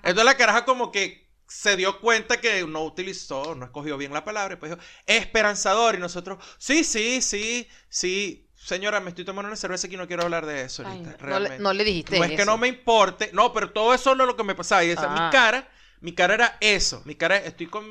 Entonces 0.03 0.25
la 0.25 0.37
caraja 0.37 0.65
como 0.65 0.93
que 0.93 1.24
se 1.47 1.77
dio 1.77 2.01
cuenta 2.01 2.41
que 2.41 2.67
no 2.67 2.85
utilizó, 2.85 3.55
no 3.55 3.65
escogió 3.67 3.97
bien 3.97 4.13
la 4.13 4.25
palabra, 4.25 4.55
y 4.55 4.57
pues 4.57 4.73
dijo, 4.73 4.83
esperanzador, 5.07 5.95
y 5.95 5.99
nosotros, 5.99 6.43
sí, 6.59 6.85
sí, 6.85 7.21
sí, 7.23 7.69
sí, 7.89 8.49
señora, 8.55 9.01
me 9.01 9.11
estoy 9.11 9.25
tomando 9.25 9.49
una 9.49 9.57
cerveza 9.57 9.87
aquí 9.87 9.95
y 9.95 9.99
no 9.99 10.07
quiero 10.07 10.23
hablar 10.25 10.47
de 10.47 10.63
eso 10.63 10.83
Ay, 10.87 10.99
ahorita, 10.99 11.11
no, 11.11 11.17
no 11.17 11.19
le, 11.19 11.27
realmente. 11.27 11.63
no 11.63 11.73
le 11.73 11.85
dijiste 11.85 12.19
No 12.19 12.25
es 12.25 12.31
que 12.31 12.43
eso. 12.43 12.45
no 12.47 12.59
me 12.59 12.69
importe, 12.69 13.31
no, 13.33 13.53
pero 13.53 13.71
todo 13.73 13.93
eso 13.95 14.15
no 14.15 14.25
es 14.25 14.29
lo 14.29 14.37
que 14.37 14.45
me 14.45 14.55
pasaba, 14.55 14.85
y 14.85 14.91
esa, 14.91 15.13
Ah. 15.15 15.25
mi 15.27 15.31
cara, 15.31 15.69
mi 16.01 16.15
cara 16.15 16.35
era 16.35 16.57
eso, 16.61 17.03
mi 17.05 17.15
cara, 17.15 17.37
estoy 17.39 17.67
con 17.67 17.85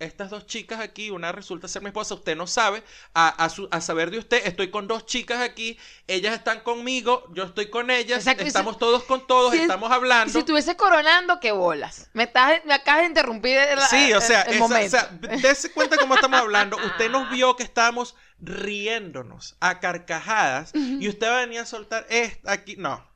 estas 0.00 0.30
dos 0.30 0.46
chicas 0.46 0.80
aquí, 0.80 1.10
una 1.10 1.30
resulta 1.30 1.68
ser 1.68 1.82
mi 1.82 1.88
esposa, 1.88 2.14
usted 2.14 2.34
no 2.36 2.46
sabe, 2.46 2.82
a, 3.14 3.28
a 3.28 3.48
su- 3.50 3.68
a 3.70 3.80
saber 3.80 4.10
de 4.10 4.18
usted, 4.18 4.44
estoy 4.46 4.70
con 4.70 4.88
dos 4.88 5.06
chicas 5.06 5.40
aquí, 5.40 5.78
ellas 6.08 6.34
están 6.34 6.60
conmigo, 6.60 7.24
yo 7.34 7.44
estoy 7.44 7.70
con 7.70 7.90
ellas, 7.90 8.24
si- 8.24 8.30
estamos 8.30 8.78
todos 8.78 9.04
con 9.04 9.26
todos, 9.26 9.52
si- 9.52 9.60
estamos 9.60 9.92
hablando. 9.92 10.32
si 10.32 10.38
estuviese 10.40 10.76
coronando, 10.76 11.38
qué 11.38 11.52
bolas. 11.52 12.10
Me, 12.14 12.24
estás, 12.24 12.64
me 12.64 12.74
acabas 12.74 13.02
de 13.02 13.06
interrumpir 13.08 13.56
el, 13.58 13.78
Sí, 13.82 14.12
o 14.12 14.20
sea, 14.20 14.42
el, 14.42 14.54
el 14.56 14.62
esa- 14.62 14.78
o 14.84 14.88
sea, 14.88 15.10
dése 15.40 15.70
cuenta 15.72 15.96
cómo 15.98 16.14
estamos 16.14 16.40
hablando. 16.40 16.76
Usted 16.78 17.10
nos 17.10 17.30
vio 17.30 17.54
que 17.56 17.62
estábamos 17.62 18.16
riéndonos 18.40 19.56
a 19.60 19.80
carcajadas 19.80 20.72
y 20.74 21.08
usted 21.08 21.28
venía 21.44 21.62
a 21.62 21.66
soltar 21.66 22.06
esta 22.08 22.52
aquí. 22.52 22.76
No. 22.76 23.06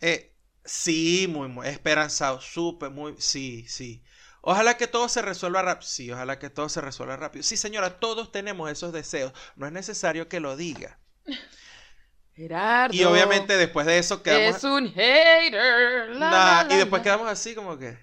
Eh, 0.00 0.32
sí, 0.64 1.26
muy, 1.28 1.48
muy 1.48 1.66
esperanzado, 1.66 2.40
súper, 2.40 2.90
muy, 2.90 3.14
sí, 3.18 3.64
sí. 3.68 4.02
Ojalá 4.46 4.76
que 4.76 4.86
todo 4.86 5.08
se 5.08 5.22
resuelva 5.22 5.62
rápido. 5.62 5.88
Sí, 5.88 6.10
ojalá 6.12 6.38
que 6.38 6.50
todo 6.50 6.68
se 6.68 6.80
resuelva 6.82 7.16
rápido. 7.16 7.42
Sí, 7.42 7.56
señora, 7.56 7.98
todos 7.98 8.30
tenemos 8.30 8.70
esos 8.70 8.92
deseos. 8.92 9.32
No 9.56 9.66
es 9.66 9.72
necesario 9.72 10.28
que 10.28 10.38
lo 10.40 10.54
diga. 10.56 10.98
Gerardo. 12.34 12.94
Y 12.94 13.04
obviamente 13.04 13.56
después 13.56 13.86
de 13.86 13.98
eso 13.98 14.22
quedamos... 14.22 14.56
Es 14.56 14.64
un 14.64 14.92
hater. 14.92 16.08
la, 16.10 16.30
Nah, 16.30 16.64
la, 16.64 16.74
y 16.74 16.78
después 16.78 17.02
quedamos 17.02 17.28
así 17.28 17.54
como 17.54 17.78
que... 17.78 17.96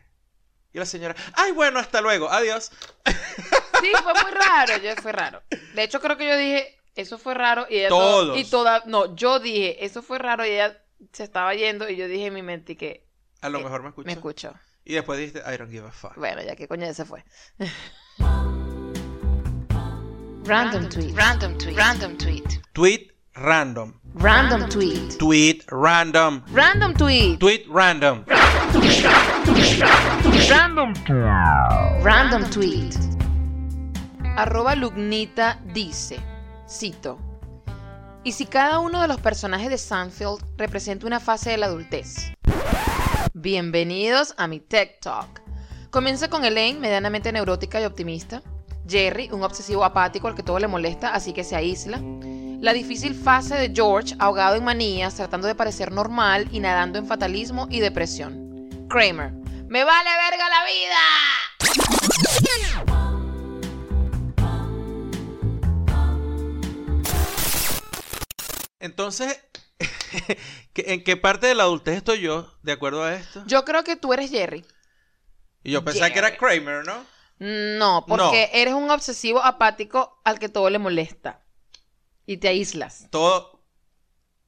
Y 0.73 0.79
la 0.79 0.85
señora, 0.85 1.15
ay, 1.33 1.51
bueno, 1.51 1.79
hasta 1.79 1.99
luego, 1.99 2.31
adiós. 2.31 2.71
Sí, 3.05 3.91
fue 4.03 4.13
muy 4.13 4.31
raro. 4.31 4.77
Yo, 4.77 4.95
fue 5.01 5.11
raro. 5.11 5.43
De 5.75 5.83
hecho, 5.83 5.99
creo 5.99 6.15
que 6.15 6.25
yo 6.27 6.37
dije, 6.37 6.79
eso 6.95 7.17
fue 7.17 7.33
raro. 7.33 7.67
Y 7.69 7.79
ella 7.79 7.89
to- 7.89 7.97
Todos. 7.97 8.37
Y 8.39 8.45
toda. 8.45 8.83
No, 8.85 9.13
yo 9.15 9.39
dije, 9.39 9.83
eso 9.83 10.01
fue 10.01 10.17
raro. 10.17 10.45
Y 10.45 10.51
ella 10.51 10.81
se 11.11 11.23
estaba 11.25 11.53
yendo. 11.55 11.89
Y 11.89 11.97
yo 11.97 12.07
dije 12.07 12.27
en 12.27 12.33
mi 12.33 12.41
mente 12.41 12.77
que 12.77 13.05
A 13.41 13.49
lo 13.49 13.59
Eh, 13.59 13.63
mejor 13.63 13.83
me 13.83 13.89
escuchó. 13.89 14.05
me 14.07 14.13
escuchó. 14.13 14.53
Y 14.83 14.93
después 14.93 15.19
dijiste, 15.19 15.41
I 15.45 15.57
don't 15.57 15.71
give 15.71 15.85
a 15.85 15.91
fuck. 15.91 16.15
Bueno, 16.15 16.41
ya 16.41 16.55
que 16.55 16.67
coño 16.67 16.91
se 16.93 17.05
fue. 17.05 17.23
Random 20.43 20.89
tweet. 20.89 21.13
Random 21.15 21.57
tweet. 21.57 21.77
Random 21.77 22.17
tweet. 22.17 22.61
Tweet 22.73 23.11
random. 23.35 23.93
Random 24.15 24.67
tweet. 24.69 25.17
Tweet 25.19 25.63
random. 25.69 26.43
Random 26.51 26.93
tweet. 26.95 27.39
Tweet 27.39 27.67
random. 27.69 28.25
Random 32.03 32.49
tweet. 32.49 32.97
Arroba 34.35 34.75
Lugnita 34.75 35.59
dice, 35.73 36.19
cito, 36.67 37.19
¿y 38.23 38.31
si 38.31 38.45
cada 38.45 38.79
uno 38.79 39.01
de 39.01 39.07
los 39.07 39.19
personajes 39.19 39.69
de 39.69 39.77
Seinfeld 39.77 40.41
representa 40.57 41.05
una 41.05 41.19
fase 41.19 41.51
de 41.51 41.57
la 41.57 41.67
adultez? 41.67 42.31
Bienvenidos 43.33 44.33
a 44.37 44.47
mi 44.47 44.59
Tech 44.59 44.99
Talk. 44.99 45.41
Comienza 45.89 46.29
con 46.29 46.43
Elaine, 46.45 46.79
medianamente 46.79 47.31
neurótica 47.31 47.81
y 47.81 47.85
optimista. 47.85 48.41
Jerry, 48.87 49.29
un 49.31 49.43
obsesivo 49.43 49.83
apático 49.85 50.27
al 50.27 50.35
que 50.35 50.43
todo 50.43 50.59
le 50.59 50.67
molesta, 50.67 51.13
así 51.13 51.31
que 51.33 51.43
se 51.43 51.55
aísla. 51.55 52.01
La 52.59 52.73
difícil 52.73 53.15
fase 53.15 53.55
de 53.55 53.71
George, 53.73 54.15
ahogado 54.19 54.55
en 54.55 54.63
manías, 54.63 55.15
tratando 55.15 55.47
de 55.47 55.55
parecer 55.55 55.91
normal 55.91 56.47
y 56.51 56.59
nadando 56.59 56.99
en 56.99 57.07
fatalismo 57.07 57.67
y 57.69 57.79
depresión. 57.79 58.69
Kramer, 58.89 59.31
¡me 59.67 59.83
vale 59.83 60.09
verga 60.29 60.49
la 60.49 60.65
vida! 60.65 62.11
Entonces, 68.79 69.39
¿qué- 69.50 69.50
¿en 70.75 71.03
qué 71.03 71.17
parte 71.17 71.47
de 71.47 71.55
la 71.55 71.63
adultez 71.63 71.97
estoy 71.97 72.21
yo, 72.21 72.51
de 72.63 72.71
acuerdo 72.71 73.03
a 73.03 73.15
esto? 73.15 73.43
Yo 73.47 73.65
creo 73.65 73.83
que 73.83 73.95
tú 73.95 74.13
eres 74.13 74.29
Jerry. 74.31 74.65
Y 75.63 75.71
yo 75.71 75.83
pensaba 75.83 76.09
que 76.09 76.19
era. 76.19 76.37
Kramer, 76.37 76.85
¿no? 76.85 77.05
No, 77.39 78.05
porque 78.07 78.49
eres 78.53 78.73
un 78.73 78.89
obsesivo 78.91 79.43
apático 79.43 80.21
al 80.23 80.37
que 80.39 80.49
todo 80.49 80.69
le 80.69 80.79
molesta. 80.79 81.43
Y 82.25 82.37
te 82.37 82.47
aíslas. 82.47 83.07
Todo, 83.09 83.63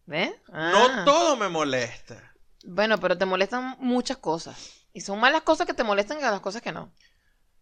¿Ves? 0.05 0.31
No 0.49 0.55
Ah. 0.55 1.03
todo 1.05 1.37
me 1.37 1.49
molesta. 1.49 2.35
Bueno, 2.65 2.99
pero 2.99 3.17
te 3.17 3.25
molestan 3.25 3.75
muchas 3.79 4.17
cosas. 4.17 4.85
Y 4.93 5.01
son 5.01 5.19
más 5.19 5.31
las 5.31 5.41
cosas 5.41 5.65
que 5.65 5.73
te 5.73 5.83
molestan 5.83 6.17
que 6.17 6.23
las 6.23 6.39
cosas 6.41 6.61
que 6.61 6.71
no. 6.71 6.93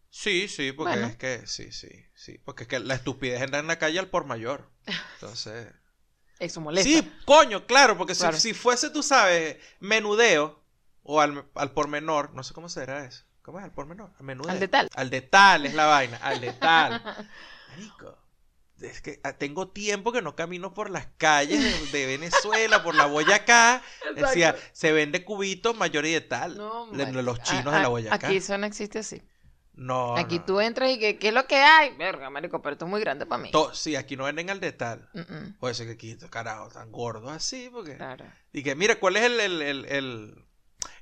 Sí, 0.09 0.47
sí, 0.49 0.71
porque 0.73 0.93
Bueno. 0.93 1.07
es 1.07 1.15
que, 1.17 1.47
sí, 1.47 1.71
sí, 1.71 1.87
sí. 2.13 2.37
Porque 2.43 2.63
es 2.63 2.67
que 2.69 2.79
la 2.79 2.95
estupidez 2.95 3.41
anda 3.41 3.59
en 3.59 3.67
la 3.67 3.79
calle 3.79 3.99
al 3.99 4.09
por 4.09 4.25
mayor. 4.25 4.69
Entonces. 5.15 5.67
Eso 6.41 6.59
molesta. 6.59 6.89
Sí, 6.89 7.11
coño, 7.25 7.65
claro, 7.67 7.97
porque 7.97 8.15
si- 8.15 8.21
Claro. 8.21 8.37
si, 8.37 8.53
fuese, 8.53 8.89
tú 8.89 9.03
sabes, 9.03 9.57
menudeo 9.79 10.59
o 11.03 11.21
al, 11.21 11.45
al 11.55 11.71
por 11.71 11.87
menor, 11.87 12.33
no 12.33 12.43
sé 12.43 12.53
cómo 12.53 12.67
será 12.67 13.05
eso. 13.05 13.23
¿Cómo 13.43 13.59
es 13.59 13.65
al 13.65 13.71
por 13.71 13.85
menor? 13.85 14.11
Al 14.19 14.25
menudeo. 14.25 14.51
Al 14.51 14.59
de 14.59 14.67
tal. 14.67 14.89
Al 14.95 15.09
de 15.11 15.21
tal 15.21 15.65
es 15.65 15.73
la 15.75 15.85
vaina, 15.85 16.17
al 16.17 16.41
de 16.41 16.51
tal. 16.53 17.01
Marico, 17.69 18.17
es 18.81 19.01
que 19.01 19.19
ah, 19.23 19.33
tengo 19.33 19.69
tiempo 19.69 20.11
que 20.11 20.21
no 20.23 20.35
camino 20.35 20.73
por 20.73 20.89
las 20.89 21.07
calles 21.17 21.91
de, 21.91 21.99
de 21.99 22.05
Venezuela, 22.07 22.83
por 22.83 22.95
la 22.95 23.05
Boyacá. 23.05 23.81
Decía, 24.15 24.55
se 24.73 24.91
vende 24.91 25.23
cubitos 25.23 25.75
mayor 25.77 26.05
y 26.07 26.11
de 26.13 26.21
tal. 26.21 26.57
No, 26.57 26.87
de, 26.91 27.11
los 27.23 27.39
chinos 27.43 27.67
A- 27.73 27.77
de 27.77 27.81
la 27.83 27.87
Boyacá. 27.87 28.27
Aquí 28.27 28.37
eso 28.37 28.57
no 28.57 28.65
existe 28.65 28.99
así. 28.99 29.21
No, 29.73 30.15
aquí 30.17 30.39
no. 30.39 30.45
tú 30.45 30.59
entras 30.61 30.91
y 30.91 30.99
que, 30.99 31.17
¿qué 31.17 31.29
es 31.29 31.33
lo 31.33 31.47
que 31.47 31.55
hay? 31.55 31.95
Verga, 31.97 32.29
marico, 32.29 32.61
pero 32.61 32.73
esto 32.73 32.85
es 32.85 32.91
muy 32.91 32.99
grande 33.01 33.25
para 33.25 33.41
mí. 33.41 33.51
To- 33.51 33.73
sí, 33.73 33.95
aquí 33.95 34.15
no 34.17 34.25
venden 34.25 34.49
al 34.49 34.59
de 34.59 34.71
tal. 34.73 35.09
Mm, 35.13 35.19
mm, 35.21 35.57
Puede 35.59 35.73
ser 35.73 35.87
que 35.87 35.93
aquí, 35.93 36.17
carajo, 36.29 36.69
tan 36.69 36.91
gordos 36.91 37.31
así, 37.31 37.69
porque... 37.71 37.95
claro. 37.97 38.25
Y 38.53 38.63
que, 38.63 38.75
mira, 38.75 38.99
¿cuál 38.99 39.15
es 39.17 39.23
el, 39.23 39.39
el, 39.39 39.61
el- 39.61 39.85
el- 39.85 40.45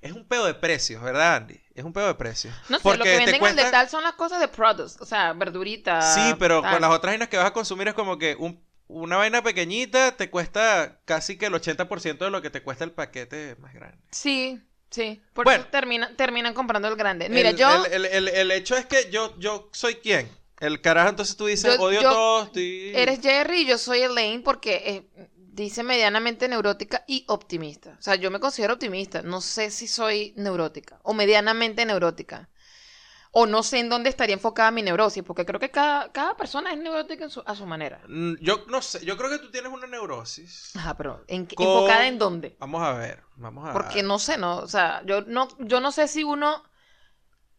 Es 0.02 0.12
un 0.14 0.28
pedo 0.28 0.46
de 0.46 0.54
precios, 0.54 1.02
¿verdad, 1.02 1.36
Andy? 1.38 1.60
Es 1.74 1.84
un 1.84 1.94
pedo 1.94 2.08
de 2.08 2.16
precios. 2.16 2.54
No 2.70 2.78
sé, 2.78 2.84
Porque 2.84 2.98
lo 3.00 3.04
que 3.06 3.18
venden 3.18 3.36
al 3.36 3.40
cuesta- 3.40 3.66
de 3.66 3.72
tal 3.72 3.90
son 3.90 4.04
las 4.04 4.14
cosas 4.14 4.40
de 4.40 4.48
produce, 4.48 4.98
o 5.02 5.06
sea, 5.06 5.34
verduritas. 5.34 6.14
Sí, 6.16 6.36
pero 6.40 6.62
tal. 6.62 6.74
con 6.74 6.82
las 6.82 6.92
otras 6.92 7.12
vainas 7.14 7.28
que 7.30 7.38
vas 7.38 7.48
a 7.48 7.54
consumir 7.54 7.88
es 7.90 7.94
como 7.94 8.18
que 8.18 8.36
un- 8.38 8.64
una 8.88 9.18
vaina 9.18 9.42
pequeñita 9.44 10.16
te 10.18 10.30
cuesta 10.32 11.00
casi 11.06 11.38
que 11.38 11.46
el 11.48 11.54
80% 11.54 12.26
de 12.26 12.32
lo 12.32 12.42
que 12.42 12.50
te 12.50 12.64
cuesta 12.64 12.84
el 12.84 12.92
paquete 12.92 13.56
más 13.60 13.74
grande. 13.74 14.00
Sí, 14.12 14.62
sí. 14.90 15.22
Por 15.34 15.46
Bueno. 15.46 15.62
eso 15.62 15.70
terminan, 15.72 16.16
terminan 16.16 16.54
comprando 16.54 16.88
el 16.88 16.96
grande. 16.96 17.30
Mira, 17.30 17.50
el, 17.50 17.56
yo... 17.58 17.86
El, 17.86 17.94
el- 17.94 18.06
el- 18.06 18.28
el 18.30 18.52
hecho 18.52 18.76
es 18.76 18.86
que 18.86 19.10
yo, 19.12 19.38
yo 19.40 19.70
soy 19.72 19.96
quién. 19.96 20.30
El 20.60 20.82
carajo, 20.82 21.10
entonces 21.10 21.38
tú 21.38 21.46
dices, 21.46 21.78
Yo- 21.78 21.82
odio 21.82 22.02
yo-. 22.02 22.50
Eres 22.56 23.22
Jerry 23.22 23.62
y 23.62 23.66
yo 23.66 23.78
soy 23.78 24.00
Elaine 24.02 24.44
porque 24.44 24.82
eh, 25.16 25.28
dice 25.36 25.84
medianamente 25.84 26.48
neurótica 26.50 27.06
y 27.08 27.24
optimista. 27.28 27.96
O 27.98 28.02
sea, 28.02 28.16
yo 28.16 28.30
me 28.30 28.40
considero 28.42 28.74
optimista. 28.74 29.22
No 29.22 29.40
sé 29.40 29.72
si 29.72 29.88
soy 29.88 30.34
neurótica 30.36 31.00
o 31.04 31.14
medianamente 31.14 31.86
neurótica. 31.86 32.50
O 33.32 33.46
no 33.46 33.62
sé 33.62 33.78
en 33.80 33.90
dónde 33.90 34.10
estaría 34.10 34.34
enfocada 34.34 34.72
mi 34.72 34.82
neurosis, 34.82 35.22
porque 35.24 35.46
creo 35.46 35.60
que 35.60 35.70
cada, 35.70 36.12
cada 36.12 36.36
persona 36.36 36.72
es 36.74 36.80
neurótica 36.80 37.24
en 37.26 37.30
su- 37.30 37.44
a 37.46 37.54
su 37.56 37.66
manera. 37.68 38.02
Mm, 38.08 38.36
Yo 38.42 38.66
no 38.68 38.82
sé, 38.82 39.06
yo 39.06 39.18
creo 39.18 39.30
que 39.30 39.38
tú 39.38 39.52
tienes 39.52 39.72
una 39.72 39.86
neurosis. 39.86 40.76
Ajá, 40.76 40.98
pero 40.98 41.24
¿en 41.28 41.46
Con- 41.46 41.68
enfocada 41.68 42.08
en 42.08 42.18
dónde? 42.18 42.56
Vamos 42.60 42.82
a 42.82 42.94
ver, 42.94 43.22
vamos 43.36 43.70
a 43.70 43.74
Porque 43.74 44.02
no 44.02 44.18
sé, 44.18 44.38
¿no? 44.40 44.58
O 44.58 44.68
sea, 44.68 45.04
yo 45.06 45.22
no, 45.22 45.48
yo 45.60 45.80
no 45.80 45.92
sé 45.92 46.08
si 46.08 46.24
uno 46.24 46.64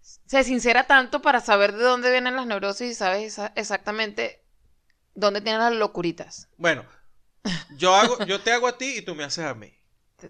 se 0.00 0.42
sincera 0.42 0.88
tanto 0.88 1.22
para 1.22 1.40
saber 1.40 1.72
de 1.72 1.84
dónde 1.84 2.10
vienen 2.10 2.34
las 2.34 2.46
neurosis 2.46 2.90
y 2.90 2.94
sabes 2.94 3.38
exactamente 3.54 4.42
dónde 5.14 5.40
tienen 5.40 5.60
las 5.60 5.72
locuritas. 5.74 6.48
Bueno, 6.56 6.84
yo 7.76 7.94
hago, 7.94 8.24
yo 8.24 8.40
te 8.40 8.50
hago 8.52 8.66
a 8.66 8.76
ti 8.76 8.96
y 8.98 9.02
tú 9.02 9.14
me 9.14 9.22
haces 9.22 9.44
a 9.44 9.54
mí. 9.54 9.72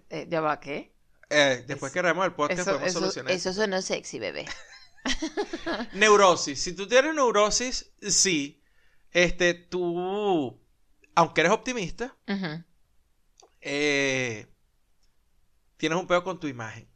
Eh, 0.09 0.27
¿Ya 0.29 0.39
va 0.39 0.59
qué? 0.59 0.93
Eh, 1.29 1.63
después 1.65 1.89
Es- 1.89 1.93
que 1.93 1.99
hagamos 1.99 2.25
el 2.25 2.33
podcast 2.33 2.59
Eso, 2.59 2.71
podemos 2.71 2.89
eso, 2.89 2.99
solucionar. 2.99 3.31
eso 3.31 3.53
suena 3.53 3.81
sexy, 3.81 4.19
bebé. 4.19 4.45
Neurosis. 5.93 6.61
Si 6.61 6.73
tú 6.73 6.87
tienes 6.87 7.13
neurosis, 7.15 7.91
sí. 8.01 8.61
Este, 9.11 9.53
tú, 9.53 10.59
aunque 11.15 11.41
eres 11.41 11.51
optimista, 11.53 12.15
eh, 13.59 14.47
tienes 15.77 15.99
un 15.99 16.07
pedo 16.07 16.23
con 16.23 16.39
tu 16.39 16.47
imagen 16.47 16.87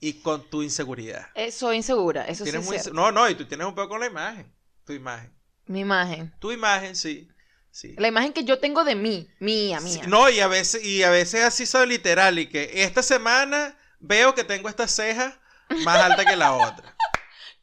y 0.00 0.14
con 0.14 0.48
tu 0.48 0.62
inseguridad. 0.62 1.26
Eh, 1.34 1.50
soy 1.52 1.76
insegura, 1.76 2.24
eso 2.26 2.44
sí 2.44 2.50
es 2.56 2.68
cierto. 2.68 2.92
no, 2.92 3.12
no, 3.12 3.28
y 3.28 3.34
tú 3.34 3.44
tienes 3.46 3.66
un 3.66 3.74
pedo 3.74 3.88
con 3.88 4.00
la 4.00 4.06
imagen. 4.06 4.52
Tu 4.84 4.92
imagen. 4.94 5.32
Mi 5.66 5.80
imagen. 5.80 6.32
Tu 6.40 6.52
imagen, 6.52 6.94
sí. 6.96 7.28
sí. 7.70 7.94
La 7.98 8.08
imagen 8.08 8.32
que 8.32 8.44
yo 8.44 8.58
tengo 8.58 8.84
de 8.84 8.94
mí, 8.94 9.28
mía, 9.38 9.80
Sí, 9.80 9.98
mía. 9.98 10.06
no, 10.06 10.28
y 10.30 10.40
a 10.40 10.48
veces, 10.48 10.84
y 10.84 11.02
a 11.02 11.10
veces 11.10 11.42
así 11.42 11.66
soy 11.66 11.88
literal, 11.88 12.38
y 12.38 12.48
que 12.48 12.82
esta 12.84 13.02
semana 13.02 13.78
veo 14.00 14.34
que 14.34 14.44
tengo 14.44 14.68
esta 14.68 14.88
ceja 14.88 15.40
más 15.84 15.96
alta 15.98 16.24
que 16.24 16.36
la 16.36 16.52
otra. 16.54 16.93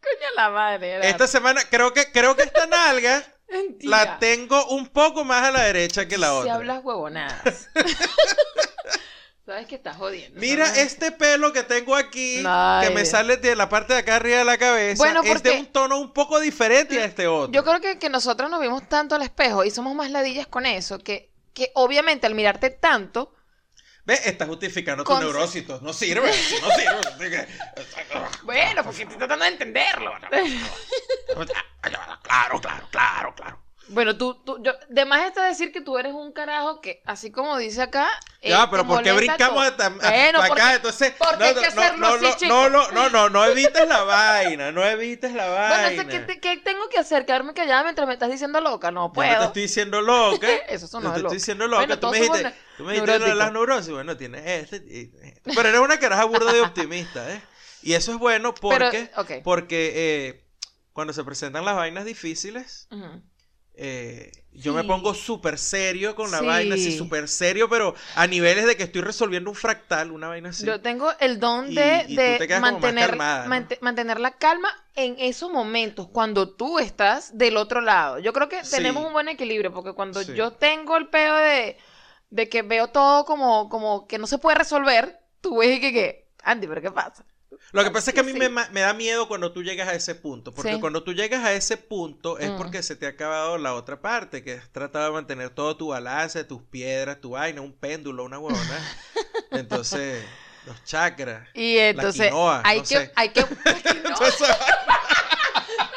Coño 0.01 0.29
la 0.35 0.49
madre. 0.49 0.91
era- 0.93 1.07
Esta 1.07 1.27
semana 1.27 1.61
creo 1.69 1.93
que, 1.93 2.11
creo 2.11 2.35
que 2.35 2.43
esta 2.43 2.65
nalga 2.65 3.23
Mentira. 3.49 3.89
la 4.05 4.19
tengo 4.19 4.65
un 4.67 4.87
poco 4.87 5.23
más 5.23 5.43
a 5.43 5.51
la 5.51 5.63
derecha 5.63 6.07
que 6.07 6.17
la 6.17 6.27
Si 6.27 6.33
otra. 6.33 6.53
hablas 6.55 6.83
huevonadas. 6.83 7.69
Sabes 9.45 9.65
que 9.67 9.75
estás 9.75 9.97
jodiendo. 9.97 10.39
Mira 10.39 10.65
este 10.77 11.11
pelo 11.11 11.51
que 11.51 11.63
tengo 11.63 11.95
aquí, 11.95 12.43
Ay, 12.45 12.87
que 12.87 12.93
me 12.93 13.01
Dios. 13.01 13.09
sale 13.09 13.37
de 13.37 13.55
la 13.55 13.67
parte 13.69 13.93
de 13.93 13.99
acá 13.99 14.17
arriba 14.17 14.37
de 14.37 14.45
la 14.45 14.57
cabeza, 14.57 14.97
Bueno, 15.03 15.21
es 15.23 15.41
de 15.41 15.51
un 15.51 15.65
tono 15.65 15.99
un 15.99 16.13
poco 16.13 16.39
diferente 16.39 17.01
a 17.01 17.05
este 17.05 17.27
otro. 17.27 17.51
Yo 17.51 17.63
creo 17.63 17.81
que, 17.81 17.97
que 17.97 18.07
nosotros 18.09 18.49
nos 18.51 18.61
vimos 18.61 18.87
tanto 18.87 19.15
al 19.15 19.23
espejo 19.23 19.63
y 19.65 19.71
somos 19.71 19.95
más 19.95 20.11
ladillas 20.11 20.45
con 20.45 20.65
eso, 20.67 20.99
que, 20.99 21.31
que 21.53 21.71
obviamente 21.73 22.27
al 22.27 22.35
mirarte 22.35 22.69
tanto, 22.69 23.33
¿Ves? 24.11 24.27
Estás 24.27 24.49
justificando 24.49 25.05
tu 25.05 25.17
neurosis. 25.17 25.65
No 25.81 25.93
sirve, 25.93 26.33
no 26.61 26.69
sirve. 27.17 27.47
bueno, 28.43 28.83
porque 28.83 29.03
estoy 29.03 29.17
tratando 29.17 29.45
de 29.45 29.51
entenderlo. 29.51 30.11
Claro, 31.81 32.61
claro, 32.61 32.87
claro, 32.91 33.35
claro. 33.35 33.63
Bueno, 33.89 34.15
tú, 34.17 34.35
tú, 34.45 34.61
yo, 34.63 34.71
de 34.89 35.05
más 35.05 35.25
está 35.25 35.43
decir 35.43 35.71
que 35.73 35.81
tú 35.81 35.97
eres 35.97 36.13
un 36.13 36.31
carajo 36.31 36.79
que, 36.79 37.01
así 37.05 37.31
como 37.31 37.57
dice 37.57 37.81
acá, 37.81 38.07
Ya, 38.41 38.63
eh, 38.63 38.67
pero 38.71 38.83
te 38.83 38.87
¿por 38.89 39.03
qué 39.03 39.11
brincamos 39.11 39.63
hasta, 39.65 39.87
hasta 39.87 40.09
Bueno, 40.09 40.39
acá? 40.39 40.47
porque- 40.47 40.73
Entonces, 40.75 41.13
porque 41.17 41.37
no, 41.37 41.45
hay 41.45 41.53
que 41.55 41.61
no, 41.61 41.67
hacerlo 41.67 41.97
no, 41.99 42.07
así, 42.15 42.25
no, 42.25 42.35
chico. 42.37 42.53
no, 42.53 42.69
no, 42.69 42.91
no, 42.91 43.09
no, 43.09 43.29
no 43.29 43.45
evites 43.45 43.87
la 43.87 44.03
vaina, 44.03 44.71
no 44.71 44.83
evites 44.85 45.33
la 45.33 45.47
Bueno, 45.49 45.83
vaina. 45.97 46.07
que, 46.07 46.19
te- 46.19 46.39
que 46.39 46.57
tengo 46.57 46.87
que 46.89 46.99
hacer, 46.99 47.25
quedarme 47.25 47.53
callada 47.53 47.83
mientras 47.83 48.07
me 48.07 48.13
estás 48.13 48.31
diciendo 48.31 48.61
loca, 48.61 48.91
no 48.91 49.07
Yo 49.09 49.13
puedo. 49.13 49.31
no 49.33 49.39
te 49.39 49.45
estoy 49.47 49.61
diciendo 49.63 50.01
loca. 50.01 50.47
Eso 50.69 50.87
sonó 50.87 51.09
No 51.09 51.13
te 51.13 51.19
estoy 51.21 51.37
diciendo 51.37 51.67
loca. 51.67 51.85
Bueno, 51.85 51.99
tú 51.99 52.09
me 52.11 52.19
dijiste, 52.21 52.53
tú 52.77 52.83
me 52.85 52.93
dijiste 52.93 53.19
de 53.19 53.35
las 53.35 53.51
neurosis. 53.51 53.91
Bueno, 53.91 54.15
tienes 54.15 54.45
este. 54.71 54.77
y- 54.87 54.99
y- 55.01 55.53
Pero 55.55 55.67
eres 55.69 55.81
una 55.81 55.99
caraja 55.99 56.23
burda 56.25 56.53
de 56.53 56.61
optimista, 56.61 57.29
¿eh? 57.33 57.41
Y 57.83 57.93
eso 57.93 58.11
es 58.11 58.17
bueno 58.19 58.53
porque, 58.53 59.09
Pero, 59.15 59.41
porque 59.43 59.91
eh, 59.95 60.45
cuando 60.93 61.13
se 61.13 61.23
presentan 61.23 61.65
las 61.65 61.75
vainas 61.75 62.05
difíciles. 62.05 62.87
Eh, 63.75 64.31
yo 64.53 64.73
me 64.73 64.83
pongo 64.83 65.13
súper 65.13 65.57
serio 65.57 66.13
con 66.15 66.29
la 66.29 66.39
Sí. 66.39 66.45
vaina, 66.45 66.75
así 66.75 66.91
súper 66.91 67.27
serio, 67.27 67.69
pero 67.69 67.95
a 68.15 68.27
niveles 68.27 68.65
de 68.65 68.75
que 68.75 68.83
estoy 68.83 69.01
resolviendo 69.01 69.49
un 69.49 69.55
fractal, 69.55 70.11
una 70.11 70.27
vaina 70.27 70.49
así. 70.49 70.65
Yo 70.65 70.81
tengo 70.81 71.09
el 71.19 71.39
don 71.39 71.73
de, 71.73 72.05
y 72.07 72.15
de 72.15 72.59
mantener, 72.59 73.09
calmada, 73.09 73.43
¿no? 73.43 73.49
mante- 73.49 73.77
mantener 73.81 74.19
la 74.19 74.31
calma 74.31 74.69
en 74.95 75.15
esos 75.19 75.49
momentos, 75.51 76.09
cuando 76.09 76.49
tú 76.53 76.79
estás 76.79 77.37
del 77.37 77.55
otro 77.57 77.79
lado. 77.81 78.19
Yo 78.19 78.33
creo 78.33 78.49
que 78.49 78.63
Sí. 78.63 78.71
tenemos 78.71 79.05
un 79.05 79.13
buen 79.13 79.29
equilibrio, 79.29 79.71
porque 79.73 79.93
cuando 79.93 80.21
yo 80.21 80.51
tengo 80.51 80.97
el 80.97 81.07
peo 81.07 81.35
de, 81.37 81.77
de 82.29 82.49
que 82.49 82.61
veo 82.63 82.87
todo 82.89 83.23
como, 83.25 83.69
como 83.69 84.05
que 84.07 84.17
no 84.17 84.27
se 84.27 84.37
puede 84.37 84.57
resolver, 84.57 85.19
tú 85.39 85.59
ves 85.59 85.77
y 85.77 85.79
que, 85.81 85.93
que, 85.93 86.27
Andy, 86.43 86.67
¿pero 86.67 86.81
qué 86.81 86.91
pasa? 86.91 87.25
Lo 87.71 87.83
que 87.83 87.91
pasa 87.91 88.11
es 88.11 88.13
que 88.15 88.19
a 88.21 88.23
mí 88.23 88.31
Sí. 88.33 88.37
me, 88.39 88.49
me 88.49 88.81
da 88.81 88.93
miedo 88.93 89.27
cuando 89.27 89.51
tú 89.51 89.63
llegas 89.63 89.87
a 89.87 89.93
ese 89.93 90.15
punto, 90.15 90.53
porque 90.53 90.73
Sí. 90.73 90.79
cuando 90.79 91.03
tú 91.03 91.13
llegas 91.13 91.43
a 91.43 91.53
ese 91.53 91.77
punto 91.77 92.37
es 92.39 92.49
Mm. 92.51 92.57
porque 92.57 92.81
se 92.83 92.95
te 92.95 93.05
ha 93.05 93.09
acabado 93.09 93.57
la 93.57 93.73
otra 93.75 94.01
parte, 94.01 94.43
que 94.43 94.53
has 94.53 94.69
tratado 94.71 95.05
de 95.05 95.11
mantener 95.11 95.49
todo 95.49 95.75
tu 95.77 95.87
balance, 95.89 96.43
tus 96.43 96.61
piedras, 96.63 97.19
tu 97.21 97.31
vaina, 97.31 97.61
un 97.61 97.73
péndulo, 97.73 98.23
una 98.23 98.39
huevona. 98.39 98.59
Entonces, 99.51 100.23
los 100.65 100.83
chakras. 100.85 101.47
Y 101.53 101.77
entonces 101.77 102.27
quinoa, 102.27 102.61
hay, 102.63 102.77
no 102.77 102.83
que, 102.83 102.87
sé. 102.89 103.11
hay 103.15 103.29
que... 103.29 103.45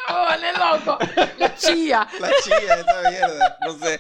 Me 0.07 0.29
pone 0.29 0.53
loco. 0.53 0.99
La 1.38 1.55
chía. 1.57 2.07
la 2.21 2.31
chía, 2.43 2.75
esa 2.75 3.11
mierda, 3.11 3.59
no 3.63 3.79
sé. 3.79 3.98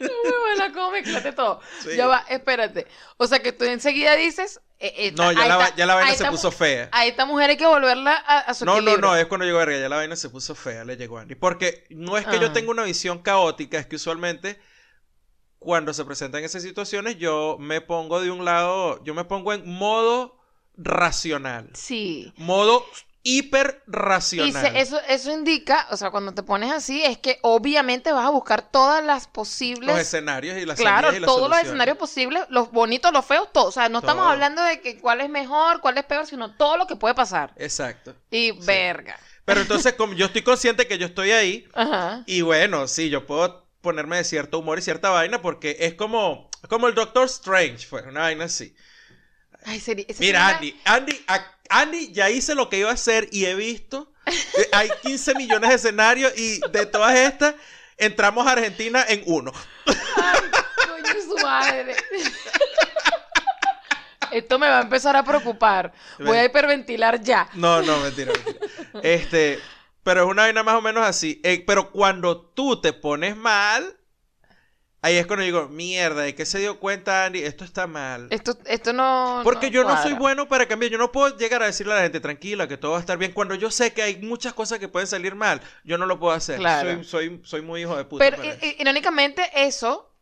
Muy 0.00 0.32
buena, 0.40 0.72
cómo 0.72 0.90
mezclaste 0.90 1.32
todo. 1.32 1.60
Sí. 1.82 1.96
Ya 1.96 2.06
va, 2.06 2.24
espérate. 2.28 2.86
O 3.16 3.26
sea 3.26 3.40
que 3.40 3.52
tú 3.52 3.64
enseguida 3.64 4.14
dices... 4.16 4.60
eh, 4.86 5.06
eh, 5.08 5.12
No, 5.16 5.32
ya 5.32 5.46
la, 5.46 5.74
ya 5.76 5.86
la 5.86 5.94
vaina 5.94 6.14
se 6.14 6.26
puso 6.26 6.50
fea. 6.50 6.88
A 6.92 7.06
esta 7.06 7.24
mujer 7.26 7.50
hay 7.50 7.56
que 7.56 7.66
volverla 7.66 8.12
a, 8.26 8.38
a 8.40 8.54
su 8.54 8.64
No, 8.64 8.72
no, 8.72 8.78
equilibrio. 8.78 9.08
no, 9.08 9.16
es 9.16 9.26
cuando 9.26 9.44
llegó 9.46 9.58
verga, 9.58 9.78
ya 9.78 9.88
la 9.88 9.96
vaina 9.96 10.16
se 10.16 10.28
puso 10.30 10.54
fea, 10.54 10.84
le 10.84 10.96
llegó 10.96 11.18
a 11.18 11.22
Andy. 11.22 11.34
Porque 11.34 11.84
no 11.90 12.16
es 12.18 12.26
que 12.26 12.38
yo 12.38 12.48
Ah. 12.48 12.52
tenga 12.52 12.70
una 12.70 12.84
visión 12.84 13.18
caótica, 13.20 13.78
es 13.78 13.86
que 13.86 13.96
usualmente 13.96 14.58
cuando 15.58 15.94
se 15.94 16.04
presentan 16.04 16.44
esas 16.44 16.62
situaciones 16.62 17.16
yo 17.18 17.56
me 17.58 17.80
pongo 17.80 18.20
de 18.20 18.30
un 18.30 18.44
lado, 18.44 19.02
yo 19.04 19.14
me 19.14 19.24
pongo 19.24 19.52
en 19.54 19.66
modo 19.66 20.38
racional, 20.76 21.70
Sí. 21.74 22.32
modo 22.36 22.84
hiper 23.26 23.82
Y 23.86 23.90
racional. 23.90 24.52
se- 24.52 24.78
eso, 24.80 25.00
eso 25.08 25.32
indica, 25.32 25.88
o 25.90 25.96
sea, 25.96 26.10
cuando 26.10 26.32
te 26.34 26.42
pones 26.44 26.70
así, 26.70 27.02
es 27.02 27.18
que 27.18 27.38
obviamente 27.42 28.12
vas 28.12 28.26
a 28.26 28.30
buscar 28.30 28.70
todas 28.70 29.02
las 29.04 29.26
posibles. 29.26 29.88
los 29.88 29.98
escenarios 29.98 30.56
y 30.58 30.66
las 30.66 30.78
Claro, 30.78 31.08
salidas 31.08 31.16
y 31.16 31.20
las 31.20 31.26
todos 31.26 31.48
los 31.50 31.58
escenarios 31.58 31.96
posibles, 31.96 32.44
los 32.50 32.70
bonitos, 32.70 33.12
los 33.12 33.24
feos, 33.24 33.48
todos. 33.52 33.68
O 33.68 33.72
sea, 33.72 33.88
no 33.88 33.98
estamos 34.00 34.26
hablando 34.26 34.62
de 34.62 34.80
que 34.80 34.98
cuál 35.00 35.20
es 35.22 35.30
mejor, 35.30 35.80
cuál 35.80 35.98
es 35.98 36.04
peor, 36.04 36.26
sino 36.26 36.54
todo 36.54 36.76
lo 36.76 36.86
que 36.86 36.96
puede 36.96 37.14
pasar. 37.14 37.52
Exacto. 37.56 38.14
Y 38.30 38.52
verga. 38.52 39.18
Pero 39.46 39.60
entonces 39.62 39.94
como 39.94 40.12
yo 40.14 40.26
estoy 40.26 40.42
consciente 40.42 40.86
que 40.86 40.96
yo 40.98 41.06
estoy 41.06 41.32
ahí 41.32 41.66
Ajá. 41.74 42.22
y 42.26 42.42
bueno, 42.42 42.86
sí, 42.88 43.08
yo 43.10 43.26
puedo 43.26 43.66
ponerme 43.80 44.16
de 44.18 44.24
cierto 44.24 44.58
humor 44.60 44.78
y 44.78 44.82
cierta 44.82 45.10
vaina 45.10 45.42
porque 45.42 45.76
es 45.80 45.94
como 45.94 46.50
Como 46.68 46.88
el 46.88 46.94
Doctor 46.94 47.24
Strange 47.26 47.86
fue, 47.86 48.02
una 48.02 48.20
vaina 48.20 48.44
así. 48.46 48.74
Ay, 49.66 49.80
sería, 49.80 50.04
Mira, 50.18 50.48
sería- 50.48 50.48
Andy, 50.48 50.80
Andy, 50.84 51.24
Andy, 51.70 52.12
ya 52.12 52.30
hice 52.30 52.54
lo 52.54 52.68
que 52.68 52.78
iba 52.78 52.90
a 52.90 52.94
hacer 52.94 53.28
y 53.32 53.46
he 53.46 53.54
visto. 53.54 54.12
eh, 54.26 54.68
hay 54.72 54.88
15 55.02 55.34
millones 55.34 55.70
de 55.70 55.76
escenarios 55.76 56.32
y 56.36 56.60
de 56.70 56.86
todas 56.86 57.14
estas 57.18 57.54
entramos 57.96 58.46
a 58.46 58.52
Argentina 58.52 59.04
en 59.08 59.22
uno. 59.26 59.52
Ay, 59.86 60.40
coño, 60.86 61.20
su 61.28 61.36
madre. 61.44 61.96
Esto 64.30 64.58
me 64.58 64.68
va 64.68 64.78
a 64.78 64.82
empezar 64.82 65.14
a 65.16 65.22
preocupar. 65.22 65.92
Voy 66.18 66.36
a 66.36 66.44
hiperventilar 66.44 67.20
ya. 67.22 67.48
No, 67.54 67.82
no, 67.82 67.98
mentira, 68.00 68.32
mentira. 68.32 68.66
Este, 69.02 69.60
pero 70.02 70.24
es 70.24 70.28
una 70.28 70.42
vaina 70.42 70.62
más 70.64 70.74
o 70.74 70.80
menos 70.82 71.06
así. 71.06 71.40
Eh, 71.44 71.62
pero 71.64 71.90
cuando 71.92 72.40
tú 72.40 72.80
te 72.80 72.92
pones 72.92 73.36
mal, 73.36 73.96
ahí 75.04 75.16
es 75.16 75.26
cuando 75.26 75.44
digo, 75.44 75.68
mierda, 75.68 76.22
¿de 76.22 76.34
qué 76.34 76.46
se 76.46 76.58
dio 76.58 76.80
cuenta 76.80 77.26
Andy? 77.26 77.42
Esto 77.42 77.64
está 77.64 77.86
mal. 77.86 78.26
Esto, 78.30 78.56
esto 78.64 78.92
no. 78.92 79.42
Porque 79.44 79.70
yo 79.70 79.84
no 79.84 80.02
soy 80.02 80.14
bueno 80.14 80.48
para 80.48 80.66
cambiar. 80.66 80.90
Yo 80.90 80.98
no 80.98 81.12
puedo 81.12 81.36
llegar 81.36 81.62
a 81.62 81.66
decirle 81.66 81.92
a 81.92 81.96
la 81.96 82.02
gente 82.02 82.20
tranquila 82.20 82.66
que 82.66 82.76
todo 82.76 82.92
va 82.92 82.96
a 82.96 83.00
estar 83.00 83.18
bien. 83.18 83.32
Cuando 83.32 83.54
yo 83.54 83.70
sé 83.70 83.92
que 83.92 84.02
hay 84.02 84.16
muchas 84.22 84.54
cosas 84.54 84.78
que 84.78 84.88
pueden 84.88 85.06
salir 85.06 85.34
mal, 85.34 85.60
yo 85.84 85.98
no 85.98 86.06
lo 86.06 86.18
puedo 86.18 86.32
hacer. 86.32 86.58
Claro. 86.58 87.04
Soy, 87.04 87.04
soy, 87.04 87.40
soy 87.44 87.62
muy 87.62 87.82
hijo 87.82 87.96
de 87.96 88.04
puta. 88.04 88.24
Pero 88.24 88.42
irónicamente, 88.78 89.48
eso, 89.54 90.14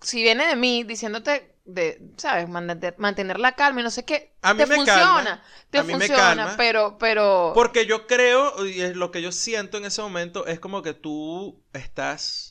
si 0.00 0.22
viene 0.22 0.46
de 0.46 0.56
mí 0.56 0.84
diciéndote 0.84 1.56
de, 1.64 2.00
¿sabes? 2.16 2.48
Mantener, 2.48 2.94
mantener 2.98 3.38
la 3.38 3.52
calma 3.54 3.80
y 3.80 3.84
no 3.84 3.90
sé 3.90 4.04
qué, 4.04 4.34
A 4.42 4.54
mí 4.54 4.60
te 4.60 4.66
me 4.66 4.76
funciona. 4.76 5.02
calma. 5.02 5.42
Te 5.70 5.78
A 5.78 5.82
mí 5.82 5.92
me 5.92 5.98
funciona, 5.98 6.18
calma. 6.18 6.54
pero, 6.56 6.96
pero. 6.98 7.52
Porque 7.54 7.86
yo 7.86 8.06
creo, 8.06 8.66
y 8.66 8.80
es 8.80 8.96
lo 8.96 9.10
que 9.10 9.22
yo 9.22 9.32
siento 9.32 9.78
en 9.78 9.84
ese 9.84 10.02
momento, 10.02 10.46
es 10.46 10.58
como 10.58 10.82
que 10.82 10.94
tú 10.94 11.62
estás. 11.72 12.49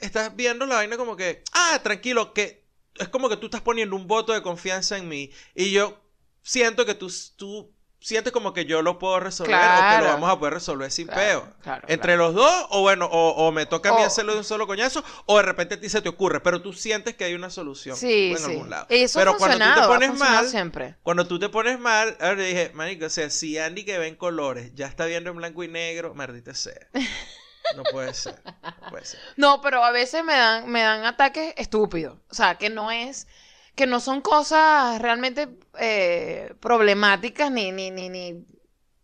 Estás 0.00 0.34
viendo 0.36 0.66
la 0.66 0.76
vaina 0.76 0.96
como 0.96 1.16
que. 1.16 1.42
Ah, 1.52 1.80
tranquilo, 1.82 2.32
que. 2.32 2.64
Es 2.96 3.08
como 3.08 3.28
que 3.28 3.36
tú 3.36 3.46
estás 3.46 3.60
poniendo 3.60 3.94
un 3.96 4.06
voto 4.06 4.32
de 4.32 4.42
confianza 4.42 4.96
en 4.96 5.08
mí. 5.08 5.30
Y 5.54 5.70
yo 5.70 6.00
siento 6.42 6.86
que 6.86 6.94
tú, 6.94 7.12
tú 7.36 7.70
sientes 8.00 8.32
como 8.32 8.52
que 8.54 8.64
yo 8.66 8.80
lo 8.82 8.98
puedo 8.98 9.18
resolver 9.20 9.54
o 9.54 9.88
que 9.90 9.98
lo 9.98 10.04
vamos 10.06 10.30
a 10.30 10.38
poder 10.38 10.54
resolver 10.54 10.90
sin 10.90 11.06
Claro, 11.08 11.42
peo. 11.42 11.54
claro, 11.62 11.88
Entre 11.90 12.16
los 12.16 12.34
dos, 12.34 12.66
o 12.70 12.80
bueno, 12.82 13.06
o, 13.06 13.30
o 13.48 13.52
me 13.52 13.66
toca 13.66 13.88
a 13.90 13.92
mí 13.92 14.02
O- 14.02 14.06
hacerlo 14.06 14.32
de 14.32 14.38
un 14.38 14.44
solo 14.44 14.66
coñazo, 14.66 15.02
o 15.26 15.36
de 15.38 15.42
repente 15.42 15.74
a 15.74 15.80
ti 15.80 15.88
se 15.90 16.00
te 16.00 16.08
ocurre, 16.08 16.40
pero 16.40 16.62
tú 16.62 16.72
sientes 16.72 17.16
que 17.16 17.24
hay 17.24 17.34
una 17.34 17.50
solución 17.50 17.96
Sí, 17.96 18.30
en 18.30 18.38
sí. 18.38 18.44
algún 18.44 18.70
lado. 18.70 18.86
Eso 18.88 19.18
pero 19.18 19.36
cuando 19.36 19.58
tú 19.58 19.74
te 19.80 19.86
pones 19.86 20.18
mal, 20.18 20.48
siempre. 20.48 20.94
cuando 21.02 21.26
tú 21.26 21.38
te 21.38 21.48
pones 21.50 21.78
mal, 21.80 22.16
ahora 22.20 22.42
dije, 22.42 22.70
marico, 22.74 23.06
o 23.06 23.10
sea, 23.10 23.28
si 23.28 23.58
Andy 23.58 23.84
que 23.84 23.98
ve 23.98 24.06
en 24.06 24.16
colores 24.16 24.72
ya 24.74 24.86
está 24.86 25.04
viendo 25.06 25.30
en 25.30 25.36
blanco 25.36 25.64
y 25.64 25.68
negro, 25.68 26.14
maldita 26.14 26.54
sea. 26.54 26.88
No 27.70 27.82
puede 27.84 28.14
ser, 28.14 28.42
no 28.80 28.90
puede 28.90 29.04
ser. 29.04 29.20
No, 29.36 29.60
pero 29.60 29.82
a 29.84 29.90
veces 29.90 30.24
me 30.24 30.34
dan, 30.34 30.68
me 30.68 30.82
dan 30.82 31.04
ataques 31.04 31.54
estúpidos. 31.56 32.18
O 32.30 32.34
sea, 32.34 32.56
que 32.56 32.70
no 32.70 32.90
es, 32.90 33.26
que 33.74 33.86
no 33.86 34.00
son 34.00 34.20
cosas 34.20 35.00
realmente 35.00 35.48
eh, 35.78 36.54
problemáticas 36.60 37.50
ni, 37.50 37.72
ni, 37.72 37.90
ni, 37.90 38.08
ni, 38.08 38.32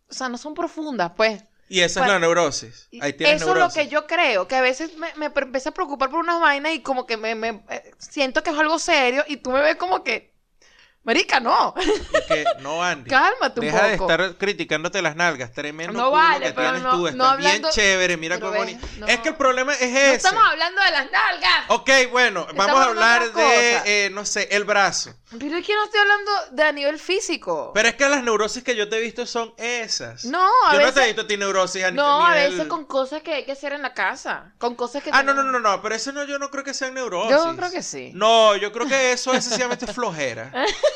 o 0.09 0.13
sea, 0.15 0.29
no 0.29 0.39
son 0.39 0.55
profundas, 0.55 1.13
pues. 1.17 1.45
Y 1.69 1.81
esa 1.81 2.01
es 2.03 2.07
la 2.07 2.19
neurosis. 2.19 2.89
Y 2.91 3.03
Ahí 3.03 3.15
tienes 3.15 3.43
Eso 3.43 3.53
es 3.53 3.59
lo 3.59 3.71
que 3.71 3.89
yo 3.89 4.07
creo, 4.07 4.47
que 4.47 4.57
a 4.57 4.61
veces 4.61 4.97
me, 4.97 5.13
me 5.17 5.27
empiezo 5.27 5.71
a 5.71 5.75
preocupar 5.75 6.11
por 6.11 6.21
unas 6.21 6.41
vainas 6.41 6.73
y 6.75 6.81
como 6.83 7.07
que 7.07 7.17
me, 7.17 7.35
me- 7.35 7.65
eh, 7.71 7.93
siento 7.99 8.43
que 8.43 8.51
es 8.51 8.59
algo 8.59 8.79
serio 8.79 9.25
y 9.27 9.39
tú 9.39 9.51
me 9.51 9.61
ves 9.63 9.77
como 9.77 10.05
que, 10.05 10.32
marica, 11.05 11.41
no, 11.41 11.75
que, 12.29 12.45
no, 12.61 12.83
Andy. 12.83 13.11
cálmate 13.11 13.61
un 13.61 13.67
Deja 13.67 13.87
de 13.89 13.97
poco. 13.99 14.11
estar 14.11 14.35
criticándote 14.37 15.03
las 15.03 15.17
nalgas. 15.17 15.53
Tremendo 15.53 15.93
No 15.93 16.11
culo 16.11 16.13
vale, 16.13 16.47
que 16.47 16.53
pero 16.53 16.69
tienes 16.71 16.83
no- 16.83 16.97
tú. 16.97 17.07
Está 17.09 17.17
no 17.19 17.37
bien 17.37 17.49
hablando- 17.51 17.71
chévere. 17.71 18.17
Mira 18.17 18.37
pero 18.37 18.47
cómo 18.49 18.59
bonito. 18.61 18.87
no. 18.99 19.07
Es 19.07 19.19
que 19.21 19.29
el 19.31 19.37
problema 19.37 19.75
es 19.75 19.81
No 19.91 19.99
ese. 19.99 20.15
estamos 20.15 20.43
hablando 20.49 20.81
de 20.83 20.91
las 20.91 21.11
nalgas. 21.11 21.65
Ok, 21.69 21.91
bueno, 22.11 22.41
Estamos 22.43 22.67
vamos 22.67 22.81
a 22.81 22.85
hablar 22.89 23.33
de, 23.33 24.07
eh, 24.07 24.11
no 24.11 24.25
sé, 24.25 24.49
el 24.53 24.65
brazo. 24.65 25.15
Pero 25.39 25.57
es 25.57 25.67
que 25.67 25.75
no 25.75 25.85
estoy 25.85 25.99
hablando 26.01 26.31
de 26.51 26.63
a 26.63 26.73
nivel 26.73 26.99
físico. 26.99 27.71
Pero 27.75 27.89
es 27.89 27.95
que 27.95 28.07
las 28.07 28.23
neurosis 28.23 28.63
que 28.63 28.77
yo 28.77 28.89
te 28.91 28.99
he 28.99 29.01
visto 29.01 29.25
son 29.27 29.55
esas. 29.57 30.27
No, 30.27 30.47
a 30.67 30.75
yo 30.75 30.81
no 30.83 30.93
te 30.93 31.03
he 31.03 31.07
visto 31.07 31.23
a 31.23 31.27
ti 31.27 31.37
neurosis 31.39 31.85
a 31.85 31.91
no, 31.91 32.25
a 32.27 32.35
veces 32.35 32.67
con 32.67 32.85
cosas 32.85 33.23
que 33.23 33.33
hay 33.33 33.45
que 33.47 33.53
hacer 33.53 33.73
en 33.73 33.81
la 33.83 33.95
casa. 33.95 34.53
Con 34.59 34.75
cosas 34.75 35.03
que 35.03 35.09
Ah, 35.13 35.23
no, 35.23 35.33
no, 35.33 35.43
no, 35.43 35.59
no, 35.59 35.81
pero 35.81 35.95
eso 35.95 36.13
no, 36.13 36.25
yo 36.25 36.39
no 36.39 36.51
creo 36.51 36.63
que 36.65 36.75
sean 36.75 36.93
neurosis. 36.95 37.31
Yo 37.31 37.57
creo 37.57 37.71
que 37.71 37.83
sí. 37.83 38.13
No, 38.15 38.55
yo 38.57 38.71
creo 38.73 38.87
que 38.87 39.13
eso 39.13 39.33
es 39.33 39.45
sencillamente 39.45 39.87
flojera. 39.87 40.53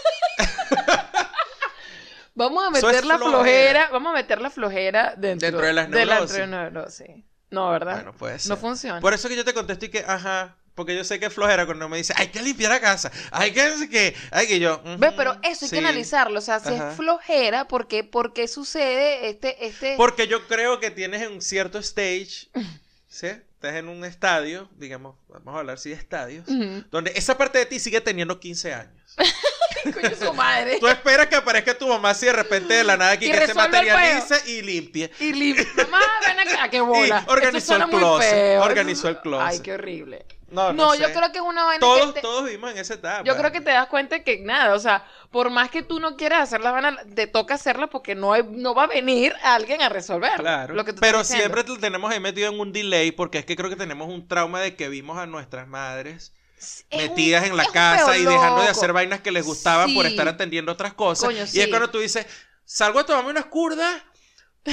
Vamos 2.35 2.65
a 2.67 2.71
meter 2.71 3.07
la 3.07 3.17
flojera. 3.17 3.31
flojera. 3.39 3.89
vamos 3.93 4.11
a 4.11 4.15
meter 4.15 4.41
la 4.43 4.51
flojera 4.51 5.15
dentro, 5.17 5.47
Dentro 5.47 5.67
de 5.67 5.73
las 5.73 5.89
la- 5.89 6.05
neurosis. 6.05 6.37
de 6.37 6.47
la 6.47 6.63
neurosis. 6.65 7.07
No, 7.51 7.71
¿verdad? 7.71 7.95
Bueno, 7.95 8.13
puede 8.13 8.39
ser. 8.39 8.51
No 8.51 8.57
funciona. 8.59 9.01
Por 9.01 9.15
eso 9.15 9.29
que 9.29 9.37
yo 9.37 9.45
te 9.45 9.55
contesto 9.55 9.87
y 9.87 9.89
que, 9.89 10.01
ajá, 10.07 10.57
porque 10.75 10.95
yo 10.95 11.03
sé 11.05 11.19
que 11.19 11.27
es 11.27 11.33
flojera 11.33 11.65
cuando 11.65 11.89
me 11.89 11.97
dice, 11.97 12.13
hay 12.17 12.29
que 12.29 12.43
limpiar 12.43 12.73
la 12.73 12.81
casa, 12.81 13.11
hay 13.31 13.53
que, 13.53 13.89
qué, 13.91 14.15
hay 14.33 14.47
que 14.47 14.61
yo. 14.61 14.83
Ve, 14.99 15.09
ujú, 15.09 15.17
pero 15.17 15.33
eso 15.45 15.65
hay 15.65 15.69
sí. 15.69 15.71
que 15.71 15.79
analizarlo. 15.79 16.39
O 16.39 16.43
sea, 16.43 16.61
si 16.61 16.75
Ajá. 16.75 16.91
es 16.91 16.97
flojera, 16.97 17.69
¿por 17.69 17.89
qué, 17.89 18.05
por 18.05 18.35
qué 18.35 18.49
sucede 18.49 19.31
este, 19.31 19.65
este... 19.67 19.95
Porque 19.97 20.27
yo 20.29 20.47
creo 20.47 20.79
que 20.79 20.91
tienes 20.91 21.27
un 21.27 21.41
cierto 21.41 21.79
stage, 21.79 22.51
¿sí? 23.09 23.29
Estás 23.29 23.77
en 23.77 23.89
un 23.89 24.05
estadio, 24.05 24.69
digamos, 24.77 25.17
vamos 25.29 25.55
a 25.57 25.61
hablar 25.61 25.79
sí 25.79 25.89
de 25.89 25.95
estadios, 25.97 26.45
donde 26.91 27.13
esa 27.15 27.39
parte 27.39 27.57
de 27.59 27.65
ti 27.65 27.81
sigue 27.81 28.03
teniendo 28.03 28.39
15 28.39 28.75
años. 28.75 29.17
Coño, 29.95 30.17
su 30.17 30.33
madre. 30.35 30.79
Tú 30.79 30.89
esperas 30.89 31.27
que 31.27 31.37
aparezca 31.37 31.77
tu 31.77 31.89
mamá 31.89 32.15
si 32.15 32.27
de 32.27 32.33
repente 32.33 32.75
de 32.75 32.85
la 32.85 32.97
nada 32.97 33.13
aquí 33.13 33.27
Y 33.27 33.33
que 33.33 33.47
se 33.47 33.55
materialice 33.55 34.51
y 34.51 34.63
limpie. 34.63 35.11
Y 35.21 35.33
limpia. 35.33 35.67
Mamá, 35.77 36.01
ven 36.27 36.41
acá, 36.41 36.69
qué 36.69 36.81
bola. 36.83 37.25
Y 37.27 37.31
organizó 37.31 37.77
el 37.77 37.85
closet, 37.89 38.61
organizó 38.61 39.09
el 39.09 39.21
closet. 39.21 39.47
Ay, 39.49 39.61
qué 39.61 39.73
horrible. 39.75 40.27
No, 40.49 40.73
No, 40.73 40.73
no, 40.73 40.95
yo 40.95 41.13
creo 41.13 41.33
que 41.33 41.39
es 41.39 41.45
una 41.45 41.65
vaina 41.65 41.81
todos, 41.81 42.07
que 42.07 42.13
te- 42.13 42.21
todos 42.21 42.45
vivimos 42.45 42.71
en 42.71 42.79
esa 42.79 42.95
etapa. 42.95 43.25
Yo 43.25 43.37
creo 43.37 43.51
que 43.51 43.61
te 43.61 43.73
das 43.73 43.89
cuenta 43.89 44.23
que 44.23 44.39
nada, 44.39 44.75
o 44.75 44.79
sea, 44.79 45.05
por 45.33 45.51
más 45.51 45.71
que 45.71 45.83
tú 45.83 45.99
no 45.99 46.17
quieras 46.17 46.41
hacer 46.43 46.61
la 46.61 46.71
vaina, 46.71 46.97
te 47.17 47.27
toca 47.27 47.55
hacerla 47.55 47.89
porque 47.89 48.15
no, 48.15 48.33
hay- 48.33 48.45
no 48.49 48.73
va 48.73 48.85
a 48.85 48.87
venir 48.87 49.35
alguien 49.43 49.83
a 49.83 49.89
resolver. 49.89 50.35
Claro. 50.39 50.75
Lo 50.75 50.85
que 50.85 50.93
tú 50.93 51.01
Pero 51.01 51.25
siempre 51.25 51.65
lo 51.67 51.77
tenemos 51.79 52.13
ahí 52.13 52.21
metido 52.21 52.49
en 52.53 52.61
un 52.61 52.73
delay 52.73 53.11
porque 53.11 53.39
es 53.39 53.45
que 53.45 53.57
creo 53.57 53.69
que 53.69 53.75
tenemos 53.77 54.09
un 54.09 54.29
trauma 54.29 54.61
de 54.61 54.77
que 54.77 54.89
vimos 54.89 55.19
a 55.19 55.27
nuestras 55.27 55.67
madres 55.67 56.33
Un- 56.93 56.99
metidas 56.99 57.45
en 57.45 57.57
la 57.57 57.65
casa 57.67 58.17
y 58.17 58.25
dejando 58.25 58.63
de 58.63 58.69
hacer 58.69 58.93
vainas 58.93 59.21
que 59.21 59.31
les 59.31 59.45
gustaban 59.45 59.93
por 59.95 60.07
estar 60.07 60.27
atendiendo 60.29 60.73
otras 60.73 60.95
cosas. 60.95 61.27
Coño, 61.27 61.45
y 61.53 61.61
es 61.61 61.69
cuando 61.69 61.91
tú 61.91 61.99
dices, 61.99 62.27
salgo 62.65 63.01
a 63.01 63.07
tomarme 63.07 63.31
unas 63.31 63.47
curdas 63.47 63.95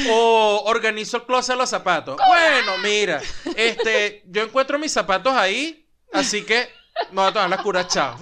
o 0.09 0.63
organizo 0.67 1.17
el 1.17 1.23
closet 1.25 1.53
de 1.55 1.57
los 1.59 1.69
zapatos. 1.69 2.17
Bueno, 2.27 2.77
mira, 2.79 3.21
este, 3.55 4.23
yo 4.27 4.43
encuentro 4.43 4.79
mis 4.79 4.91
zapatos 4.91 5.33
ahí, 5.33 5.87
así 6.13 6.43
que 6.43 6.69
me 7.11 7.21
voy 7.21 7.29
a 7.29 7.33
tomar 7.33 7.49
las 7.49 7.61
curdas, 7.61 7.87
chao. 7.89 8.17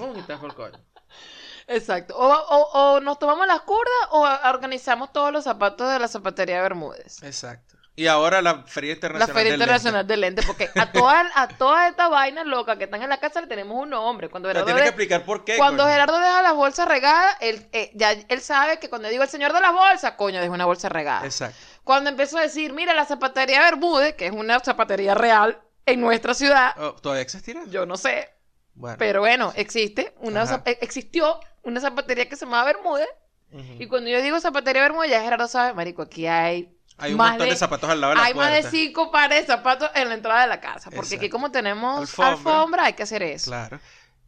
Exacto. 1.68 2.18
O, 2.18 2.28
o- 2.28 2.96
o 2.96 3.00
nos 3.00 3.18
tomamos 3.20 3.48
las 3.48 3.62
curdas 3.62 3.94
o 4.10 4.28
organizamos 4.50 5.14
todos 5.14 5.32
los 5.32 5.44
zapatos 5.46 5.90
de 5.92 6.00
la 6.00 6.08
zapatería 6.08 6.58
de 6.58 6.62
Bermúdez. 6.64 7.22
Exacto. 7.24 7.71
Y 8.02 8.08
ahora 8.08 8.42
la 8.42 8.64
Feria 8.64 8.90
La 8.90 8.96
Internacional 8.96 9.36
Feria 9.36 9.52
del 9.52 9.60
Lente. 9.60 9.64
Internacional 9.64 10.08
del 10.08 10.22
Lente, 10.22 10.42
porque 10.48 10.70
a 10.76 10.92
todas 10.92 11.28
a 11.36 11.48
todas 11.48 11.90
estas 11.90 12.10
vainas 12.10 12.46
locas 12.46 12.78
que 12.78 12.86
están 12.86 13.02
en 13.04 13.10
la 13.10 13.20
casa 13.20 13.42
le 13.42 13.48
tenemos 13.48 13.78
un 13.78 13.90
nombre. 13.92 14.30
Cuando 14.30 14.50
Gerardo, 14.50 14.66
tienes 14.66 14.82
que 14.82 14.86
de- 14.86 14.90
explicar 14.90 15.24
por 15.26 15.44
qué. 15.46 15.58
cuando 15.58 15.84
coño. 15.84 15.92
Gerardo 15.94 16.20
deja 16.20 16.42
las 16.42 16.54
bolsas 16.56 16.88
regadas, 16.88 17.36
él, 17.42 17.68
eh, 17.74 17.92
ya 17.94 18.12
él 18.12 18.42
sabe 18.42 18.80
que 18.80 18.90
cuando 18.90 19.08
digo 19.10 19.24
el 19.24 19.30
señor 19.30 19.54
de 19.54 19.62
las 19.62 19.72
bolsas, 19.74 20.14
coño, 20.14 20.40
deja 20.42 20.52
una 20.54 20.66
bolsa 20.66 20.90
regada. 20.90 21.26
Exacto. 21.26 21.58
Cuando 21.84 22.10
empezó 22.10 22.38
a 22.38 22.42
decir, 22.42 22.74
mira, 22.74 22.94
la 22.94 23.06
zapatería 23.06 23.60
Bermúdez, 23.62 24.16
que 24.16 24.26
es 24.28 24.32
una 24.32 24.60
zapatería 24.60 25.14
real 25.14 25.62
en 25.86 26.02
nuestra 26.02 26.34
ciudad, 26.34 26.74
Oh, 26.78 26.94
¿Todavía 26.94 27.22
existirá? 27.24 27.62
yo 27.70 27.86
no 27.86 27.98
sé, 27.98 28.30
Bueno. 28.74 28.96
pero 29.00 29.20
bueno, 29.20 29.52
existe, 29.56 30.14
una 30.20 30.46
zap- 30.46 30.64
eh, 30.68 30.78
existió 30.82 31.40
una 31.64 31.80
zapatería 31.80 32.28
que 32.30 32.36
se 32.36 32.46
llamaba 32.46 32.66
Bermúdez, 32.66 33.08
Ujú. 33.52 33.64
y 33.80 33.88
cuando 33.88 34.10
yo 34.10 34.22
digo 34.22 34.40
zapatería 34.40 34.82
Bermúdez, 34.84 35.12
ya 35.12 35.22
Gerardo 35.22 35.48
sabe, 35.48 35.74
marico, 35.74 36.04
aquí 36.04 36.26
hay, 36.28 36.74
Hay 36.98 37.12
un 37.12 37.18
más 37.18 37.32
montón 37.32 37.48
de, 37.48 37.54
de- 37.54 37.58
zapatos 37.60 37.90
al 37.90 38.00
lado 38.02 38.12
de 38.14 38.18
la 38.20 38.26
hay 38.26 38.34
más 38.34 38.52
de 38.52 38.70
cinco 38.70 39.12
pares 39.12 39.42
de 39.42 39.48
zapatos 39.48 39.90
en 39.96 40.10
la 40.10 40.14
entrada 40.16 40.42
de 40.42 40.48
la 40.48 40.60
casa, 40.62 40.92
porque 40.92 41.16
aquí 41.16 41.30
como 41.30 41.52
tenemos 41.52 42.02
alfombra, 42.02 42.32
Alfombra. 42.32 42.86
hay 42.86 42.94
que 42.94 43.04
hacer 43.04 43.24
eso. 43.24 43.50
Claro. 43.52 43.80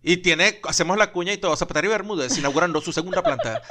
Y 0.01 0.17
tiene, 0.17 0.59
hacemos 0.67 0.97
la 0.97 1.11
cuña 1.11 1.31
y 1.31 1.37
todo. 1.37 1.55
Zapatería 1.55 1.89
Bermúdez 1.91 2.37
inaugurando 2.37 2.81
su 2.81 2.91
segunda 2.91 3.21
planta. 3.21 3.61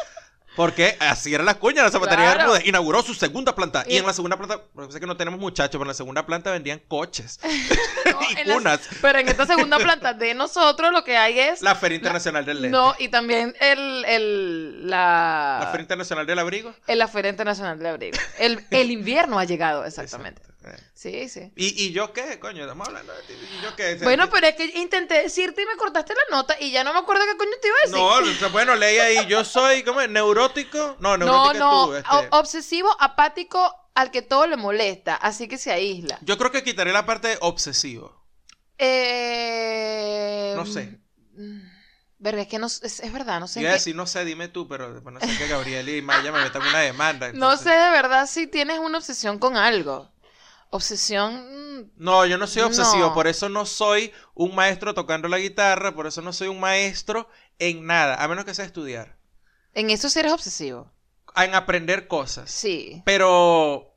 Porque 0.55 0.97
así 1.01 1.33
era 1.35 1.43
la 1.43 1.55
cuña, 1.55 1.83
la 1.83 1.91
zapatería 1.91 2.25
Claro. 2.27 2.39
Bermúdez 2.41 2.67
inauguró 2.67 3.03
su 3.03 3.15
segunda 3.15 3.55
planta. 3.55 3.85
Y, 3.87 3.95
Y- 3.95 3.97
en 3.99 4.07
la 4.07 4.13
segunda 4.13 4.37
planta, 4.37 4.61
porque 4.75 4.93
sé 4.93 5.01
que 5.01 5.07
no 5.07 5.17
tenemos 5.17 5.41
muchachos, 5.41 5.71
pero 5.73 5.85
en 5.85 5.89
la 5.89 5.95
segunda 5.95 6.27
planta 6.27 6.51
vendían 6.51 6.79
coches 6.89 7.41
No, 8.05 8.19
y 8.43 8.45
la- 8.45 8.55
cunas. 8.55 8.81
pero 9.01 9.19
en 9.19 9.29
esta 9.29 9.47
segunda 9.47 9.79
planta 9.83 10.13
de 10.13 10.35
nosotros 10.35 10.93
lo 10.93 11.05
que 11.05 11.17
hay 11.17 11.39
es... 11.39 11.63
La 11.63 11.75
Feria 11.75 11.97
Internacional 11.97 12.45
del 12.45 12.61
Lente. 12.63 12.77
no, 12.77 12.95
y 12.99 13.09
también 13.09 13.55
el, 13.61 14.05
el, 14.05 14.91
la... 14.91 15.59
La 15.63 15.67
Feria 15.71 15.83
Internacional 15.83 16.27
del 16.27 16.39
Abrigo. 16.39 16.75
En 16.87 16.99
la 16.99 17.09
Feria 17.09 17.31
Internacional 17.31 17.79
del 17.79 17.87
Abrigo. 17.87 18.19
El, 18.39 18.65
el 18.71 18.91
invierno 18.91 19.39
ha 19.39 19.45
llegado, 19.45 19.85
exactamente. 19.87 20.41
Exacto. 20.43 20.52
Sí, 20.95 21.29
sí. 21.29 21.53
¿Y, 21.57 21.85
¿Y 21.87 21.93
yo 21.93 22.13
qué, 22.13 22.39
coño? 22.39 22.63
Estamos 22.63 22.87
hablando 22.89 23.13
de 23.13 23.23
ti. 23.23 23.33
¿Y 23.59 23.63
yo 23.63 23.75
qué? 23.77 23.97
Bueno, 24.03 24.29
pero 24.31 24.47
es 24.47 24.55
que 24.55 24.65
intenté 24.79 25.23
decirte 25.23 25.63
y 25.63 25.67
me 25.67 25.77
cortaste 25.77 26.15
la 26.15 26.37
nota 26.37 26.57
y 26.61 26.71
ya 26.71 26.85
no 26.85 26.93
me 26.93 27.01
acuerdo 27.01 27.25
qué 27.31 27.37
coño 27.37 27.51
te 27.61 27.69
iba 27.69 27.77
a 27.77 28.21
decir. 28.21 28.41
No, 28.43 28.51
bueno, 28.51 28.75
leí 28.77 28.99
ahí. 28.99 29.27
Yo 29.27 29.45
soy, 29.45 29.83
¿cómo 29.83 30.01
es? 30.01 30.09
¿Neurótico? 30.11 30.97
No, 31.01 31.17
no, 31.17 31.25
neurótico 31.27 31.59
no. 31.65 31.87
tú. 31.89 31.95
este. 31.97 32.29
obsesivo, 32.31 32.97
apático, 33.01 33.75
al 33.95 34.11
que 34.11 34.23
todo 34.23 34.47
le 34.47 34.57
molesta, 34.57 35.17
así 35.17 35.49
que 35.49 35.59
se 35.59 35.73
aísla. 35.73 36.19
Yo 36.23 36.39
creo 36.39 36.51
que 36.53 36.63
quitaré 36.63 36.93
la 36.93 37.05
parte 37.07 37.29
de 37.29 37.39
obsesivo. 37.41 38.23
Eh, 38.79 40.55
No 40.57 40.67
sé. 40.67 40.99
Verga, 42.19 42.43
es 42.43 42.49
que 42.49 42.59
no, 42.61 42.67
es, 42.69 42.83
es 42.83 43.13
verdad, 43.13 43.41
no 43.41 43.49
sé. 43.49 43.61
Iba 43.61 43.71
a 43.71 43.73
qué- 43.73 43.79
decir, 43.79 43.97
no 43.97 44.07
sé, 44.07 44.25
dime 44.25 44.47
tú, 44.49 44.69
pero 44.69 44.93
después 44.95 45.13
no 45.13 45.21
sé 45.21 45.37
que 45.39 45.49
Gabriel 45.49 45.89
y 45.89 46.03
Maya 46.03 46.31
me 46.31 46.41
metan 46.43 46.63
una 46.63 46.79
demanda. 46.79 47.33
no 47.33 47.57
sé 47.57 47.71
de 47.71 47.91
verdad 47.91 48.29
si 48.29 48.47
tienes 48.47 48.79
una 48.79 48.99
obsesión 48.99 49.39
con 49.41 49.57
algo. 49.57 50.09
Obsesión. 50.73 51.81
mm, 51.81 51.91
No, 51.97 52.25
yo 52.27 52.39
no 52.39 52.47
soy 52.47 52.63
obsesivo, 52.63 53.09
No. 53.09 53.15
por 53.15 53.27
eso 53.29 53.49
no 53.49 53.67
soy 53.67 54.13
un 54.35 54.55
maestro 54.55 54.95
tocando 54.95 55.29
la 55.29 55.39
guitarra, 55.39 55.95
por 55.95 56.07
eso 56.07 56.23
no 56.23 56.33
soy 56.33 56.49
un 56.49 56.61
maestro 56.61 57.29
en 57.59 57.87
nada, 57.87 58.23
a 58.23 58.27
menos 58.29 58.45
que 58.45 58.55
sea 58.55 58.65
estudiar, 58.65 59.17
En 59.75 59.91
eso 59.91 60.09
sí 60.09 60.19
eres 60.19 60.33
obsesivo. 60.33 60.91
en 61.37 61.55
aprender 61.55 62.09
cosas. 62.09 62.51
Sí. 62.51 63.03
Pero 63.05 63.89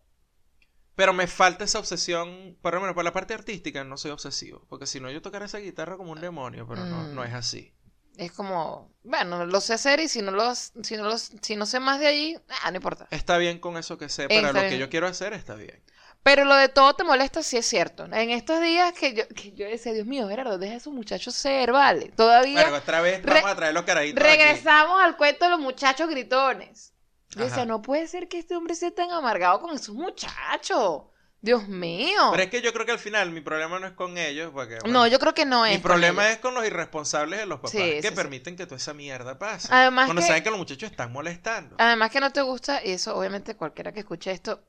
pero 0.96 1.12
me 1.12 1.28
falta 1.28 1.66
esa 1.66 1.80
obsesión, 1.80 2.58
por 2.62 2.74
lo 2.74 2.80
menos 2.80 2.96
por 2.96 3.04
la 3.04 3.12
parte 3.12 3.34
artística 3.34 3.84
no 3.84 3.98
soy 3.98 4.12
obsesivo, 4.12 4.66
porque 4.70 4.86
si 4.88 5.00
no 5.02 5.12
yo 5.12 5.22
tocara 5.22 5.46
esa 5.46 5.58
guitarra 5.58 5.98
como 5.98 6.12
un 6.14 6.22
demonio, 6.22 6.66
pero 6.68 6.86
no, 6.86 7.04
Mm. 7.10 7.16
no 7.16 7.24
es 7.26 7.34
así. 7.34 7.74
Es 8.16 8.32
como, 8.32 8.94
bueno, 9.04 9.46
lo 9.46 9.60
sé 9.60 9.74
hacer 9.74 10.00
y 10.00 10.08
si 10.08 10.22
no 10.22 10.32
lo, 10.32 10.56
si 10.56 10.96
no 10.96 11.04
lo, 11.04 11.18
si 11.18 11.58
no 11.58 11.66
sé 11.66 11.82
más 11.82 12.00
de 12.00 12.08
allí, 12.08 12.38
ah, 12.64 12.72
no 12.72 12.78
importa. 12.78 13.08
Está 13.12 13.38
bien 13.38 13.60
con 13.60 13.76
eso 13.76 13.98
que 13.98 14.08
sé, 14.08 14.30
para 14.30 14.48
Está 14.48 14.64
lo 14.64 14.70
que 14.70 14.78
yo 14.78 14.90
quiero 14.90 15.06
hacer 15.08 15.34
está 15.34 15.56
bien. 15.56 15.84
Pero 16.26 16.44
lo 16.44 16.56
de 16.56 16.70
todo 16.70 16.96
te 16.96 17.04
molesta, 17.04 17.44
sí 17.44 17.56
es 17.56 17.68
cierto. 17.68 18.06
En 18.06 18.32
estos 18.32 18.60
días 18.60 18.94
que 18.94 19.14
yo, 19.14 19.28
que 19.28 19.52
yo 19.52 19.68
decía, 19.68 19.94
Dios 19.94 20.08
mío, 20.08 20.28
Gerardo, 20.28 20.58
deja 20.58 20.74
a 20.74 20.78
esos 20.78 20.92
muchachos 20.92 21.36
ser, 21.36 21.72
¿vale? 21.72 22.12
Todavía 22.16 22.64
Bueno, 22.64 22.78
otra 22.78 23.00
vez 23.00 23.24
vamos 23.24 23.46
a 23.52 23.56
traer 23.56 23.76
los 23.76 23.84
carajitos 23.84 24.24
aquí. 24.24 24.36
regresamos 24.36 25.00
al 25.04 25.18
cuento 25.18 25.46
de 25.46 25.52
los 25.52 25.60
muchachos 25.60 26.10
gritones. 26.10 26.94
Yo 27.30 27.42
Ajá. 27.42 27.50
decía, 27.50 27.66
no 27.68 27.84
puede 27.84 28.08
ser 28.08 28.28
que 28.28 28.40
este 28.40 28.56
hombre 28.56 28.74
sea 28.74 28.90
tan 28.90 29.12
amargado 29.12 29.62
con 29.62 29.76
esos 29.76 29.94
muchachos. 29.94 31.04
Dios 31.42 31.68
mío. 31.68 32.30
Pero 32.32 32.42
es 32.42 32.50
que 32.50 32.60
yo 32.64 32.74
creo 32.74 32.88
que 32.88 32.94
al 32.94 32.98
final 32.98 33.30
mi 33.30 33.42
problema 33.42 33.78
no 33.78 33.86
es 33.86 33.94
con 33.94 34.18
ellos, 34.18 34.50
porque 34.52 34.80
bueno, 34.82 35.02
No, 35.02 35.06
yo 35.06 35.20
creo 35.20 35.36
que 35.36 35.46
no 35.46 35.64
es. 35.64 35.74
Mi 35.74 35.78
problema 35.78 36.24
ellos. 36.24 36.38
es 36.38 36.42
con 36.42 36.56
los 36.56 36.66
irresponsables 36.66 37.38
de 37.38 37.46
los 37.46 37.58
papás 37.60 37.70
Sí, 37.72 37.78
que 37.78 38.02
sí, 38.02 38.08
sí. 38.08 38.16
permiten 38.16 38.56
que 38.56 38.66
toda 38.66 38.78
esa 38.78 38.96
mierda 38.96 39.38
pase. 39.38 39.68
Además 39.70 40.06
Cuando 40.08 40.24
que- 40.24 40.28
saben 40.28 40.42
que 40.44 40.50
los 40.50 40.58
muchachos 40.58 40.90
están 40.90 41.12
molestando. 41.12 41.76
Además 41.78 42.10
que 42.10 42.20
no 42.20 42.32
te 42.32 42.42
gusta, 42.42 42.84
y 42.84 42.94
eso 42.94 43.16
obviamente 43.16 43.56
cualquiera 43.56 43.92
que 43.92 44.00
escuche 44.00 44.32
esto 44.32 44.64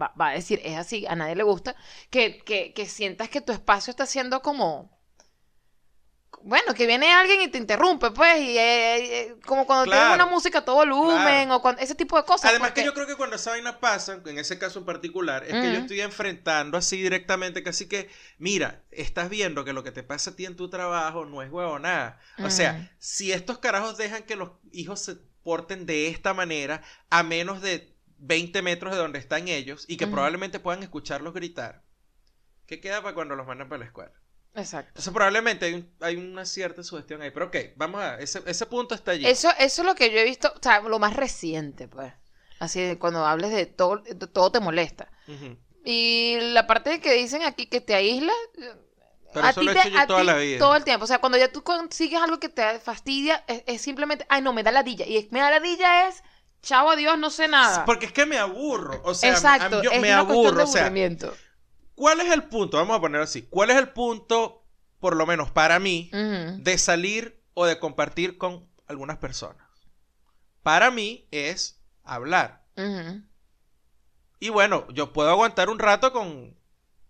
va, 0.00 0.12
va 0.20 0.28
a 0.28 0.32
decir, 0.34 0.60
es 0.64 0.76
así, 0.76 1.06
a 1.06 1.14
nadie 1.16 1.34
le 1.36 1.42
gusta, 1.42 1.74
que, 2.10 2.42
que, 2.44 2.72
que 2.72 2.86
sientas 2.86 3.28
que 3.28 3.40
tu 3.40 3.52
espacio 3.52 3.90
está 3.90 4.06
siendo 4.06 4.40
como... 4.42 4.96
Bueno, 6.40 6.72
que 6.72 6.86
viene 6.86 7.12
alguien 7.12 7.40
y 7.42 7.48
te 7.48 7.58
interrumpe, 7.58 8.12
pues, 8.12 8.38
y 8.40 8.56
eh, 8.56 9.20
eh, 9.22 9.36
como 9.44 9.66
cuando 9.66 9.84
tienes 9.84 10.00
Claro. 10.06 10.14
una 10.22 10.26
música 10.32 10.58
a 10.58 10.64
todo 10.64 10.76
volumen, 10.76 11.16
Claro. 11.46 11.56
o 11.56 11.62
cuando, 11.62 11.82
ese 11.82 11.96
tipo 11.96 12.16
de 12.16 12.22
cosas. 12.24 12.50
Además 12.50 12.68
porque- 12.68 12.82
que 12.82 12.86
yo 12.86 12.94
creo 12.94 13.08
que 13.08 13.16
cuando 13.16 13.34
esa 13.34 13.50
vaina 13.50 13.80
pasa, 13.80 14.20
en 14.24 14.38
ese 14.38 14.56
caso 14.56 14.78
en 14.78 14.84
particular, 14.84 15.42
es 15.42 15.50
que 15.52 15.72
yo 15.72 15.80
estoy 15.80 16.00
enfrentando 16.00 16.78
así 16.78 17.02
directamente, 17.02 17.64
casi 17.64 17.88
que, 17.88 18.08
mira, 18.38 18.84
estás 18.92 19.30
viendo 19.30 19.64
que 19.64 19.72
lo 19.72 19.82
que 19.82 19.90
te 19.90 20.04
pasa 20.04 20.30
a 20.30 20.36
ti 20.36 20.46
en 20.46 20.54
tu 20.54 20.70
trabajo 20.70 21.24
no 21.26 21.42
es 21.42 21.50
huevonada. 21.50 22.20
O 22.44 22.50
sea, 22.50 22.88
si 23.00 23.32
estos 23.32 23.58
carajos 23.58 23.96
dejan 23.96 24.22
que 24.22 24.36
los 24.36 24.50
hijos 24.70 25.00
se 25.00 25.16
porten 25.42 25.86
de 25.86 26.06
esta 26.06 26.34
manera, 26.34 26.82
a 27.10 27.24
menos 27.24 27.62
de 27.62 27.97
20 28.18 28.62
metros 28.62 28.92
de 28.92 28.98
donde 28.98 29.18
están 29.18 29.48
ellos, 29.48 29.84
y 29.88 29.96
que 29.96 30.06
probablemente 30.06 30.60
puedan 30.60 30.82
escucharlos 30.82 31.34
gritar, 31.34 31.82
¿qué 32.66 32.80
queda 32.80 33.02
para 33.02 33.14
cuando 33.14 33.34
los 33.36 33.46
mandan 33.46 33.68
para 33.68 33.80
la 33.80 33.84
escuela? 33.86 34.12
Exacto. 34.54 34.88
Entonces 34.90 35.12
probablemente 35.12 35.66
hay, 35.66 35.74
un- 35.74 35.92
hay 36.00 36.16
una 36.16 36.44
cierta 36.44 36.82
sugestión 36.82 37.22
ahí. 37.22 37.30
Pero 37.30 37.46
ok, 37.46 37.56
vamos 37.76 38.00
a... 38.02 38.18
Ese, 38.18 38.42
ese 38.46 38.66
punto 38.66 38.94
está 38.94 39.12
allí. 39.12 39.24
Eso, 39.26 39.50
eso 39.58 39.82
es 39.82 39.86
lo 39.86 39.94
que 39.94 40.10
yo 40.10 40.18
he 40.18 40.24
visto, 40.24 40.52
o 40.56 40.58
sea, 40.60 40.80
lo 40.80 40.98
más 40.98 41.14
reciente, 41.14 41.86
pues. 41.86 42.12
Así, 42.58 42.80
de 42.80 42.98
cuando 42.98 43.24
hables 43.24 43.52
de 43.52 43.66
todo, 43.66 43.98
de 43.98 44.14
todo 44.26 44.50
te 44.50 44.58
molesta. 44.58 45.12
Y 45.84 46.36
la 46.40 46.66
parte 46.66 47.00
que 47.00 47.12
dicen 47.14 47.42
aquí 47.42 47.66
que 47.66 47.80
te 47.80 47.94
aísla, 47.94 48.32
Pero 49.32 49.46
a 49.46 49.50
eso 49.50 49.60
ti 49.60 49.66
lo 49.66 49.72
he 49.72 49.78
hecho 49.78 49.88
yo 49.90 50.06
toda 50.06 50.24
la 50.24 50.36
vida. 50.36 50.58
Todo 50.58 50.74
el 50.74 50.82
tiempo. 50.84 51.04
O 51.04 51.06
sea, 51.06 51.18
cuando 51.20 51.38
ya 51.38 51.52
tú 51.52 51.62
consigues 51.62 52.20
algo 52.20 52.40
que 52.40 52.48
te 52.48 52.80
fastidia, 52.80 53.44
es, 53.46 53.62
es 53.66 53.80
simplemente, 53.80 54.26
ay, 54.28 54.42
no, 54.42 54.52
me 54.52 54.62
da 54.64 54.72
ladilla. 54.72 55.06
Y 55.06 55.18
es- 55.18 55.30
me 55.30 55.38
da 55.40 55.50
ladilla 55.50 56.08
es, 56.08 56.22
chao, 56.62 56.90
adiós, 56.90 57.18
no 57.18 57.30
sé 57.30 57.48
nada. 57.48 57.84
Porque 57.84 58.06
es 58.06 58.12
que 58.12 58.26
me 58.26 58.38
aburro. 58.38 59.00
O 59.04 59.14
sea, 59.14 59.30
Exacto, 59.30 59.82
yo 59.82 59.90
es 59.90 60.00
me 60.00 60.12
una 60.12 60.24
cuestión 60.24 60.54
de 60.56 60.62
aburro. 60.62 60.64
O 60.64 60.66
sea. 60.66 61.32
¿cuál 61.94 62.20
es 62.20 62.32
el 62.32 62.44
punto? 62.44 62.76
Vamos 62.76 62.96
a 62.96 63.00
poner 63.00 63.20
así. 63.20 63.42
¿Cuál 63.42 63.70
es 63.70 63.76
el 63.76 63.90
punto, 63.90 64.64
por 65.00 65.16
lo 65.16 65.26
menos 65.26 65.50
para 65.50 65.78
mí, 65.78 66.10
de 66.12 66.78
salir 66.78 67.42
o 67.54 67.66
de 67.66 67.78
compartir 67.78 68.38
con 68.38 68.68
algunas 68.86 69.18
personas? 69.18 69.66
Para 70.62 70.90
mí 70.90 71.26
es 71.30 71.80
hablar. 72.04 72.64
Y 74.40 74.50
bueno, 74.50 74.86
yo 74.92 75.12
puedo 75.12 75.30
aguantar 75.30 75.68
un 75.68 75.78
rato 75.78 76.12
con, 76.12 76.56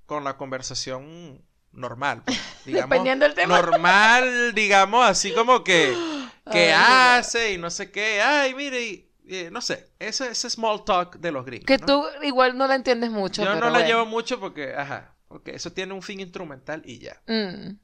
con 0.06 0.24
la 0.24 0.36
conversación 0.36 1.44
normal. 1.72 2.22
pues, 2.24 2.40
digamos, 2.64 2.90
Dependiendo 2.90 3.26
del 3.26 3.34
tema. 3.34 3.60
Normal, 3.60 4.54
digamos, 4.54 5.06
así 5.06 5.32
como 5.32 5.62
que, 5.62 5.94
¿qué 6.50 6.72
Ay, 6.72 7.18
hace? 7.18 7.52
Y 7.52 7.58
no 7.58 7.70
sé 7.70 7.90
qué. 7.90 8.22
Ay, 8.22 8.54
mire, 8.54 8.82
y, 8.82 9.07
eh, 9.28 9.50
no 9.50 9.60
sé. 9.60 9.92
Ese, 9.98 10.30
ese 10.30 10.50
small 10.50 10.84
talk 10.84 11.16
de 11.16 11.30
los 11.30 11.44
gringos. 11.44 11.66
Que 11.66 11.78
¿no? 11.78 11.86
tú 11.86 12.04
igual 12.22 12.56
no 12.56 12.66
la 12.66 12.74
entiendes 12.74 13.10
mucho. 13.10 13.42
Yo 13.42 13.48
pero 13.48 13.60
no 13.60 13.66
la 13.66 13.78
bueno. 13.78 13.86
llevo 13.86 14.06
mucho 14.06 14.40
porque, 14.40 14.74
ajá, 14.74 15.14
porque 15.28 15.54
eso 15.54 15.72
tiene 15.72 15.94
un 15.94 16.02
fin 16.02 16.20
instrumental 16.20 16.82
y 16.84 16.98
ya. 16.98 17.20
Mm. 17.26 17.78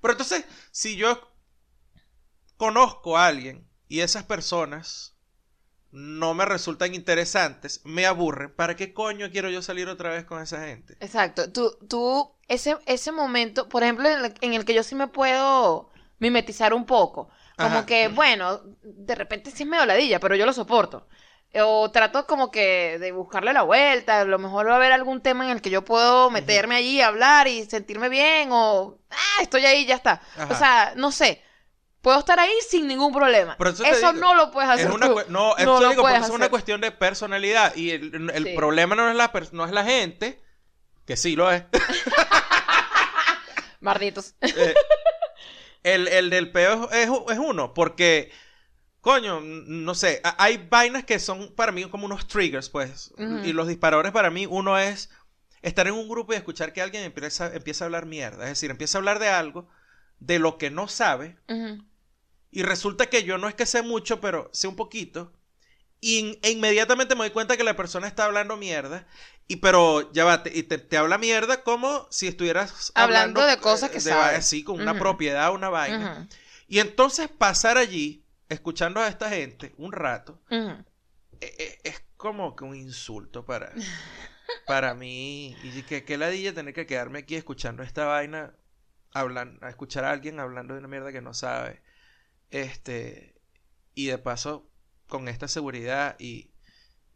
Pero 0.00 0.12
entonces, 0.12 0.44
si 0.70 0.96
yo 0.96 1.32
conozco 2.56 3.16
a 3.16 3.26
alguien 3.26 3.66
y 3.88 4.00
esas 4.00 4.24
personas 4.24 5.16
no 5.90 6.32
me 6.32 6.44
resultan 6.44 6.94
interesantes, 6.94 7.82
me 7.84 8.06
aburren, 8.06 8.54
¿para 8.54 8.76
qué 8.76 8.94
coño 8.94 9.30
quiero 9.30 9.50
yo 9.50 9.62
salir 9.62 9.88
otra 9.88 10.10
vez 10.10 10.24
con 10.24 10.42
esa 10.42 10.66
gente? 10.66 10.96
Exacto. 11.00 11.52
Tú, 11.52 11.76
tú, 11.88 12.32
ese, 12.48 12.78
ese 12.86 13.12
momento, 13.12 13.68
por 13.68 13.82
ejemplo, 13.82 14.08
en 14.08 14.24
el, 14.24 14.34
en 14.40 14.54
el 14.54 14.64
que 14.64 14.74
yo 14.74 14.82
sí 14.82 14.94
me 14.94 15.08
puedo 15.08 15.90
mimetizar 16.18 16.72
un 16.72 16.86
poco. 16.86 17.28
Como 17.56 17.78
Ajá. 17.78 17.86
que, 17.86 18.08
bueno, 18.08 18.60
de 18.82 19.14
repente 19.14 19.50
sí 19.50 19.62
es 19.64 19.68
medio 19.68 19.86
ladilla, 19.86 20.20
pero 20.20 20.36
yo 20.36 20.46
lo 20.46 20.52
soporto. 20.52 21.08
O 21.54 21.90
trato 21.90 22.26
como 22.26 22.50
que 22.50 22.98
de 22.98 23.12
buscarle 23.12 23.52
la 23.52 23.60
vuelta. 23.62 24.20
A 24.20 24.24
lo 24.24 24.38
mejor 24.38 24.68
va 24.68 24.72
a 24.72 24.76
haber 24.76 24.92
algún 24.92 25.20
tema 25.20 25.44
en 25.44 25.50
el 25.50 25.60
que 25.60 25.68
yo 25.68 25.84
puedo 25.84 26.30
meterme 26.30 26.76
allí, 26.76 27.02
hablar 27.02 27.46
y 27.46 27.64
sentirme 27.66 28.08
bien. 28.08 28.48
O, 28.52 28.98
ah, 29.10 29.42
estoy 29.42 29.66
ahí, 29.66 29.84
ya 29.84 29.96
está. 29.96 30.22
Ajá. 30.36 30.54
O 30.54 30.56
sea, 30.56 30.92
no 30.96 31.12
sé. 31.12 31.42
Puedo 32.00 32.18
estar 32.18 32.40
ahí 32.40 32.50
sin 32.68 32.88
ningún 32.88 33.12
problema. 33.12 33.56
Eso 33.60 33.82
te 33.84 33.90
Eso 33.90 34.12
digo, 34.12 34.14
no 34.14 34.34
lo 34.34 34.50
puedes 34.50 34.68
hacer 34.70 34.86
Es 34.86 34.92
una, 34.92 35.06
tú. 35.08 35.14
cue- 35.14 35.26
no, 35.28 35.54
eso 35.56 35.66
No 35.66 35.80
lo 35.80 35.90
digo, 35.90 36.02
puedes 36.02 36.22
es 36.22 36.28
una 36.30 36.36
hacer. 36.46 36.50
cuestión 36.50 36.80
de 36.80 36.90
personalidad 36.90 37.76
y 37.76 37.90
el, 37.90 38.30
el 38.34 38.44
Sí. 38.44 38.54
problema 38.56 38.96
no 38.96 39.08
es, 39.10 39.14
la, 39.14 39.30
no 39.52 39.64
es 39.66 39.70
la 39.72 39.84
gente, 39.84 40.42
que 41.06 41.16
sí 41.18 41.36
lo 41.36 41.52
es. 41.52 41.62
Malditos. 43.80 44.34
Eh, 44.40 44.74
el, 45.82 46.08
el 46.08 46.30
del 46.30 46.52
peo 46.52 46.90
es, 46.90 47.08
es 47.30 47.38
uno, 47.38 47.74
porque, 47.74 48.30
coño, 49.00 49.40
no 49.40 49.94
sé, 49.94 50.20
hay 50.38 50.66
vainas 50.70 51.04
que 51.04 51.18
son 51.18 51.54
para 51.54 51.72
mí 51.72 51.84
como 51.86 52.06
unos 52.06 52.26
triggers, 52.28 52.68
pues, 52.68 53.12
y 53.44 53.52
los 53.52 53.66
disparadores 53.68 54.12
para 54.12 54.30
mí, 54.30 54.46
uno 54.46 54.78
es 54.78 55.10
estar 55.62 55.86
en 55.86 55.94
un 55.94 56.08
grupo 56.08 56.32
y 56.32 56.36
escuchar 56.36 56.72
que 56.72 56.82
alguien 56.82 57.04
empieza, 57.04 57.54
empieza 57.54 57.84
a 57.84 57.86
hablar 57.86 58.06
mierda, 58.06 58.44
es 58.44 58.50
decir, 58.50 58.70
empieza 58.70 58.98
a 58.98 59.00
hablar 59.00 59.18
de 59.18 59.28
algo, 59.28 59.68
de 60.18 60.38
lo 60.38 60.56
que 60.58 60.70
no 60.70 60.88
sabe, 60.88 61.36
y 62.50 62.62
resulta 62.62 63.06
que 63.06 63.24
yo 63.24 63.38
no 63.38 63.48
es 63.48 63.54
que 63.54 63.66
sé 63.66 63.82
mucho, 63.82 64.20
pero 64.20 64.50
sé 64.52 64.68
un 64.68 64.76
poquito. 64.76 65.32
Y 66.04 66.36
e 66.42 66.50
inmediatamente 66.50 67.14
me 67.14 67.20
doy 67.20 67.30
cuenta 67.30 67.56
que 67.56 67.62
la 67.62 67.76
persona 67.76 68.08
está 68.08 68.24
hablando 68.24 68.56
mierda. 68.56 69.06
Y 69.46 69.56
pero 69.56 70.12
ya 70.12 70.24
va, 70.24 70.42
te, 70.42 70.50
y 70.56 70.64
te, 70.64 70.78
te 70.78 70.96
habla 70.96 71.16
mierda 71.16 71.62
como 71.62 72.08
si 72.10 72.26
estuvieras 72.26 72.90
Hablando 72.96 73.46
de 73.46 73.56
cosas 73.58 73.90
que 73.90 73.98
eh, 73.98 74.00
sabe. 74.00 74.34
Así, 74.34 74.64
con 74.64 74.80
una 74.80 74.98
propiedad, 74.98 75.54
una 75.54 75.68
vaina. 75.68 76.26
Y 76.66 76.80
entonces 76.80 77.28
pasar 77.28 77.78
allí, 77.78 78.24
escuchando 78.48 78.98
a 78.98 79.06
esta 79.06 79.30
gente 79.30 79.74
un 79.78 79.92
rato, 79.92 80.40
e- 81.40 81.54
e- 81.56 81.78
es 81.84 82.02
como 82.16 82.56
que 82.56 82.64
un 82.64 82.74
insulto 82.74 83.44
para, 83.44 83.72
para 84.66 84.94
mí. 84.94 85.56
Y 85.62 85.82
que, 85.82 86.04
que 86.04 86.16
ladilla 86.18 86.52
tener 86.52 86.74
que 86.74 86.86
quedarme 86.86 87.20
aquí 87.20 87.36
escuchando 87.36 87.84
esta 87.84 88.06
vaina, 88.06 88.54
hablando, 89.12 89.64
a 89.64 89.70
escuchar 89.70 90.04
a 90.04 90.10
alguien 90.10 90.40
hablando 90.40 90.74
de 90.74 90.80
una 90.80 90.88
mierda 90.88 91.12
que 91.12 91.22
no 91.22 91.32
sabe. 91.32 91.80
Este, 92.50 93.34
y 93.94 94.06
de 94.06 94.18
paso, 94.18 94.68
con 95.12 95.28
esta 95.28 95.46
seguridad 95.46 96.16
y, 96.18 96.50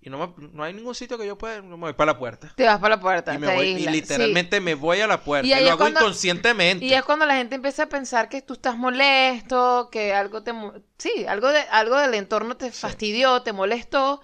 y 0.01 0.11
no, 0.11 0.19
me- 0.19 0.49
no 0.53 0.63
hay 0.63 0.73
ningún 0.75 0.95
sitio 0.95 1.17
que 1.19 1.27
yo 1.27 1.37
pueda, 1.39 1.63
me 1.63 1.75
voy 1.77 1.95
para 1.95 2.13
la 2.13 2.19
puerta. 2.19 2.53
Te 2.55 2.65
vas 2.65 2.79
para 2.79 2.97
la 2.97 3.01
puerta. 3.01 3.35
Y 3.35 3.39
me 3.39 3.53
voy, 3.55 3.67
y 3.69 3.75
aíslas, 3.75 3.95
sí. 3.95 4.01
literalmente 4.03 4.61
me 4.61 4.75
voy 4.75 5.01
a 5.01 5.07
la 5.07 5.25
puerta. 5.25 5.47
Y 5.49 5.53
Y, 5.53 5.55
lo 5.57 5.61
es 5.63 5.69
hago 5.71 5.79
cuando- 5.79 6.01
inconscientemente. 6.01 6.85
Y 6.85 6.93
es 6.93 7.03
cuando 7.03 7.25
la 7.27 7.37
gente 7.37 7.55
empieza 7.57 7.85
a 7.85 7.89
pensar 7.89 8.29
que 8.29 8.43
tú 8.43 8.53
estás 8.53 8.77
molesto, 8.77 9.89
que 9.91 10.13
algo 10.15 10.43
te... 10.43 10.53
Sí, 10.99 11.25
algo, 11.27 11.49
de, 11.51 11.61
algo 11.71 11.97
del 11.99 12.15
entorno 12.15 12.57
te 12.57 12.71
Sí. 12.71 12.79
fastidió, 12.81 13.43
te 13.43 13.53
molestó, 13.53 14.21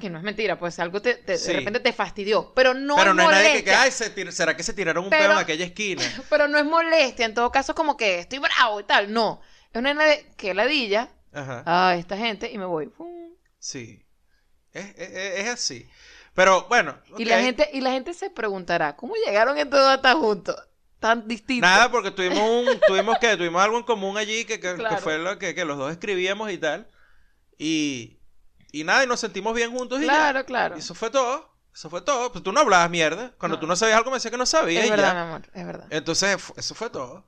que 0.00 0.08
no 0.08 0.16
es 0.16 0.24
mentira, 0.24 0.58
pues 0.58 0.78
algo 0.78 1.02
te, 1.02 1.14
te- 1.16 1.36
Sí. 1.36 1.48
de 1.48 1.58
repente 1.58 1.80
te 1.80 1.92
fastidió, 1.92 2.52
pero 2.54 2.72
no 2.74 2.96
Pero 2.96 3.10
es 3.10 3.16
no 3.16 3.22
hay 3.28 3.28
nadie 3.28 3.62
que, 3.62 3.72
"Ay, 3.74 3.90
se 3.92 4.32
¿será 4.32 4.56
que 4.56 4.62
se 4.62 4.72
tiraron 4.72 5.04
un 5.04 5.10
Pero- 5.10 5.22
pedo 5.24 5.32
en 5.32 5.38
aquella 5.38 5.64
esquina? 5.66 6.02
Pero 6.30 6.48
no 6.48 6.56
es 6.58 6.64
molestia, 6.64 7.26
en 7.26 7.34
todo 7.34 7.52
caso 7.52 7.74
como 7.74 7.96
que 7.98 8.18
estoy 8.20 8.38
bravo 8.38 8.80
y 8.80 8.84
tal, 8.84 9.12
no. 9.12 9.42
Es 9.72 9.78
una 9.78 9.94
que 10.38 10.54
ladilla, 10.54 11.10
Ajá. 11.32 11.62
ah, 11.66 11.96
esta 11.96 12.16
gente, 12.16 12.50
y 12.50 12.58
me 12.58 12.64
voy. 12.64 12.88
pum. 12.88 13.08
Sí. 13.58 14.04
Es, 14.72 14.84
es- 14.96 15.40
es 15.40 15.48
así. 15.48 15.88
Pero 16.34 16.66
bueno. 16.68 16.96
Y 17.18 17.24
la 17.24 17.40
gente 17.40 17.68
y 17.72 17.80
la 17.80 17.90
gente 17.90 18.14
se 18.14 18.30
preguntará, 18.30 18.96
¿cómo 18.96 19.14
llegaron 19.26 19.58
estos 19.58 19.78
dos 19.80 19.88
hasta 19.90 20.14
juntos? 20.14 20.56
tan 21.00 21.26
distinto. 21.26 21.66
Nada, 21.66 21.90
porque 21.90 22.10
tuvimos 22.10 22.38
un, 22.40 22.78
tuvimos 22.86 23.16
que, 23.18 23.34
tuvimos 23.38 23.62
algo 23.62 23.78
en 23.78 23.84
común 23.84 24.18
allí 24.18 24.44
que, 24.44 24.60
que- 24.60 24.72
que 24.72 24.74
Claro. 24.76 24.98
fue 24.98 25.18
lo 25.18 25.38
que, 25.38 25.54
que 25.54 25.64
los 25.64 25.78
dos 25.78 25.90
escribíamos 25.90 26.50
y 26.50 26.58
tal. 26.58 26.88
Y, 27.56 28.20
y 28.70 28.84
nada, 28.84 29.04
y 29.04 29.06
nos 29.06 29.18
sentimos 29.20 29.54
bien 29.54 29.70
juntos 29.72 29.98
y 30.00 30.02
ya. 30.02 30.08
Claro, 30.08 30.44
claro. 30.44 30.76
Y 30.76 30.80
eso 30.80 30.94
fue 30.94 31.08
todo. 31.10 31.48
Eso 31.74 31.88
fue 31.88 32.02
todo. 32.02 32.30
Pues 32.32 32.44
tú 32.44 32.52
no 32.52 32.60
hablabas 32.60 32.90
mierda. 32.90 33.32
Cuando 33.38 33.56
No. 33.56 33.60
tú 33.60 33.66
no 33.66 33.76
sabías 33.76 33.96
algo 33.96 34.10
me 34.10 34.16
decías 34.18 34.30
que 34.30 34.36
no 34.36 34.44
sabías 34.44 34.82
Es 34.84 34.88
y 34.88 34.90
verdad, 34.90 35.08
ya. 35.08 35.14
mi 35.14 35.20
amor, 35.20 35.42
es 35.54 35.66
verdad. 35.66 35.86
Entonces, 35.88 36.36
eso 36.56 36.74
fue 36.74 36.90
todo. 36.90 37.24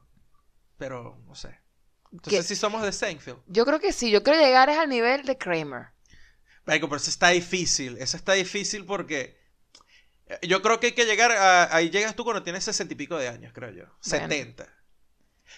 Pero, 0.77 1.19
no 1.27 1.35
sé. 1.35 1.59
Entonces 2.13 2.41
¿Qué? 2.43 2.55
sí 2.55 2.57
somos 2.57 2.83
de 2.83 2.93
Seinfeld. 2.93 3.39
Yo 3.47 3.65
creo 3.65 3.81
que 3.81 3.93
sí, 3.93 4.11
yo 4.11 4.23
creo 4.23 4.39
llegar 4.39 4.69
es 4.69 4.79
al 4.79 4.89
nivel 4.89 5.25
de 5.25 5.39
Kramer. 5.39 5.87
Marico, 6.67 6.89
pero 6.89 6.99
eso 6.99 7.11
está 7.11 7.31
difícil. 7.31 7.97
Eso 7.99 8.17
está 8.17 8.35
difícil 8.35 8.85
porque 8.85 9.41
eh, 10.27 10.39
yo 10.47 10.63
creo 10.63 10.79
que 10.79 10.89
hay 10.89 10.93
que 10.93 11.07
llegar 11.07 11.33
a... 11.33 11.75
Ahí 11.75 11.91
llegas 11.91 12.15
tú 12.15 12.25
cuando 12.25 12.43
tienes 12.43 12.65
sesenta 12.65 12.93
y 12.93 12.97
pico 12.97 13.17
de 13.17 13.29
años, 13.29 13.53
creo 13.55 13.71
yo. 13.71 13.85
Bueno. 13.85 13.99
70. 14.05 14.67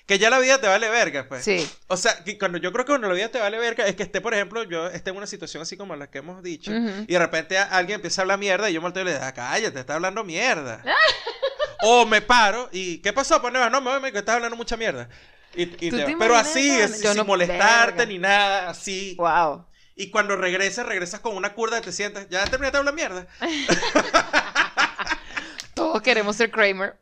Que 0.06 0.18
ya 0.18 0.28
la 0.30 0.38
vida 0.38 0.60
te 0.60 0.66
vale 0.66 0.88
verga, 0.88 1.28
pues. 1.28 1.44
Sí. 1.44 1.68
O 1.88 1.96
sea, 1.96 2.22
que 2.24 2.38
cuando 2.38 2.58
yo 2.58 2.72
creo 2.72 2.84
que 2.84 2.90
cuando 2.92 3.08
la 3.08 3.14
vida 3.14 3.28
te 3.28 3.38
vale 3.38 3.58
verga 3.58 3.86
es 3.86 3.96
que 3.96 4.02
esté, 4.02 4.20
por 4.20 4.34
ejemplo, 4.34 4.62
yo 4.64 4.88
esté 4.88 5.10
en 5.10 5.16
una 5.16 5.26
situación 5.26 5.62
así 5.62 5.76
como 5.76 5.94
la 5.96 6.10
que 6.10 6.18
hemos 6.18 6.42
dicho. 6.42 6.70
Ujú. 6.70 7.04
Y 7.06 7.12
de 7.12 7.18
repente 7.18 7.58
alguien 7.58 7.96
empieza 7.96 8.20
a 8.20 8.22
hablar 8.22 8.38
mierda 8.38 8.68
y 8.70 8.74
yo 8.74 8.80
me 8.80 8.86
volteo 8.86 9.02
y 9.02 9.06
le 9.06 9.12
digo, 9.12 9.24
"Ah, 9.24 9.32
cállate, 9.32 9.80
está 9.80 9.94
hablando 9.94 10.24
mierda. 10.24 10.82
o 11.82 12.06
me 12.06 12.22
paro 12.22 12.68
y, 12.72 12.98
¿qué 12.98 13.12
pasó? 13.12 13.40
Pues 13.40 13.52
no, 13.52 13.70
no, 13.70 13.80
me 13.80 13.98
voy, 13.98 14.12
que 14.12 14.18
estás 14.18 14.36
hablando 14.36 14.56
mucha 14.56 14.76
mierda. 14.76 15.08
Y, 15.56 15.62
y 15.62 15.66
¿Tú 15.90 15.96
te 15.96 16.00
te 16.04 16.04
vas. 16.04 16.14
Pero 16.18 16.36
así, 16.36 16.70
es, 16.70 17.00
sin 17.00 17.16
no- 17.16 17.24
molestarte 17.24 17.98
verga. 17.98 18.06
ni 18.06 18.18
nada, 18.18 18.70
así. 18.70 19.14
Wow. 19.18 19.66
Y 19.96 20.10
cuando 20.10 20.36
regresas, 20.36 20.86
regresas 20.86 21.20
con 21.20 21.36
una 21.36 21.54
curda 21.54 21.78
y 21.78 21.82
te 21.82 21.92
sientas, 21.92 22.28
ya 22.28 22.44
terminaste 22.44 22.76
de 22.76 22.78
hablar 22.78 22.94
mierda. 22.94 23.26
Todos 25.74 26.02
queremos 26.02 26.36
ser 26.36 26.50
Kramer. 26.50 26.98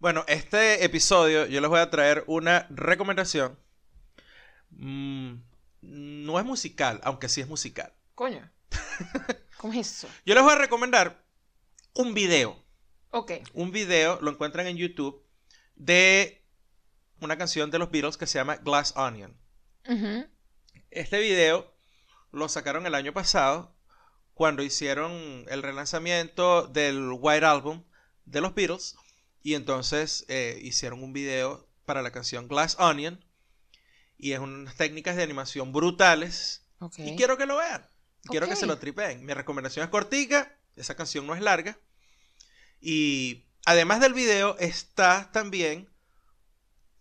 Bueno, 0.00 0.24
este 0.28 0.84
episodio 0.84 1.46
yo 1.46 1.60
les 1.60 1.70
voy 1.70 1.80
a 1.80 1.90
traer 1.90 2.24
una 2.26 2.66
recomendación. 2.70 3.58
Mm, 4.70 5.34
no 5.82 6.38
es 6.38 6.44
musical, 6.44 7.00
aunque 7.02 7.28
sí 7.28 7.40
es 7.40 7.48
musical. 7.48 7.92
Coño. 8.14 8.48
¿Cómo 9.56 9.72
es 9.72 9.88
eso? 9.88 10.08
Yo 10.24 10.34
les 10.34 10.44
voy 10.44 10.52
a 10.52 10.56
recomendar 10.56 11.24
un 11.94 12.14
video. 12.14 12.62
Ok. 13.10 13.32
Un 13.54 13.72
video, 13.72 14.18
lo 14.20 14.30
encuentran 14.30 14.66
en 14.66 14.76
YouTube, 14.76 15.22
de 15.76 16.42
una 17.20 17.38
canción 17.38 17.70
de 17.70 17.78
los 17.78 17.90
Beatles 17.90 18.16
que 18.16 18.26
se 18.26 18.38
llama 18.38 18.56
Glass 18.56 18.94
Onion. 18.96 19.36
Este 20.90 21.20
video 21.20 21.72
lo 22.32 22.48
sacaron 22.48 22.86
el 22.86 22.94
año 22.94 23.12
pasado 23.12 23.74
cuando 24.34 24.62
hicieron 24.62 25.44
el 25.48 25.62
relanzamiento 25.62 26.66
del 26.66 27.10
White 27.12 27.46
Album 27.46 27.84
de 28.24 28.40
los 28.40 28.54
Beatles 28.54 28.96
y 29.42 29.54
entonces 29.54 30.24
eh, 30.28 30.58
hicieron 30.62 31.02
un 31.02 31.12
video 31.12 31.68
para 31.84 32.02
la 32.02 32.10
canción 32.10 32.48
Glass 32.48 32.76
Onion 32.80 33.24
y 34.18 34.32
es 34.32 34.40
unas 34.40 34.74
técnicas 34.74 35.14
de 35.16 35.22
animación 35.22 35.72
brutales 35.72 36.66
Ok. 36.80 36.98
y 36.98 37.16
quiero 37.16 37.36
que 37.38 37.46
lo 37.46 37.56
vean. 37.58 37.86
Quiero 38.24 38.48
que 38.48 38.56
se 38.56 38.66
lo 38.66 38.76
tripeen. 38.78 39.24
Mi 39.24 39.32
recomendación 39.34 39.84
es 39.84 39.90
cortica, 39.90 40.58
esa 40.74 40.96
canción 40.96 41.26
no 41.28 41.34
es 41.36 41.40
larga 41.40 41.78
y 42.80 43.45
además 43.66 44.00
del 44.00 44.14
video 44.14 44.56
está 44.58 45.30
también 45.32 45.90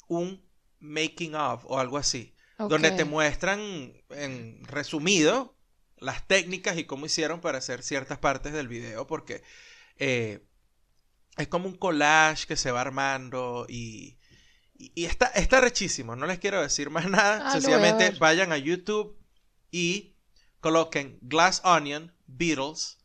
un 0.08 0.44
making 0.80 1.36
of 1.36 1.64
o 1.66 1.80
algo 1.80 1.98
así 1.98 2.36
donde 2.70 2.90
te 2.98 3.04
muestran 3.06 3.60
en 4.10 4.64
resumido 4.66 5.58
las 5.98 6.28
técnicas 6.28 6.78
y 6.78 6.84
cómo 6.86 7.06
hicieron 7.06 7.42
para 7.42 7.58
hacer 7.58 7.82
ciertas 7.84 8.18
partes 8.20 8.54
del 8.54 8.68
video, 8.68 9.08
porque 9.08 9.42
eh, 9.98 10.46
es 11.38 11.48
como 11.48 11.68
un 11.68 11.76
collage 11.76 12.46
que 12.48 12.56
se 12.58 12.72
va 12.72 12.82
armando 12.82 13.66
y, 13.68 14.18
y- 14.78 14.92
y 14.96 15.06
está, 15.06 15.28
está 15.28 15.60
rechísimo. 15.62 16.16
No 16.16 16.26
les 16.28 16.40
quiero 16.40 16.62
decir 16.62 16.90
más 16.90 17.10
nada. 17.10 17.42
Ah, 17.44 17.48
a 17.50 17.52
Sencillamente 17.54 18.06
vayan 18.20 18.52
a 18.52 18.58
YouTube 18.58 19.18
y 19.72 20.16
coloquen 20.60 21.18
Glass 21.22 21.62
Onion 21.64 22.14
Beatles 22.28 22.98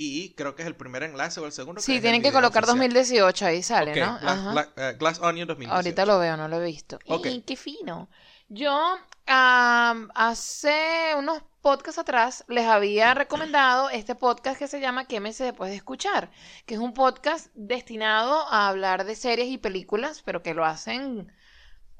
y 0.00 0.32
creo 0.34 0.54
que 0.54 0.62
es 0.62 0.68
el 0.68 0.76
primer 0.76 1.02
enlace 1.02 1.40
o 1.40 1.46
el 1.46 1.50
segundo. 1.50 1.80
Sí, 1.80 2.00
tienen 2.00 2.22
que 2.22 2.30
colocar 2.30 2.62
oficial. 2.62 2.78
2018 2.78 3.46
ahí 3.46 3.64
sale, 3.64 3.90
¿no? 3.98 4.18
Glass, 4.20 4.38
Ajá. 4.38 4.68
Eh, 4.76 4.96
Glass 4.96 5.18
Onion 5.18 5.48
2018. 5.48 5.74
Ahorita 5.74 6.06
lo 6.06 6.20
veo, 6.20 6.36
no 6.36 6.46
lo 6.46 6.62
he 6.62 6.64
visto. 6.64 7.00
Ok. 7.08 7.26
¡Y 7.26 7.40
qué 7.42 7.56
fino! 7.56 8.08
Yo 8.48 8.96
hace 9.26 11.14
unos 11.16 11.42
podcasts 11.60 11.98
atrás 11.98 12.44
les 12.46 12.64
había 12.64 13.12
recomendado 13.12 13.90
este 13.90 14.14
podcast 14.14 14.56
que 14.58 14.68
se 14.68 14.80
llama 14.80 15.06
Quémese 15.06 15.42
después 15.42 15.70
de 15.70 15.76
escuchar, 15.76 16.30
que 16.64 16.74
es 16.74 16.80
un 16.80 16.94
podcast 16.94 17.48
destinado 17.54 18.46
a 18.50 18.68
hablar 18.68 19.04
de 19.04 19.16
series 19.16 19.48
y 19.48 19.58
películas, 19.58 20.22
pero 20.24 20.44
que 20.44 20.54
lo 20.54 20.64
hacen 20.64 21.32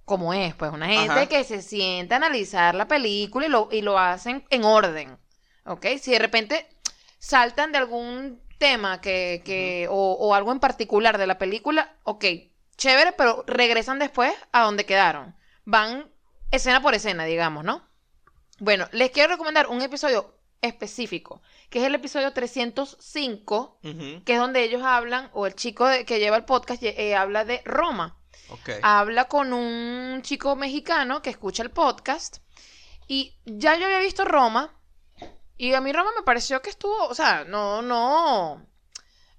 como 0.05 0.33
es, 0.33 0.55
pues 0.55 0.73
una 0.73 0.87
gente 0.87 1.11
Ajá. 1.11 1.27
que 1.27 1.43
se 1.43 1.61
sienta 1.63 2.15
a 2.15 2.19
analizar 2.19 2.77
la 2.77 2.87
película 2.87 3.47
y 3.47 3.51
lo, 3.51 3.69
y 3.73 3.83
lo 3.83 3.99
hacen 3.99 4.45
en 4.51 4.65
orden, 4.65 5.19
¿ok? 5.67 5.85
Si 6.01 6.13
de 6.13 6.19
repente 6.19 6.67
saltan 7.19 7.73
de 7.73 7.79
algún 7.79 8.41
tema 8.59 9.01
que, 9.01 9.43
que 9.45 9.87
o, 9.91 10.13
o 10.13 10.35
algo 10.35 10.53
en 10.53 10.61
particular 10.61 11.19
de 11.19 11.27
la 11.27 11.39
película, 11.39 11.97
ok, 12.05 12.25
chévere, 12.77 13.13
pero 13.13 13.45
regresan 13.47 13.99
después 13.99 14.33
a 14.53 14.63
donde 14.63 14.87
quedaron. 14.87 15.37
Van 15.65 16.11
escena 16.51 16.81
por 16.83 16.95
escena, 16.95 17.25
digamos, 17.25 17.65
¿no? 17.65 17.87
Bueno, 18.59 18.89
les 18.93 19.11
quiero 19.11 19.31
recomendar 19.33 19.69
un 19.69 19.83
episodio 19.83 20.35
específico, 20.61 21.41
que 21.71 21.79
es 21.79 21.85
el 21.85 21.95
episodio 21.95 22.33
305, 22.33 23.79
Ujú, 23.85 24.25
que 24.25 24.33
es 24.35 24.39
donde 24.39 24.63
ellos 24.65 24.83
hablan, 24.83 25.31
o 25.33 25.47
el 25.47 25.55
chico 25.55 25.87
de- 25.87 26.05
que 26.05 26.19
lleva 26.19 26.37
el 26.37 26.45
podcast 26.45 26.83
eh, 26.83 27.15
habla 27.15 27.45
de 27.45 27.63
Roma. 27.65 28.17
Habla 28.83 29.27
con 29.27 29.53
un 29.53 30.23
chico 30.23 30.57
mexicano 30.57 31.23
que 31.23 31.31
escucha 31.31 31.63
el 31.63 31.71
podcast. 31.71 32.39
Y 33.07 33.37
ya 33.45 33.77
yo 33.77 33.85
había 33.87 34.01
visto 34.01 34.25
Roma. 34.25 34.75
Y 35.59 35.75
a 35.75 35.81
mí 35.81 35.93
Roma 35.93 36.11
me 36.17 36.23
pareció 36.23 36.63
que 36.63 36.71
estuvo, 36.71 37.07
o 37.09 37.15
sea, 37.15 37.45
no, 37.45 37.83
no. 37.83 38.65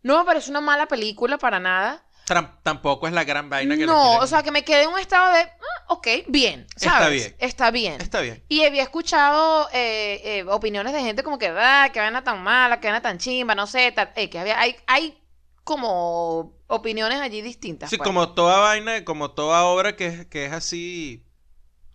No 0.04 0.20
me 0.20 0.26
pareció 0.26 0.52
una 0.52 0.62
mala 0.62 0.88
película 0.88 1.38
para 1.38 1.60
nada. 1.60 2.06
Tram- 2.28 2.60
tampoco 2.62 3.08
es 3.08 3.14
la 3.14 3.24
gran 3.24 3.50
vaina 3.50 3.76
que 3.76 3.86
No, 3.88 4.18
o 4.20 4.28
sea, 4.28 4.44
que 4.44 4.52
me 4.52 4.64
quedé 4.64 4.84
en 4.84 4.90
un 4.90 5.00
estado 5.00 5.34
de, 5.34 5.40
ah, 5.42 5.86
ok, 5.88 6.08
bien, 6.28 6.68
Está 6.76 7.00
¿sabes? 7.00 7.12
bien. 7.24 7.36
Está 7.40 7.72
bien. 7.72 8.02
Está 8.02 8.22
bien. 8.22 8.44
Y 8.50 8.64
había 8.66 8.84
escuchado 8.84 9.68
eh, 9.74 10.22
eh, 10.24 10.44
opiniones 10.48 10.94
de 10.94 11.02
gente 11.02 11.24
como 11.24 11.40
que, 11.40 11.48
ah, 11.48 11.90
que 11.92 12.00
vaina 12.00 12.24
tan 12.24 12.44
mala, 12.44 12.80
que 12.80 12.88
vaina 12.88 13.02
tan 13.02 13.18
chimba, 13.18 13.56
no 13.56 13.66
sé, 13.66 13.92
tal, 13.94 14.12
eh, 14.16 14.30
que 14.30 14.38
había, 14.40 14.60
hay, 14.60 14.76
hay 14.86 15.20
como 15.64 16.54
opiniones 16.68 17.20
allí 17.20 17.42
distintas. 17.42 17.90
Sí, 17.90 17.98
pues. 17.98 18.06
como 18.08 18.34
toda 18.34 18.60
vaina, 18.60 19.04
como 19.06 19.32
toda 19.32 19.64
obra 19.66 19.96
que, 19.96 20.06
es- 20.08 20.26
que 20.28 20.46
es 20.46 20.54
así, 20.54 21.26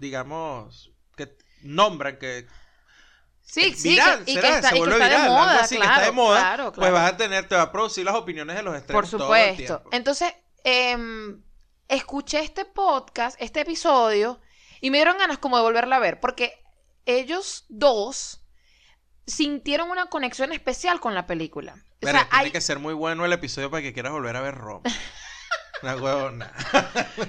digamos, 0.01 0.91
que 1.16 1.37
nombran, 1.62 2.18
que 2.18 2.47
Sí, 3.45 3.75
sí, 3.75 3.91
viral, 3.91 4.25
que, 4.25 4.33
y 4.33 4.35
será, 4.35 4.49
que 4.49 4.55
está, 4.57 4.71
se 4.71 4.79
y 4.79 4.83
que 4.83 4.91
está 4.91 5.09
de 5.09 5.29
moda, 5.29 5.61
así, 5.61 5.77
claro, 5.77 5.91
que 5.91 5.95
está 5.95 6.07
de 6.07 6.13
moda, 6.13 6.41
claro, 6.41 6.73
pues 6.73 6.93
vas 6.93 7.13
a 7.13 7.17
tener, 7.17 7.47
te 7.47 7.55
va 7.55 7.63
a 7.63 7.73
producir 7.73 8.05
las 8.05 8.15
opiniones 8.15 8.57
de 8.57 8.63
los 8.63 8.75
extremos 8.75 9.11
Por 9.11 9.19
todo 9.19 9.35
el 9.35 9.51
supuesto. 9.51 9.85
Entonces, 9.93 10.33
em, 10.65 11.43
escuché 11.87 12.41
este 12.41 12.65
podcast, 12.65 13.37
este 13.41 13.61
episodio, 13.61 14.41
y 14.81 14.91
me 14.91 14.99
dieron 14.99 15.19
ganas 15.19 15.39
como 15.39 15.57
de 15.57 15.63
volverla 15.63 15.97
a 15.97 16.01
ver, 16.01 16.21
porque 16.21 16.65
ellos 17.07 17.67
dos 17.69 18.45
sintieron 19.27 19.91
una 19.91 20.07
conexión 20.07 20.53
especial 20.53 21.01
con 21.01 21.15
la 21.15 21.27
película. 21.27 21.75
O 21.75 22.07
Verga, 22.07 22.21
sea, 22.21 22.29
tiene 22.31 22.45
hay, 22.47 22.51
que 22.51 22.61
ser 22.61 22.79
muy 22.79 22.95
bueno 22.95 23.25
el 23.25 23.33
episodio 23.33 23.71
para 23.71 23.83
que 23.83 23.93
quieras 23.93 24.13
volver 24.13 24.37
a 24.37 24.41
ver 24.41 24.55
Roma. 24.55 24.83
Una 25.85 25.97
huevona. 26.03 26.53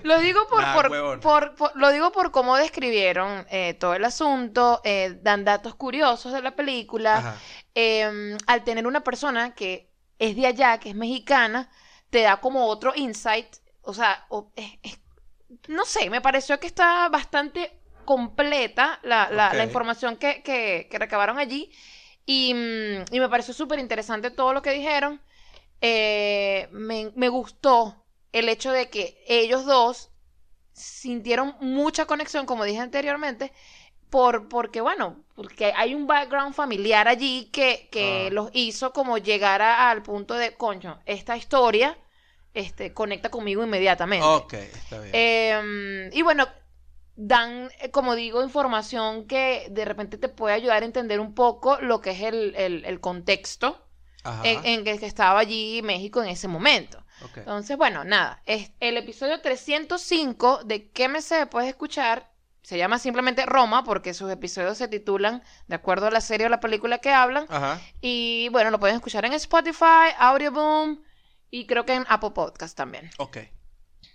Lo 0.04 0.20
digo 0.20 0.48
por, 0.48 0.62
Nah, 0.62 0.74
por, 0.74 0.90
por- 1.22 1.56
por- 1.56 1.76
lo 1.76 1.92
digo 1.92 2.12
por 2.12 2.32
cómo 2.32 2.56
describieron 2.58 3.46
eh, 3.50 3.74
todo 3.76 3.94
el 3.96 4.06
asunto, 4.06 4.82
eh, 4.84 5.18
dan 5.22 5.44
datos 5.44 5.76
curiosos 5.76 6.32
de 6.34 6.42
la 6.42 6.56
película. 6.56 7.40
Eh, 7.76 8.38
al 8.48 8.64
tener 8.64 8.88
una 8.88 9.04
persona 9.04 9.54
que 9.54 9.90
es 10.20 10.36
de 10.36 10.48
allá, 10.48 10.80
que 10.80 10.90
es 10.90 10.96
mexicana, 10.96 11.70
te 12.10 12.22
da 12.22 12.38
como 12.38 12.66
otro 12.68 12.94
insight. 12.96 13.48
O 13.82 13.94
sea, 13.94 14.26
o- 14.30 14.52
no 15.68 15.86
sé, 15.86 16.10
me 16.10 16.22
pareció 16.22 16.60
que 16.60 16.68
está 16.68 17.10
bastante 17.10 17.80
completa 18.06 19.00
la, 19.04 19.30
la- 19.30 19.50
información 19.64 20.16
que, 20.18 20.42
que- 20.44 20.88
que 20.90 21.00
recabaron 21.00 21.38
allí. 21.40 21.72
Y, 22.26 22.54
mm, 22.54 23.06
y 23.14 23.20
me 23.20 23.30
pareció 23.30 23.54
súper 23.54 23.80
interesante 23.80 24.32
todo 24.32 24.54
lo 24.54 24.62
que 24.62 24.72
dijeron. 24.72 25.22
Eh, 25.82 26.68
me, 26.72 27.12
me 27.16 27.30
gustó 27.30 28.05
el 28.40 28.50
hecho 28.50 28.72
de 28.72 28.90
que 28.90 29.18
ellos 29.28 29.66
dos 29.66 30.10
sintieron 30.74 31.56
mucha 31.62 32.06
conexión, 32.06 32.46
como 32.46 32.66
dije 32.66 32.80
anteriormente, 32.80 33.52
por, 34.10 34.48
porque, 34.50 34.82
bueno, 34.82 35.24
porque 35.36 35.74
hay 35.76 35.94
un 35.96 36.06
background 36.08 36.54
familiar 36.54 37.08
allí 37.08 37.50
que, 37.52 37.88
que 37.92 38.28
Ah. 38.28 38.34
los 38.34 38.50
hizo 38.54 38.92
como 38.94 39.18
llegar 39.18 39.62
a- 39.62 39.90
al 39.90 40.04
punto 40.04 40.34
de, 40.36 40.56
coño, 40.56 41.00
esta 41.06 41.38
historia 41.38 41.98
este, 42.54 42.94
conecta 42.94 43.30
conmigo 43.30 43.64
inmediatamente. 43.64 44.26
Ok, 44.26 44.54
está 44.54 45.00
bien. 45.00 45.12
Eh, 45.14 46.10
y 46.14 46.22
bueno, 46.22 46.48
dan, 47.18 47.70
eh, 47.82 47.92
como 47.92 48.16
digo, 48.16 48.44
información 48.44 49.28
que 49.28 49.68
de 49.72 49.84
repente 49.86 50.18
te 50.18 50.30
puede 50.30 50.56
ayudar 50.56 50.82
a 50.84 50.86
entender 50.86 51.20
un 51.20 51.34
poco 51.36 51.78
lo 51.82 52.00
que 52.00 52.12
es 52.12 52.22
el, 52.22 52.56
el- 52.56 52.86
el 52.86 53.00
contexto 53.02 53.82
Ajá. 54.24 54.42
en, 54.46 54.66
en 54.66 54.84
que, 54.86 54.98
que 55.00 55.06
estaba 55.06 55.40
allí 55.40 55.82
México 55.84 56.22
en 56.24 56.30
ese 56.30 56.48
momento. 56.48 57.05
Entonces, 57.36 57.78
bueno, 57.78 58.04
nada. 58.04 58.42
Es 58.46 58.72
el 58.80 58.98
episodio 58.98 59.42
305 59.42 60.64
de 60.66 60.90
¿Qué 60.92 61.08
me 61.08 61.22
sé? 61.22 61.46
Puedes 61.48 61.70
escuchar. 61.70 62.32
Se 62.62 62.78
llama 62.78 62.98
simplemente 62.98 63.46
Roma 63.46 63.84
porque 63.84 64.14
sus 64.16 64.32
episodios 64.32 64.78
se 64.78 64.88
titulan 64.88 65.44
de 65.68 65.76
acuerdo 65.76 66.08
a 66.08 66.12
la 66.12 66.22
serie 66.22 66.48
o 66.48 66.50
la 66.50 66.60
película 66.60 66.98
que 66.98 67.12
hablan. 67.12 67.46
Ajá. 67.50 67.80
Y 68.02 68.50
bueno, 68.50 68.72
lo 68.72 68.80
pueden 68.80 68.96
escuchar 68.96 69.24
en 69.26 69.34
Spotify, 69.34 70.14
Audioboom 70.18 71.04
y 71.52 71.68
creo 71.68 71.86
que 71.86 71.94
en 71.94 72.06
Apple 72.10 72.32
Podcast 72.32 72.76
también. 72.76 73.10
Ok. 73.18 73.38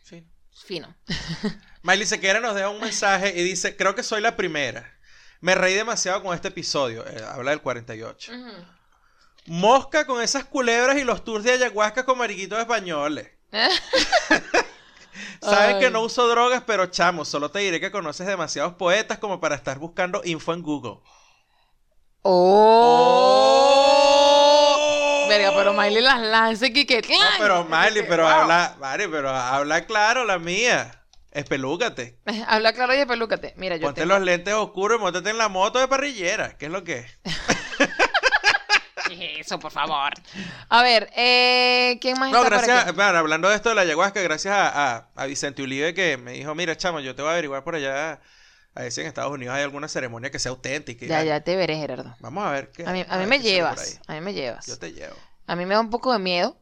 Sí. 0.02 0.26
Fino. 0.50 0.94
Miley 1.82 2.06
Sequera 2.06 2.40
nos 2.40 2.56
deja 2.56 2.70
un 2.70 2.80
mensaje 2.80 3.38
y 3.38 3.42
dice, 3.44 3.76
creo 3.76 3.94
que 3.94 4.02
soy 4.02 4.20
la 4.20 4.36
primera. 4.36 4.98
Me 5.40 5.54
reí 5.54 5.74
demasiado 5.74 6.22
con 6.22 6.34
este 6.34 6.48
episodio. 6.48 7.06
Eh, 7.06 7.22
habla 7.24 7.52
del 7.52 7.62
48. 7.62 8.32
Ujú. 8.32 8.50
Mosca 9.50 10.06
con 10.06 10.22
esas 10.22 10.44
culebras 10.44 10.96
y 10.96 11.02
los 11.02 11.24
tours 11.24 11.42
de 11.42 11.50
ayahuasca 11.50 12.04
con 12.04 12.16
mariquitos 12.18 12.56
españoles. 12.60 13.28
Saben 15.42 15.74
Ay. 15.74 15.80
que 15.80 15.90
no 15.90 16.02
uso 16.02 16.28
drogas, 16.28 16.62
pero 16.64 16.86
chamo, 16.86 17.24
solo 17.24 17.50
te 17.50 17.58
diré 17.58 17.80
que 17.80 17.90
conoces 17.90 18.28
demasiados 18.28 18.74
poetas 18.74 19.18
como 19.18 19.40
para 19.40 19.56
estar 19.56 19.80
buscando 19.80 20.22
info 20.24 20.54
en 20.54 20.62
Google. 20.62 21.00
¡Oh! 22.22 23.66
Verga, 25.28 25.50
pero 25.56 25.72
Miley 25.72 26.00
las 26.00 26.20
lanza 26.20 26.66
y 26.68 26.86
que 26.86 27.02
No, 27.02 27.08
pero 27.40 27.64
Miley, 27.64 28.04
pero 28.08 28.28
habla, 28.28 28.76
Mari, 28.78 29.08
pero 29.08 29.30
habla 29.30 29.84
claro 29.84 30.24
la 30.24 30.38
mía. 30.38 30.92
Espelúcate. 31.32 32.20
Habla 32.46 32.72
claro 32.72 32.94
y 32.94 32.98
despelúcate. 32.98 33.54
Mira, 33.56 33.74
yo 33.76 33.82
Ponte 33.82 34.02
tengo- 34.02 34.14
los 34.14 34.22
lentes 34.24 34.54
oscuros 34.54 34.98
y 34.98 35.00
móntate 35.00 35.30
en 35.30 35.38
la 35.38 35.48
moto 35.48 35.80
de 35.80 35.88
parrillera. 35.88 36.56
¿Qué 36.56 36.66
es 36.66 36.72
lo 36.72 36.84
que 36.84 36.98
es? 36.98 37.18
¿Qué 39.18 39.40
es 39.40 39.46
Eso, 39.46 39.58
por 39.58 39.72
favor. 39.72 40.12
A 40.68 40.82
ver, 40.82 41.10
eh, 41.16 41.98
¿quién 42.00 42.18
más 42.18 42.30
No, 42.30 42.38
está 42.38 42.50
por 42.50 42.58
gracias, 42.66 42.86
aquí? 42.86 42.96
bueno, 42.96 43.18
hablando 43.18 43.48
de 43.48 43.56
esto 43.56 43.68
de 43.70 43.74
la 43.74 43.80
ayahuasca, 43.82 44.20
gracias 44.22 44.54
a, 44.54 44.96
a- 44.96 45.08
a 45.16 45.26
Vicente 45.26 45.62
Ulibe 45.62 45.94
que 45.94 46.16
me 46.16 46.32
dijo, 46.32 46.54
mira, 46.54 46.76
chamo, 46.76 47.00
yo 47.00 47.14
te 47.14 47.22
voy 47.22 47.30
a 47.30 47.32
averiguar 47.32 47.64
por 47.64 47.74
allá, 47.74 48.20
a 48.74 48.82
ver 48.82 48.92
si 48.92 49.00
en 49.00 49.08
Estados 49.08 49.32
Unidos 49.32 49.54
hay 49.54 49.62
alguna 49.64 49.88
ceremonia 49.88 50.30
que 50.30 50.38
sea 50.38 50.50
auténtica. 50.50 51.06
Ya, 51.06 51.22
ya 51.24 51.40
te 51.40 51.56
veré, 51.56 51.76
Gerardo. 51.76 52.14
Vamos 52.20 52.44
a 52.46 52.50
ver 52.52 52.70
qué. 52.70 52.86
A 52.86 52.92
mí, 52.92 53.00
a 53.08 53.14
mí 53.14 53.18
ver 53.20 53.28
me 53.28 53.36
por 53.38 53.44
llevas. 53.44 54.00
A 54.06 54.12
mí 54.14 54.20
me 54.20 54.32
llevas. 54.32 54.66
Yo 54.66 54.78
te 54.78 54.92
llevo. 54.92 55.16
A 55.46 55.56
mí 55.56 55.66
me 55.66 55.74
da 55.74 55.80
un 55.80 55.90
poco 55.90 56.12
de 56.12 56.18
miedo. 56.20 56.56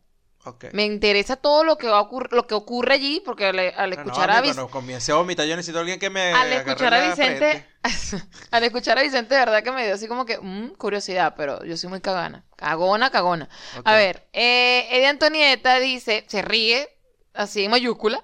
Me 0.73 0.85
interesa 0.85 1.37
todo 1.37 1.65
lo 1.65 1.77
que 1.79 1.87
va 1.89 1.99
a 1.99 2.01
ocurrir, 2.03 2.33
lo 2.33 2.47
que 2.47 2.55
ocurre 2.55 2.95
allí, 2.95 3.21
porque 3.25 3.47
al, 3.47 3.59
al 3.59 3.91
No, 3.91 3.97
no, 3.97 4.03
escuchar 4.03 4.31
hombre, 4.31 4.37
a 4.37 4.41
Vic- 4.43 4.55
cuando 4.55 4.71
comience 4.71 5.13
a 5.13 5.17
vomitar, 5.17 5.47
yo 5.47 5.57
necesito 5.57 5.79
a 5.79 5.81
alguien 5.81 5.99
que 5.99 6.11
me. 6.11 6.33
al 6.33 6.53
escuchar 6.53 6.95
a 6.95 7.01
Vicente, 7.09 7.67
al 8.51 8.65
escuchar 8.65 8.99
a 8.99 9.03
Vicente, 9.03 9.35
de 9.35 9.41
verdad 9.41 9.63
que 9.63 9.73
me 9.73 9.85
dio 9.85 9.95
así 9.95 10.07
como 10.09 10.25
que 10.27 10.39
mm, 10.39 10.75
curiosidad, 10.77 11.35
pero 11.37 11.65
yo 11.65 11.77
soy 11.77 11.91
muy 11.91 12.01
cagana. 12.01 12.45
Cagona, 12.57 13.11
cagona. 13.11 13.49
A 13.85 13.95
ver, 13.95 14.29
eh, 14.33 14.87
Eddie 14.91 15.07
Antonieta 15.09 15.79
dice, 15.81 16.25
se 16.29 16.43
ríe, 16.43 16.89
así 17.35 17.65
en 17.65 17.71
mayúscula, 17.71 18.23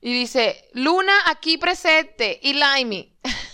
y 0.00 0.12
dice, 0.12 0.68
Luna 0.72 1.14
aquí 1.26 1.56
presente 1.58 2.38
y 2.42 2.54
Laimi. 2.54 3.14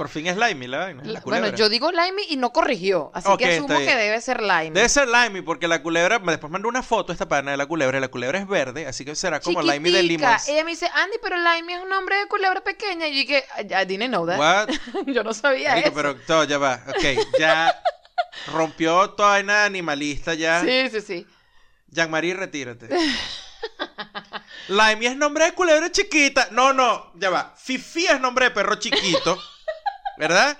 Por 0.00 0.08
fin 0.08 0.26
es 0.28 0.36
Limey, 0.38 0.66
la 0.66 0.78
vaina. 0.78 1.02
la 1.04 1.20
bueno, 1.20 1.54
yo 1.54 1.68
digo 1.68 1.92
Laimi 1.92 2.22
y 2.30 2.36
no 2.38 2.54
corrigió, 2.54 3.10
así 3.12 3.28
que 3.36 3.56
asumo 3.56 3.76
que 3.76 3.94
debe 3.94 4.18
ser 4.22 4.40
Laimi. 4.40 4.74
Debe 4.74 4.88
ser 4.88 5.06
Limey, 5.06 5.42
porque 5.42 5.68
la 5.68 5.82
culebra. 5.82 6.18
Después 6.18 6.50
mandó 6.50 6.70
una 6.70 6.82
foto 6.82 7.12
esta 7.12 7.28
pana 7.28 7.50
de 7.50 7.58
la 7.58 7.66
culebra. 7.66 7.98
y 7.98 8.00
La 8.00 8.08
culebra 8.08 8.38
es 8.38 8.48
verde, 8.48 8.86
así 8.86 9.04
que 9.04 9.14
será 9.14 9.40
como 9.40 9.60
Limey 9.60 9.92
de 9.92 10.02
limón. 10.02 10.30
Ella 10.48 10.64
me 10.64 10.70
dice, 10.70 10.88
Andy, 10.94 11.18
pero 11.22 11.36
Laimi 11.36 11.74
es 11.74 11.82
un 11.82 11.90
nombre 11.90 12.16
de 12.16 12.28
culebra 12.28 12.64
pequeña. 12.64 13.08
Y 13.08 13.10
yo 13.10 13.18
dije, 13.18 13.44
I 13.58 13.84
didn't 13.84 14.08
know 14.08 14.26
that. 14.26 14.38
What? 14.38 14.70
yo 15.06 15.22
no 15.22 15.34
sabía 15.34 15.72
Marico, 15.72 15.88
eso. 15.88 15.94
pero 15.94 16.16
todo, 16.16 16.44
ya 16.44 16.56
va. 16.56 16.82
Ok, 16.88 17.38
ya 17.38 17.78
rompió 18.54 19.10
toda 19.10 19.32
vaina 19.32 19.66
animalista 19.66 20.32
ya. 20.32 20.62
Sí, 20.62 20.88
sí, 20.92 21.02
sí. 21.02 21.26
Jean-Marie, 21.88 22.32
retírate. 22.32 22.88
Limey 24.68 25.08
es 25.08 25.16
nombre 25.18 25.44
de 25.44 25.52
culebra 25.52 25.92
chiquita. 25.92 26.48
No, 26.52 26.72
no, 26.72 27.12
ya 27.16 27.28
va. 27.28 27.54
Fifi 27.54 28.06
es 28.06 28.18
nombre 28.18 28.46
de 28.46 28.50
perro 28.52 28.76
chiquito. 28.76 29.38
¿Verdad? 30.18 30.58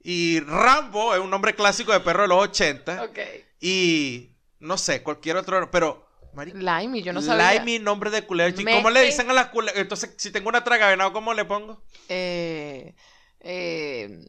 Y 0.00 0.40
Rambo 0.40 1.14
es 1.14 1.20
un 1.20 1.30
nombre 1.30 1.54
clásico 1.54 1.92
de 1.92 2.00
perro 2.00 2.22
de 2.22 2.28
los 2.28 2.38
80. 2.44 3.02
Ok. 3.04 3.18
Y 3.60 4.30
no 4.60 4.78
sé, 4.78 5.02
cualquier 5.02 5.36
otro. 5.36 5.70
Pero. 5.70 6.06
Laimi, 6.54 7.02
yo 7.02 7.12
no 7.12 7.20
sabía. 7.20 7.54
Limey, 7.54 7.78
nombre 7.80 8.10
de 8.10 8.24
culebra. 8.24 8.62
Me- 8.62 8.72
¿Cómo 8.76 8.90
le 8.90 9.02
dicen 9.02 9.28
a 9.30 9.32
las 9.32 9.48
culebras? 9.48 9.80
Entonces, 9.82 10.14
si 10.18 10.30
tengo 10.30 10.48
una 10.48 10.62
traga 10.62 10.86
venado, 10.88 11.12
¿cómo 11.12 11.34
le 11.34 11.44
pongo? 11.44 11.82
Eh, 12.08 12.94
eh, 13.40 14.24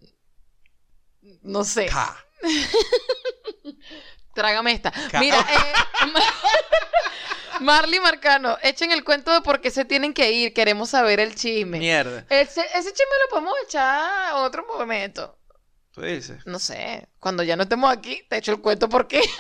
no 1.43 1.63
sé. 1.63 1.85
K. 1.85 2.25
Trágame 4.33 4.71
esta. 4.71 4.91
Mira, 5.19 5.39
eh, 5.51 5.73
Marley 7.61 7.99
Marcano, 7.99 8.57
echen 8.61 8.91
el 8.91 9.03
cuento 9.03 9.31
de 9.31 9.41
por 9.41 9.61
qué 9.61 9.71
se 9.71 9.85
tienen 9.85 10.13
que 10.13 10.31
ir. 10.31 10.53
Queremos 10.53 10.89
saber 10.91 11.19
el 11.19 11.35
chisme. 11.35 11.79
Mierda. 11.79 12.25
Ese, 12.29 12.61
ese 12.61 12.89
chisme 12.91 13.15
lo 13.25 13.29
podemos 13.29 13.53
echar 13.65 14.31
en 14.31 14.37
otro 14.43 14.65
momento. 14.67 15.35
Tú 15.91 16.01
dices. 16.01 16.45
No 16.45 16.59
sé. 16.59 17.07
Cuando 17.19 17.43
ya 17.43 17.55
no 17.55 17.63
estemos 17.63 17.91
aquí, 17.91 18.21
te 18.29 18.37
echo 18.37 18.51
el 18.51 18.61
cuento 18.61 18.87
por 18.89 19.07
qué. 19.07 19.21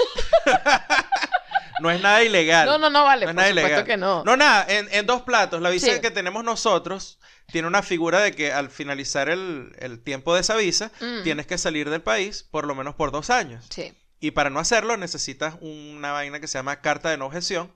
No 1.81 1.89
es 1.89 2.01
nada 2.01 2.21
ilegal. 2.23 2.65
No, 2.67 2.77
no, 2.77 2.89
no, 2.89 3.05
vale. 3.05 3.25
No 3.25 3.29
es 3.31 3.35
por 3.35 3.35
nada 3.35 3.49
ilegal. 3.51 3.85
que 3.85 3.95
no. 3.95 4.21
No, 4.25 4.35
nada, 4.35 4.65
en, 4.67 4.89
en 4.91 5.05
dos 5.05 5.21
platos. 5.21 5.61
La 5.61 5.69
visa 5.69 5.93
Sí. 5.93 6.01
que 6.01 6.11
tenemos 6.11 6.43
nosotros 6.43 7.19
tiene 7.53 7.69
una 7.69 7.81
figura 7.83 8.19
de 8.19 8.33
que 8.33 8.51
al 8.51 8.69
finalizar 8.69 9.29
el, 9.29 9.73
el 9.79 10.03
tiempo 10.03 10.35
de 10.35 10.41
esa 10.41 10.57
visa, 10.57 10.91
Mm. 10.99 11.23
tienes 11.23 11.47
que 11.47 11.57
salir 11.57 11.89
del 11.89 12.01
país 12.01 12.43
por 12.43 12.67
lo 12.67 12.75
menos 12.75 12.95
por 12.95 13.11
dos 13.11 13.29
años. 13.29 13.65
Sí. 13.69 13.93
Y 14.19 14.31
para 14.31 14.49
no 14.49 14.59
hacerlo, 14.59 14.97
necesitas 14.97 15.55
una 15.61 16.11
vaina 16.11 16.41
que 16.41 16.47
se 16.47 16.57
llama 16.57 16.81
carta 16.81 17.11
de 17.11 17.17
no 17.17 17.27
objeción 17.27 17.71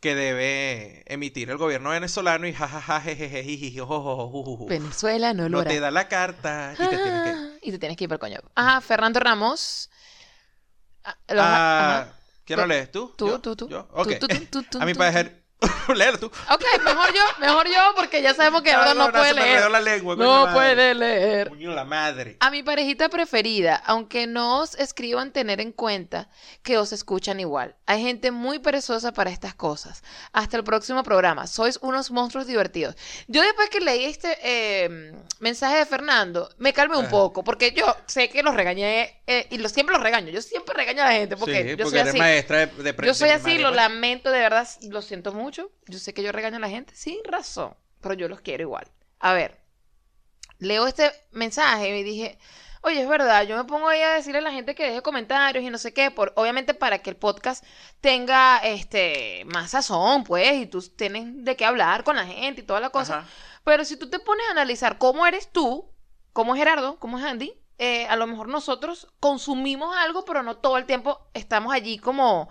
que 0.00 0.14
debe 0.14 1.04
emitir 1.06 1.50
el 1.50 1.58
gobierno 1.58 1.90
venezolano 1.90 2.46
y 2.46 2.52
jajaja, 2.54 3.00
jejeje. 3.02 3.42
Venezuela 4.66 5.34
no 5.34 5.44
lo 5.44 5.48
No 5.50 5.58
hará. 5.60 5.70
te 5.70 5.80
da 5.80 5.90
la 5.90 6.08
carta 6.08 6.72
y 6.74 6.76
te 6.88 6.88
tienes 6.98 7.22
que... 7.22 7.30
Ah, 7.30 7.50
Y 7.62 7.70
te 7.70 7.78
tienes 7.78 7.96
que 7.98 8.04
ir 8.04 8.08
por 8.08 8.18
coño. 8.18 8.38
Ajá, 8.54 8.80
Fernando 8.80 9.20
Ramos. 9.20 9.90
Ah, 11.04 11.16
lo 11.28 11.42
Ah, 11.42 11.98
ajá. 12.00 12.16
¿Quién 12.44 12.56
lo 12.58 12.64
Tú- 12.64 12.68
lees? 12.68 12.90
¿Tú? 12.90 13.14
Tú, 13.16 13.28
¿Yo? 13.28 13.38
tú, 13.40 13.56
tú. 13.56 13.68
¿Yo? 13.68 13.84
Tú, 13.84 13.92
Ok. 14.00 14.18
tú, 14.18 14.26
tú, 14.28 14.46
tú, 14.50 14.62
tú, 14.70 14.78
A 14.80 14.86
mí 14.86 14.92
tú, 14.92 14.98
tú. 14.98 15.00
Léelo 15.94 16.18
tú. 16.18 16.26
Ok, 16.26 16.64
mejor 16.84 17.12
yo, 17.12 17.22
mejor 17.38 17.66
yo, 17.68 17.92
porque 17.96 18.22
ya 18.22 18.32
sabemos 18.34 18.62
que 18.62 18.72
ahora 18.72 18.94
no, 18.94 19.10
puede 19.10 19.28
se 19.28 19.34
me 19.34 19.42
leer. 19.42 19.70
la 19.70 19.80
lengua, 19.80 20.16
No 20.16 20.46
madre. 20.46 20.54
puede 20.54 20.94
leer. 20.94 21.48
Coño 21.50 21.74
la 21.74 21.84
madre. 21.84 22.36
A 22.40 22.50
mi 22.50 22.62
parejita 22.62 23.08
preferida, 23.08 23.76
aunque 23.84 24.26
no 24.26 24.60
os 24.60 24.74
escriban 24.76 25.32
tener 25.32 25.60
en 25.60 25.72
cuenta 25.72 26.28
que 26.62 26.78
os 26.78 26.92
escuchan 26.92 27.40
igual. 27.40 27.74
Hay 27.86 28.00
gente 28.02 28.30
muy 28.30 28.58
perezosa 28.60 29.12
para 29.12 29.30
estas 29.30 29.54
cosas. 29.54 30.02
Hasta 30.32 30.56
el 30.56 30.64
próximo 30.64 31.02
programa. 31.02 31.46
Sois 31.46 31.78
unos 31.82 32.10
monstruos 32.10 32.46
divertidos. 32.46 32.94
Yo 33.26 33.42
después 33.42 33.68
que 33.68 33.80
leí 33.80 34.04
este 34.04 34.38
eh, 34.42 35.12
mensaje 35.40 35.76
de 35.78 35.86
Fernando, 35.86 36.48
me 36.58 36.72
calmé 36.72 36.96
un 36.96 37.02
Ajá. 37.06 37.10
poco, 37.10 37.44
porque 37.44 37.72
yo 37.72 37.84
sé 38.06 38.28
que 38.30 38.42
los 38.42 38.54
regañé 38.54 39.20
eh, 39.26 39.46
y 39.50 39.58
lo, 39.58 39.68
siempre 39.68 39.94
los 39.94 40.02
regaño. 40.02 40.30
Yo 40.30 40.40
siempre 40.40 40.74
regaño 40.74 41.02
a 41.02 41.06
la 41.06 41.12
gente 41.12 41.36
porque 41.36 41.62
sí, 41.62 41.68
yo 41.70 41.76
porque 41.84 41.90
soy 41.90 41.98
eres 41.98 42.10
así. 42.10 42.18
maestra 42.18 42.66
de, 42.66 42.66
de 42.92 43.06
Yo 43.06 43.12
soy 43.14 43.30
así, 43.30 43.42
primaria, 43.44 43.66
lo 43.66 43.68
pues. 43.74 43.76
lamento, 43.76 44.30
de 44.30 44.38
verdad, 44.38 44.68
lo 44.88 45.02
siento 45.02 45.32
mucho. 45.32 45.49
Yo 45.50 45.98
sé 45.98 46.14
que 46.14 46.22
yo 46.22 46.32
regaño 46.32 46.56
a 46.56 46.60
la 46.60 46.68
gente 46.68 46.94
sin 46.94 47.22
razón, 47.24 47.74
pero 48.00 48.14
yo 48.14 48.28
los 48.28 48.40
quiero 48.40 48.62
igual. 48.62 48.86
A 49.18 49.32
ver, 49.32 49.60
leo 50.58 50.86
este 50.86 51.10
mensaje 51.32 51.96
y 51.98 52.02
dije, 52.02 52.38
oye, 52.82 53.02
es 53.02 53.08
verdad, 53.08 53.44
yo 53.44 53.56
me 53.56 53.64
pongo 53.64 53.88
ahí 53.88 54.00
a 54.00 54.14
decirle 54.14 54.38
a 54.38 54.42
la 54.42 54.52
gente 54.52 54.74
que 54.74 54.84
deje 54.84 55.02
comentarios 55.02 55.64
y 55.64 55.70
no 55.70 55.78
sé 55.78 55.92
qué, 55.92 56.10
por, 56.10 56.32
obviamente 56.36 56.74
para 56.74 56.98
que 56.98 57.10
el 57.10 57.16
podcast 57.16 57.64
tenga 58.00 58.58
este 58.58 59.44
más 59.46 59.72
sazón, 59.72 60.24
pues, 60.24 60.52
y 60.54 60.66
tú 60.66 60.80
tienes 60.82 61.44
de 61.44 61.56
qué 61.56 61.64
hablar 61.64 62.04
con 62.04 62.16
la 62.16 62.26
gente 62.26 62.62
y 62.62 62.64
toda 62.64 62.80
la 62.80 62.90
cosa. 62.90 63.18
Ajá. 63.18 63.28
Pero 63.64 63.84
si 63.84 63.96
tú 63.96 64.08
te 64.08 64.18
pones 64.18 64.46
a 64.48 64.52
analizar 64.52 64.98
cómo 64.98 65.26
eres 65.26 65.50
tú, 65.52 65.90
cómo 66.32 66.54
es 66.54 66.58
Gerardo, 66.58 66.98
cómo 66.98 67.18
es 67.18 67.24
Andy, 67.24 67.54
eh, 67.78 68.06
a 68.06 68.16
lo 68.16 68.26
mejor 68.26 68.48
nosotros 68.48 69.08
consumimos 69.20 69.94
algo, 69.96 70.24
pero 70.24 70.42
no 70.42 70.58
todo 70.58 70.76
el 70.76 70.86
tiempo 70.86 71.20
estamos 71.34 71.72
allí 71.72 71.98
como 71.98 72.48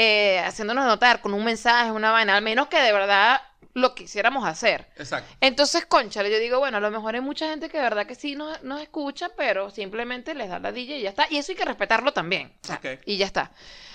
eh, 0.00 0.38
haciéndonos 0.44 0.86
notar 0.86 1.20
con 1.20 1.34
un 1.34 1.42
mensaje, 1.44 1.90
una 1.90 2.12
vaina, 2.12 2.36
al 2.36 2.42
menos 2.44 2.68
que 2.68 2.78
de 2.80 2.92
verdad 2.92 3.40
lo 3.74 3.94
quisiéramos 3.94 4.46
hacer. 4.46 4.86
Exacto. 4.96 5.32
Entonces, 5.40 5.86
conchale, 5.86 6.30
yo 6.30 6.38
digo, 6.38 6.58
bueno, 6.60 6.76
a 6.76 6.80
lo 6.80 6.90
mejor 6.90 7.14
hay 7.16 7.20
mucha 7.20 7.48
gente 7.50 7.68
que 7.68 7.78
de 7.78 7.82
verdad 7.82 8.06
que 8.06 8.14
sí 8.14 8.34
nos, 8.36 8.62
nos 8.62 8.80
escucha, 8.80 9.30
pero 9.36 9.70
simplemente 9.70 10.34
les 10.34 10.48
da 10.50 10.58
la 10.58 10.70
DJ 10.72 10.98
y 10.98 11.02
ya 11.02 11.10
está. 11.10 11.26
Y 11.30 11.38
eso 11.38 11.52
hay 11.52 11.56
que 11.56 11.64
respetarlo 11.64 12.12
también. 12.12 12.52
O 12.62 12.66
sea. 12.66 12.80
Y 13.04 13.16
ya 13.16 13.26
está. 13.26 13.50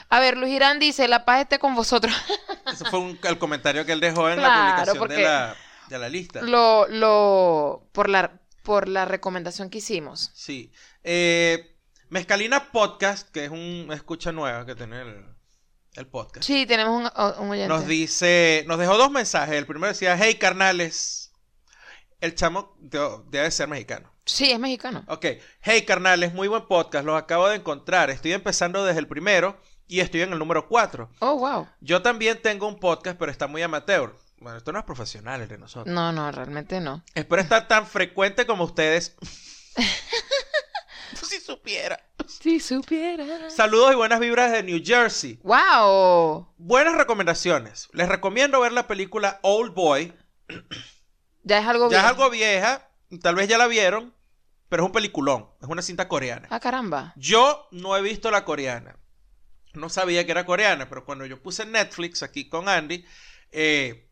A 0.10 0.20
ver, 0.20 0.38
Luis 0.38 0.54
Irán 0.54 0.80
dice, 0.80 1.08
la 1.08 1.24
paz 1.26 1.41
esté 1.41 1.58
con 1.60 1.74
vosotros. 1.76 2.14
Ese 2.72 2.86
fue 2.86 2.99
un- 2.99 3.20
el 3.24 3.38
comentario 3.38 3.86
que 3.86 3.93
él 3.93 3.99
dejó 3.99 4.30
en 4.30 4.39
Claro, 4.39 4.54
la 4.54 4.66
publicación 4.93 4.97
porque- 4.99 5.16
de, 5.16 5.24
la, 5.24 5.56
de 5.89 5.99
la 5.99 6.10
lista. 6.10 6.41
lo, 6.41 6.88
lo, 6.89 7.88
por 7.93 8.10
la, 8.10 8.39
por 8.64 8.88
la 8.88 9.06
recomendación 9.06 9.70
que 9.70 9.78
hicimos. 9.80 10.32
Sí. 10.34 10.72
Eh, 11.04 11.76
Mezcalina 12.10 12.72
Podcast, 12.72 13.30
que 13.32 13.45
es 13.45 13.49
un 13.51 13.89
escucha 13.91 14.32
nueva 14.32 14.66
que 14.66 14.76
tiene 14.76 15.01
el, 15.01 15.26
el 15.95 16.07
podcast. 16.07 16.45
Sí, 16.45 16.65
tenemos 16.65 16.95
un, 16.97 17.43
un 17.43 17.51
oyente. 17.51 17.67
Nos 17.67 17.85
dice, 17.87 18.63
nos 18.67 18.77
dejó 18.79 18.97
dos 18.97 19.11
mensajes. 19.11 19.55
El 19.55 19.65
primero 19.65 19.87
decía, 19.91 20.17
hey 20.19 20.35
carnales. 20.35 21.31
El 22.21 22.35
chamo 22.35 22.75
de- 22.79 23.19
debe 23.29 23.51
ser 23.51 23.67
mexicano. 23.67 24.11
Sí, 24.25 24.51
es 24.51 24.59
mexicano. 24.59 25.03
Ok, 25.07 25.25
hey 25.61 25.83
carnales, 25.85 26.33
muy 26.33 26.47
buen 26.47 26.65
podcast, 26.67 27.05
los 27.05 27.17
acabo 27.21 27.49
de 27.49 27.57
encontrar. 27.57 28.09
Estoy 28.09 28.31
empezando 28.31 28.85
desde 28.85 28.99
el 28.99 29.07
primero 29.07 29.59
y 29.87 29.99
estoy 29.99 30.21
en 30.21 30.31
el 30.31 30.39
número 30.39 30.69
4. 30.69 31.09
Oh, 31.19 31.35
wow. 31.37 31.67
Yo 31.81 32.01
también 32.01 32.41
tengo 32.41 32.67
un 32.67 32.79
podcast, 32.79 33.17
pero 33.19 33.29
está 33.31 33.47
muy 33.47 33.61
amateur. 33.61 34.15
Bueno, 34.39 34.57
esto 34.57 34.71
no 34.71 34.79
es 34.79 34.85
profesional 34.85 35.41
el 35.41 35.47
de 35.49 35.57
nosotros. 35.57 35.93
No, 35.93 36.11
no, 36.13 36.31
realmente 36.31 36.79
no. 36.79 37.03
Espero 37.13 37.41
estar 37.41 37.67
tan 37.67 37.85
frecuente 37.85 38.45
como 38.45 38.63
ustedes. 38.63 39.15
supiera. 41.43 41.99
Si 42.27 42.59
supiera. 42.59 43.49
Saludos 43.49 43.91
y 43.91 43.95
buenas 43.95 44.19
vibras 44.19 44.51
de 44.51 44.63
New 44.63 44.81
Jersey. 44.83 45.39
Wow. 45.43 46.47
Buenas 46.57 46.95
recomendaciones. 46.95 47.89
Les 47.91 48.07
recomiendo 48.07 48.61
ver 48.61 48.71
la 48.71 48.87
película 48.87 49.39
Old 49.43 49.73
Boy. 49.73 50.13
Ya 51.43 51.59
es 51.59 51.67
algo 51.67 51.91
Ya 51.91 51.99
es 51.99 52.05
algo 52.05 52.29
vieja, 52.29 52.89
tal 53.21 53.35
vez 53.35 53.49
ya 53.49 53.57
la 53.57 53.67
vieron, 53.67 54.13
pero 54.69 54.83
es 54.83 54.87
un 54.87 54.93
peliculón, 54.93 55.49
es 55.61 55.67
una 55.67 55.81
cinta 55.81 56.07
coreana. 56.07 56.47
Ah, 56.49 56.61
caramba. 56.61 57.13
Yo 57.17 57.67
no 57.71 57.97
he 57.97 58.01
visto 58.01 58.31
la 58.31 58.45
coreana. 58.45 58.95
No 59.73 59.89
sabía 59.89 60.25
que 60.25 60.31
era 60.31 60.45
coreana, 60.45 60.87
pero 60.87 61.03
cuando 61.03 61.25
yo 61.25 61.41
puse 61.41 61.65
Netflix 61.65 62.23
aquí 62.23 62.47
con 62.47 62.69
Andy, 62.69 63.03
eh, 63.51 64.07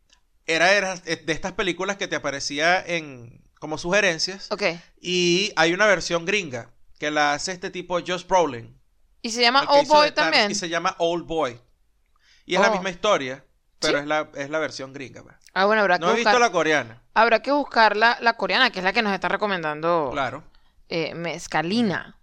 era, 0.46 0.72
era 0.72 0.96
de 0.96 1.32
estas 1.32 1.52
películas 1.52 1.96
que 1.96 2.08
te 2.08 2.16
aparecía 2.16 2.84
en 2.84 3.42
como 3.58 3.78
sugerencias. 3.78 4.50
Ok. 4.50 4.64
Y 5.00 5.52
hay 5.56 5.72
una 5.72 5.86
versión 5.86 6.26
gringa 6.26 6.71
que 7.02 7.10
la 7.10 7.32
hace 7.34 7.50
este 7.50 7.68
tipo 7.70 7.98
Josh 7.98 8.24
Brolin. 8.28 8.80
¿Y 9.22 9.30
se 9.32 9.40
llama 9.40 9.64
Old 9.68 9.88
Boy 9.88 10.12
también? 10.12 10.52
Y 10.52 10.54
se 10.54 10.68
llama 10.68 10.94
Old 10.98 11.26
Boy. 11.26 11.60
Y 12.46 12.54
es 12.54 12.60
la 12.60 12.68
Oh. 12.68 12.72
misma 12.74 12.90
historia, 12.90 13.44
pero 13.80 13.94
¿Sí? 13.98 14.02
es, 14.02 14.06
la, 14.06 14.30
es 14.36 14.50
la 14.50 14.58
versión 14.60 14.92
gringa. 14.92 15.24
pues. 15.24 15.34
Ah, 15.52 15.64
bueno, 15.64 15.82
habrá 15.82 15.98
que 15.98 16.04
No 16.04 16.12
he 16.12 16.14
visto 16.14 16.38
la 16.38 16.52
coreana, 16.52 17.02
Habrá 17.14 17.42
que 17.42 17.50
buscar 17.50 17.96
la, 17.96 18.18
la 18.20 18.34
coreana, 18.36 18.70
que 18.70 18.78
es 18.78 18.84
la 18.84 18.92
que 18.92 19.02
nos 19.02 19.12
está 19.12 19.26
recomendando 19.28 20.10
claro. 20.12 20.44
eh, 20.88 21.12
Mezcalina. 21.14 22.20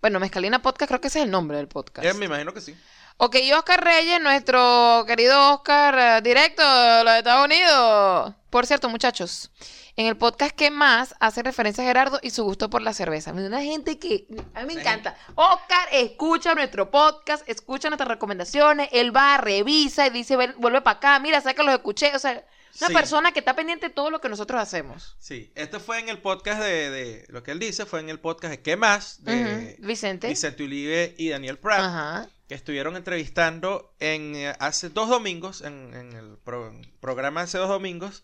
Bueno, 0.00 0.18
Mezcalina 0.18 0.60
Podcast, 0.60 0.88
creo 0.88 1.00
que 1.00 1.06
ese 1.06 1.20
es 1.20 1.24
el 1.26 1.30
nombre 1.30 1.56
del 1.58 1.68
podcast. 1.68 2.04
Eh, 2.04 2.12
me 2.14 2.26
imagino 2.26 2.52
que 2.52 2.60
sí. 2.60 2.76
Ok, 3.18 3.36
y 3.36 3.52
Oscar 3.52 3.82
Reyes, 3.84 4.20
nuestro 4.20 5.04
querido 5.06 5.54
Oscar, 5.54 6.18
eh, 6.18 6.20
directo 6.22 6.62
de 6.62 7.04
los 7.04 7.14
Estados 7.14 7.44
Unidos. 7.44 8.34
Por 8.50 8.66
cierto, 8.66 8.88
muchachos, 8.88 9.52
en 9.96 10.06
el 10.06 10.16
podcast 10.16 10.54
que 10.54 10.70
más 10.70 11.14
hace 11.20 11.42
referencia 11.42 11.82
a 11.82 11.86
Gerardo 11.86 12.18
y 12.22 12.30
su 12.30 12.44
gusto 12.44 12.68
por 12.68 12.82
la 12.82 12.92
cerveza. 12.92 13.32
Una 13.32 13.62
gente 13.62 13.98
que 13.98 14.26
a 14.54 14.62
mí 14.64 14.74
me 14.74 14.80
encanta. 14.80 15.16
Oscar 15.34 15.88
escucha 15.92 16.54
nuestro 16.54 16.90
podcast, 16.90 17.48
escucha 17.48 17.88
nuestras 17.88 18.08
recomendaciones, 18.08 18.88
él 18.92 19.14
va, 19.16 19.38
revisa 19.38 20.06
y 20.06 20.10
dice, 20.10 20.36
"Ven, 20.36 20.54
vuelve 20.58 20.82
para 20.82 20.98
acá, 20.98 21.18
mira, 21.20 21.40
sé 21.40 21.54
que 21.54 21.62
los 21.62 21.74
escuché. 21.74 22.14
O 22.14 22.18
sea, 22.18 22.44
una 22.78 22.88
Sí. 22.88 22.92
persona 22.92 23.32
que 23.32 23.38
está 23.38 23.56
pendiente 23.56 23.88
de 23.88 23.94
todo 23.94 24.10
lo 24.10 24.20
que 24.20 24.28
nosotros 24.28 24.60
hacemos. 24.60 25.16
Sí, 25.18 25.50
esto 25.54 25.80
fue 25.80 25.98
en 25.98 26.10
el 26.10 26.18
podcast 26.18 26.60
de, 26.60 26.90
de- 26.90 27.24
lo 27.28 27.42
que 27.42 27.52
él 27.52 27.58
dice, 27.58 27.86
fue 27.86 28.00
en 28.00 28.10
el 28.10 28.20
podcast 28.20 28.50
de 28.50 28.60
¿Qué 28.60 28.76
más? 28.76 29.24
de 29.24 29.76
Vicente. 29.80 30.28
Vicente 30.28 30.62
Uribe 30.62 31.14
y 31.16 31.30
Daniel 31.30 31.56
Pratt, 31.58 31.80
Ajá. 31.80 32.28
que 32.48 32.54
estuvieron 32.54 32.94
entrevistando 32.96 33.94
en 33.98 34.36
eh, 34.36 34.54
hace 34.60 34.90
dos 34.90 35.08
domingos, 35.08 35.62
en, 35.62 35.94
en 35.94 36.12
el 36.12 36.36
pro- 36.44 36.70
programa 37.00 37.40
hace 37.42 37.56
dos 37.56 37.70
domingos. 37.70 38.22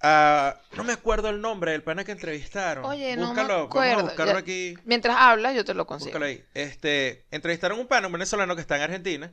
A- 0.00 0.60
no 0.76 0.84
me 0.84 0.92
acuerdo 0.92 1.28
el 1.30 1.40
nombre 1.40 1.72
del 1.72 1.82
pana 1.82 2.04
que 2.04 2.12
entrevistaron. 2.12 2.84
Oye, 2.84 3.16
no 3.16 3.22
me 3.22 3.42
Búscalo, 3.42 3.48
vamos 3.54 3.64
a 3.64 3.66
acuerdo. 3.68 4.02
buscarlo 4.04 4.32
Ya- 4.34 4.38
aquí. 4.38 4.74
Mientras 4.84 5.16
hablas, 5.18 5.54
yo 5.54 5.64
te 5.64 5.74
lo 5.74 5.86
consigo. 5.86 6.10
Búscalo 6.10 6.26
ahí. 6.26 6.44
Este, 6.54 7.24
entrevistaron 7.30 7.78
un 7.78 7.86
pana, 7.86 8.06
un 8.06 8.12
venezolano 8.12 8.54
que 8.54 8.60
está 8.60 8.76
en 8.76 8.82
Argentina, 8.82 9.32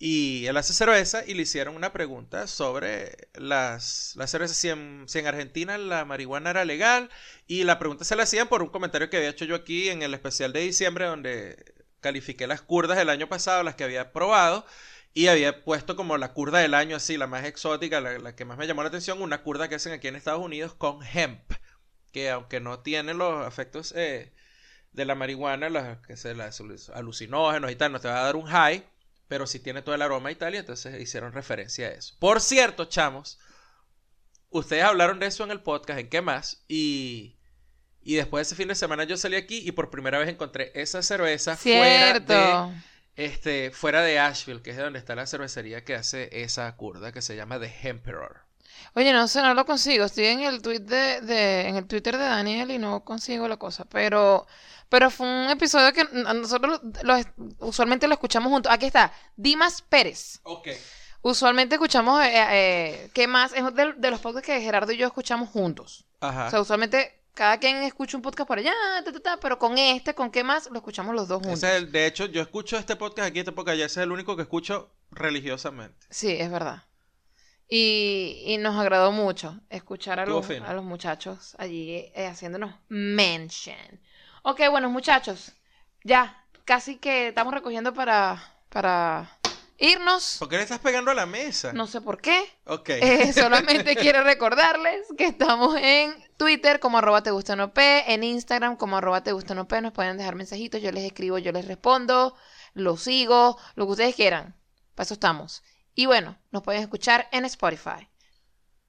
y 0.00 0.46
él 0.46 0.56
hace 0.56 0.72
cerveza 0.74 1.24
y 1.26 1.34
le 1.34 1.42
hicieron 1.42 1.74
una 1.74 1.92
pregunta 1.92 2.46
sobre 2.46 3.16
las, 3.34 4.12
las 4.16 4.30
cervezas, 4.30 4.56
si 4.56 4.68
en, 4.68 5.04
si 5.08 5.18
en 5.18 5.26
Argentina 5.26 5.76
la 5.76 6.04
marihuana 6.04 6.50
era 6.50 6.64
legal, 6.64 7.10
y 7.48 7.64
la 7.64 7.80
pregunta 7.80 8.04
se 8.04 8.14
la 8.14 8.22
hacían 8.22 8.46
por 8.48 8.62
un 8.62 8.68
comentario 8.68 9.10
que 9.10 9.16
había 9.16 9.30
hecho 9.30 9.44
yo 9.44 9.56
aquí 9.56 9.88
en 9.88 10.02
el 10.02 10.14
especial 10.14 10.52
de 10.52 10.60
diciembre, 10.60 11.06
donde 11.06 11.56
califiqué 12.00 12.46
las 12.46 12.62
curdas 12.62 12.96
del 12.96 13.08
año 13.08 13.28
pasado, 13.28 13.64
las 13.64 13.74
que 13.74 13.82
había 13.82 14.12
probado, 14.12 14.64
y 15.22 15.28
había 15.28 15.64
puesto 15.64 15.96
como 15.96 16.16
la 16.18 16.32
curda 16.32 16.58
del 16.58 16.74
año 16.74 16.96
así, 16.96 17.16
la 17.16 17.26
más 17.26 17.44
exótica, 17.44 18.00
la, 18.00 18.36
que 18.36 18.44
más 18.44 18.58
me 18.58 18.66
llamó 18.66 18.82
la 18.82 18.88
atención, 18.88 19.22
una 19.22 19.42
curda 19.42 19.68
que 19.68 19.76
hacen 19.76 19.92
aquí 19.92 20.08
en 20.08 20.16
Estados 20.16 20.44
Unidos 20.44 20.74
con 20.74 21.00
hemp, 21.02 21.52
que 22.12 22.30
aunque 22.30 22.60
no 22.60 22.80
tiene 22.80 23.14
los 23.14 23.46
efectos... 23.46 23.92
eh, 23.96 24.32
de 24.92 25.04
la 25.04 25.14
marihuana, 25.14 25.68
las 25.70 25.98
que 25.98 26.16
se 26.16 26.34
las 26.34 26.60
alucinógenos 26.92 27.70
y 27.70 27.76
tal, 27.76 27.92
no 27.92 28.00
te 28.00 28.08
va 28.08 28.20
a 28.20 28.24
dar 28.24 28.36
un 28.36 28.46
high, 28.46 28.84
pero 29.28 29.46
sí 29.46 29.60
tiene 29.60 29.82
todo 29.82 29.94
el 29.94 30.02
aroma 30.02 30.30
y 30.30 30.34
tal, 30.34 30.54
y 30.54 30.58
entonces 30.58 31.00
hicieron 31.00 31.32
referencia 31.32 31.86
a 31.86 31.90
eso. 31.90 32.16
Por 32.18 32.40
cierto, 32.40 32.86
chamos, 32.86 33.38
ustedes 34.50 34.84
hablaron 34.84 35.18
de 35.18 35.26
eso 35.26 35.44
en 35.44 35.50
el 35.50 35.60
podcast, 35.60 36.00
en 36.00 36.08
qué 36.08 36.20
más, 36.20 36.64
y, 36.68 37.38
y 38.00 38.14
después 38.16 38.40
de 38.40 38.42
ese 38.48 38.56
fin 38.60 38.68
de 38.68 38.74
semana 38.74 39.04
yo 39.04 39.16
salí 39.16 39.36
aquí 39.36 39.58
y 39.58 39.72
por 39.72 39.90
primera 39.90 40.18
vez 40.18 40.28
encontré 40.28 40.72
esa 40.74 41.02
cerveza 41.02 41.56
Cierto. 41.56 42.72
Este, 43.18 43.70
fuera 43.72 44.00
de 44.02 44.18
Asheville, 44.18 44.62
que 44.62 44.70
es 44.70 44.76
de 44.76 44.84
donde 44.84 44.98
está 44.98 45.14
la 45.14 45.26
cervecería 45.26 45.84
que 45.84 45.94
hace 45.96 46.28
esa 46.42 46.74
curda 46.76 47.12
que 47.12 47.20
se 47.20 47.36
llama 47.36 47.58
The 47.60 47.74
Emperor. 47.82 48.42
Oye, 48.94 49.12
no 49.12 49.26
sé, 49.28 49.42
no 49.42 49.54
lo 49.54 49.66
consigo. 49.66 50.04
Estoy 50.04 50.26
en 50.26 50.40
el 50.40 50.62
tweet 50.62 50.80
de, 50.80 51.20
de- 51.20 51.68
en 51.68 51.76
el 51.76 51.86
Twitter 51.86 52.16
de 52.16 52.24
Daniel 52.24 52.70
y 52.70 52.78
no 52.78 53.04
consigo 53.04 53.48
la 53.48 53.56
cosa. 53.56 53.84
Pero, 53.86 54.46
pero 54.88 55.10
fue 55.10 55.26
un 55.26 55.50
episodio 55.50 55.92
que 55.92 56.04
nosotros 56.34 56.80
lo 57.02 57.16
usualmente 57.58 58.06
lo 58.06 58.14
escuchamos 58.14 58.50
juntos. 58.52 58.72
Aquí 58.72 58.86
está, 58.86 59.12
Dimas 59.36 59.82
Pérez. 59.82 60.38
Ok. 60.44 60.68
Usualmente 61.22 61.74
escuchamos, 61.74 62.22
eh, 62.24 62.30
eh, 62.34 63.10
¿qué 63.12 63.26
más? 63.26 63.52
Es 63.52 63.64
de, 63.74 63.94
de 63.94 64.10
los 64.12 64.20
podcasts 64.20 64.46
que 64.46 64.60
Gerardo 64.60 64.92
y 64.92 64.96
yo 64.96 65.08
escuchamos 65.08 65.50
juntos. 65.50 66.06
Ajá. 66.20 66.46
O 66.46 66.50
sea, 66.50 66.60
usualmente 66.60 67.17
cada 67.38 67.58
quien 67.58 67.76
escucha 67.84 68.16
un 68.16 68.22
podcast 68.24 68.48
por 68.48 68.58
allá, 68.58 68.72
ta, 69.04 69.12
ta, 69.12 69.20
ta, 69.20 69.36
pero 69.40 69.60
con 69.60 69.78
este, 69.78 70.12
¿con 70.12 70.28
qué 70.32 70.42
más? 70.42 70.68
Lo 70.72 70.78
escuchamos 70.78 71.14
los 71.14 71.28
dos 71.28 71.38
juntos. 71.40 71.62
Ese 71.62 71.68
es 71.76 71.82
el- 71.84 71.92
de 71.92 72.04
hecho, 72.06 72.26
yo 72.26 72.42
escucho 72.42 72.76
este 72.76 72.96
podcast 72.96 73.28
aquí, 73.28 73.38
este 73.38 73.52
podcast 73.52 73.74
allá, 73.74 73.86
ese 73.86 74.00
es 74.00 74.04
el 74.04 74.10
único 74.10 74.34
que 74.34 74.42
escucho 74.42 74.90
religiosamente. 75.12 76.04
Sí, 76.10 76.32
es 76.32 76.50
verdad. 76.50 76.82
Y, 77.68 78.42
y 78.44 78.58
nos 78.58 78.76
agradó 78.76 79.12
mucho 79.12 79.60
escuchar 79.70 80.18
a 80.18 80.26
los, 80.26 80.50
a 80.50 80.72
los 80.74 80.82
muchachos 80.84 81.54
allí 81.58 82.10
eh, 82.16 82.26
haciéndonos 82.26 82.74
mention. 82.88 84.00
Ok, 84.42 84.62
bueno, 84.70 84.90
muchachos, 84.90 85.52
ya, 86.02 86.44
casi 86.64 86.96
que 86.96 87.28
estamos 87.28 87.54
recogiendo 87.54 87.94
para, 87.94 88.42
para 88.68 89.38
irnos. 89.78 90.38
¿Por 90.40 90.48
qué 90.48 90.56
le 90.56 90.62
estás 90.64 90.80
pegando 90.80 91.12
a 91.12 91.14
la 91.14 91.26
mesa? 91.26 91.72
No 91.72 91.86
sé 91.86 92.00
por 92.00 92.20
qué. 92.20 92.42
Ok. 92.64 92.88
Eh, 92.88 93.32
solamente 93.32 93.94
quiero 93.96 94.24
recordarles 94.24 95.06
que 95.16 95.26
estamos 95.26 95.76
en 95.76 96.27
Twitter 96.38 96.78
como 96.78 96.98
arroba 96.98 97.22
te 97.22 97.32
gusta 97.32 97.56
no 97.56 97.72
en 97.74 98.22
Instagram 98.22 98.76
como 98.76 98.96
arroba 98.96 99.22
te 99.22 99.32
gusta 99.32 99.54
no 99.54 99.66
nos 99.68 99.92
pueden 99.92 100.16
dejar 100.16 100.36
mensajitos, 100.36 100.80
yo 100.80 100.92
les 100.92 101.04
escribo, 101.04 101.36
yo 101.38 101.50
les 101.52 101.66
respondo, 101.66 102.36
los 102.74 103.02
sigo, 103.02 103.58
lo 103.74 103.86
que 103.86 103.92
ustedes 103.92 104.14
quieran. 104.14 104.56
Para 104.94 105.04
eso 105.04 105.14
estamos. 105.14 105.64
Y 105.94 106.06
bueno, 106.06 106.38
nos 106.52 106.62
pueden 106.62 106.82
escuchar 106.82 107.28
en 107.32 107.44
Spotify, 107.44 108.08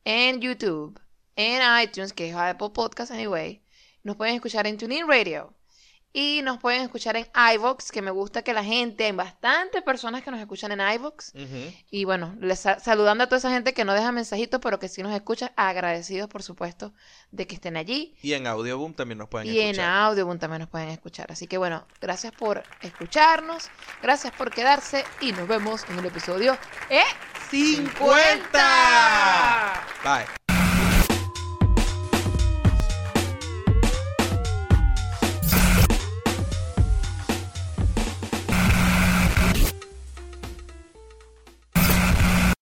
en 0.06 0.40
YouTube, 0.42 1.02
en 1.36 1.62
iTunes, 1.84 2.14
que 2.14 2.30
es 2.30 2.36
Apple 2.36 2.70
Podcast 2.70 3.12
anyway. 3.12 3.64
Nos 4.04 4.16
pueden 4.16 4.36
escuchar 4.36 4.68
en 4.68 4.78
TuneIn 4.78 5.08
Radio. 5.08 5.59
Y 6.12 6.42
nos 6.42 6.58
pueden 6.58 6.82
escuchar 6.82 7.16
en 7.18 7.28
iVoox, 7.54 7.92
que 7.92 8.02
me 8.02 8.10
gusta 8.10 8.42
que 8.42 8.52
la 8.52 8.64
gente, 8.64 9.06
hay 9.06 9.12
bastantes 9.12 9.84
personas 9.84 10.24
que 10.24 10.32
nos 10.32 10.40
escuchan 10.40 10.72
en 10.72 10.80
iVoox. 10.82 11.36
Ujú. 11.36 11.74
Y 11.92 12.04
bueno, 12.06 12.36
les 12.40 12.60
sa- 12.62 12.80
saludando 12.80 13.24
a 13.24 13.28
toda 13.28 13.38
esa 13.38 13.52
gente 13.52 13.76
que 13.76 13.86
no 13.86 13.94
deja 13.94 14.12
mensajitos, 14.12 14.60
pero 14.60 14.80
que 14.80 14.90
sí 14.90 15.04
nos 15.04 15.14
escucha, 15.14 15.52
agradecidos 15.56 16.28
por 16.28 16.42
supuesto 16.42 16.94
de 17.32 17.46
que 17.46 17.54
estén 17.56 17.78
allí. 17.78 18.16
Y 18.24 18.34
en 18.34 18.48
Audioboom 18.48 18.96
también 18.96 19.20
nos 19.20 19.30
pueden 19.30 19.48
Y 19.50 19.60
en 19.60 19.68
escuchar. 19.72 19.90
Audioboom 20.06 20.40
también 20.40 20.62
nos 20.62 20.70
pueden 20.70 20.90
escuchar. 20.90 21.32
Así 21.32 21.46
que 21.46 21.60
bueno, 21.60 21.86
gracias 22.02 22.34
por 22.34 22.64
escucharnos, 22.82 23.70
gracias 24.02 24.34
por 24.34 24.50
quedarse 24.52 25.06
y 25.22 25.32
nos 25.32 25.48
vemos 25.48 25.86
en 25.90 26.00
el 26.00 26.06
episodio 26.08 26.58
E50. 26.90 28.52
Bye. 30.04 30.39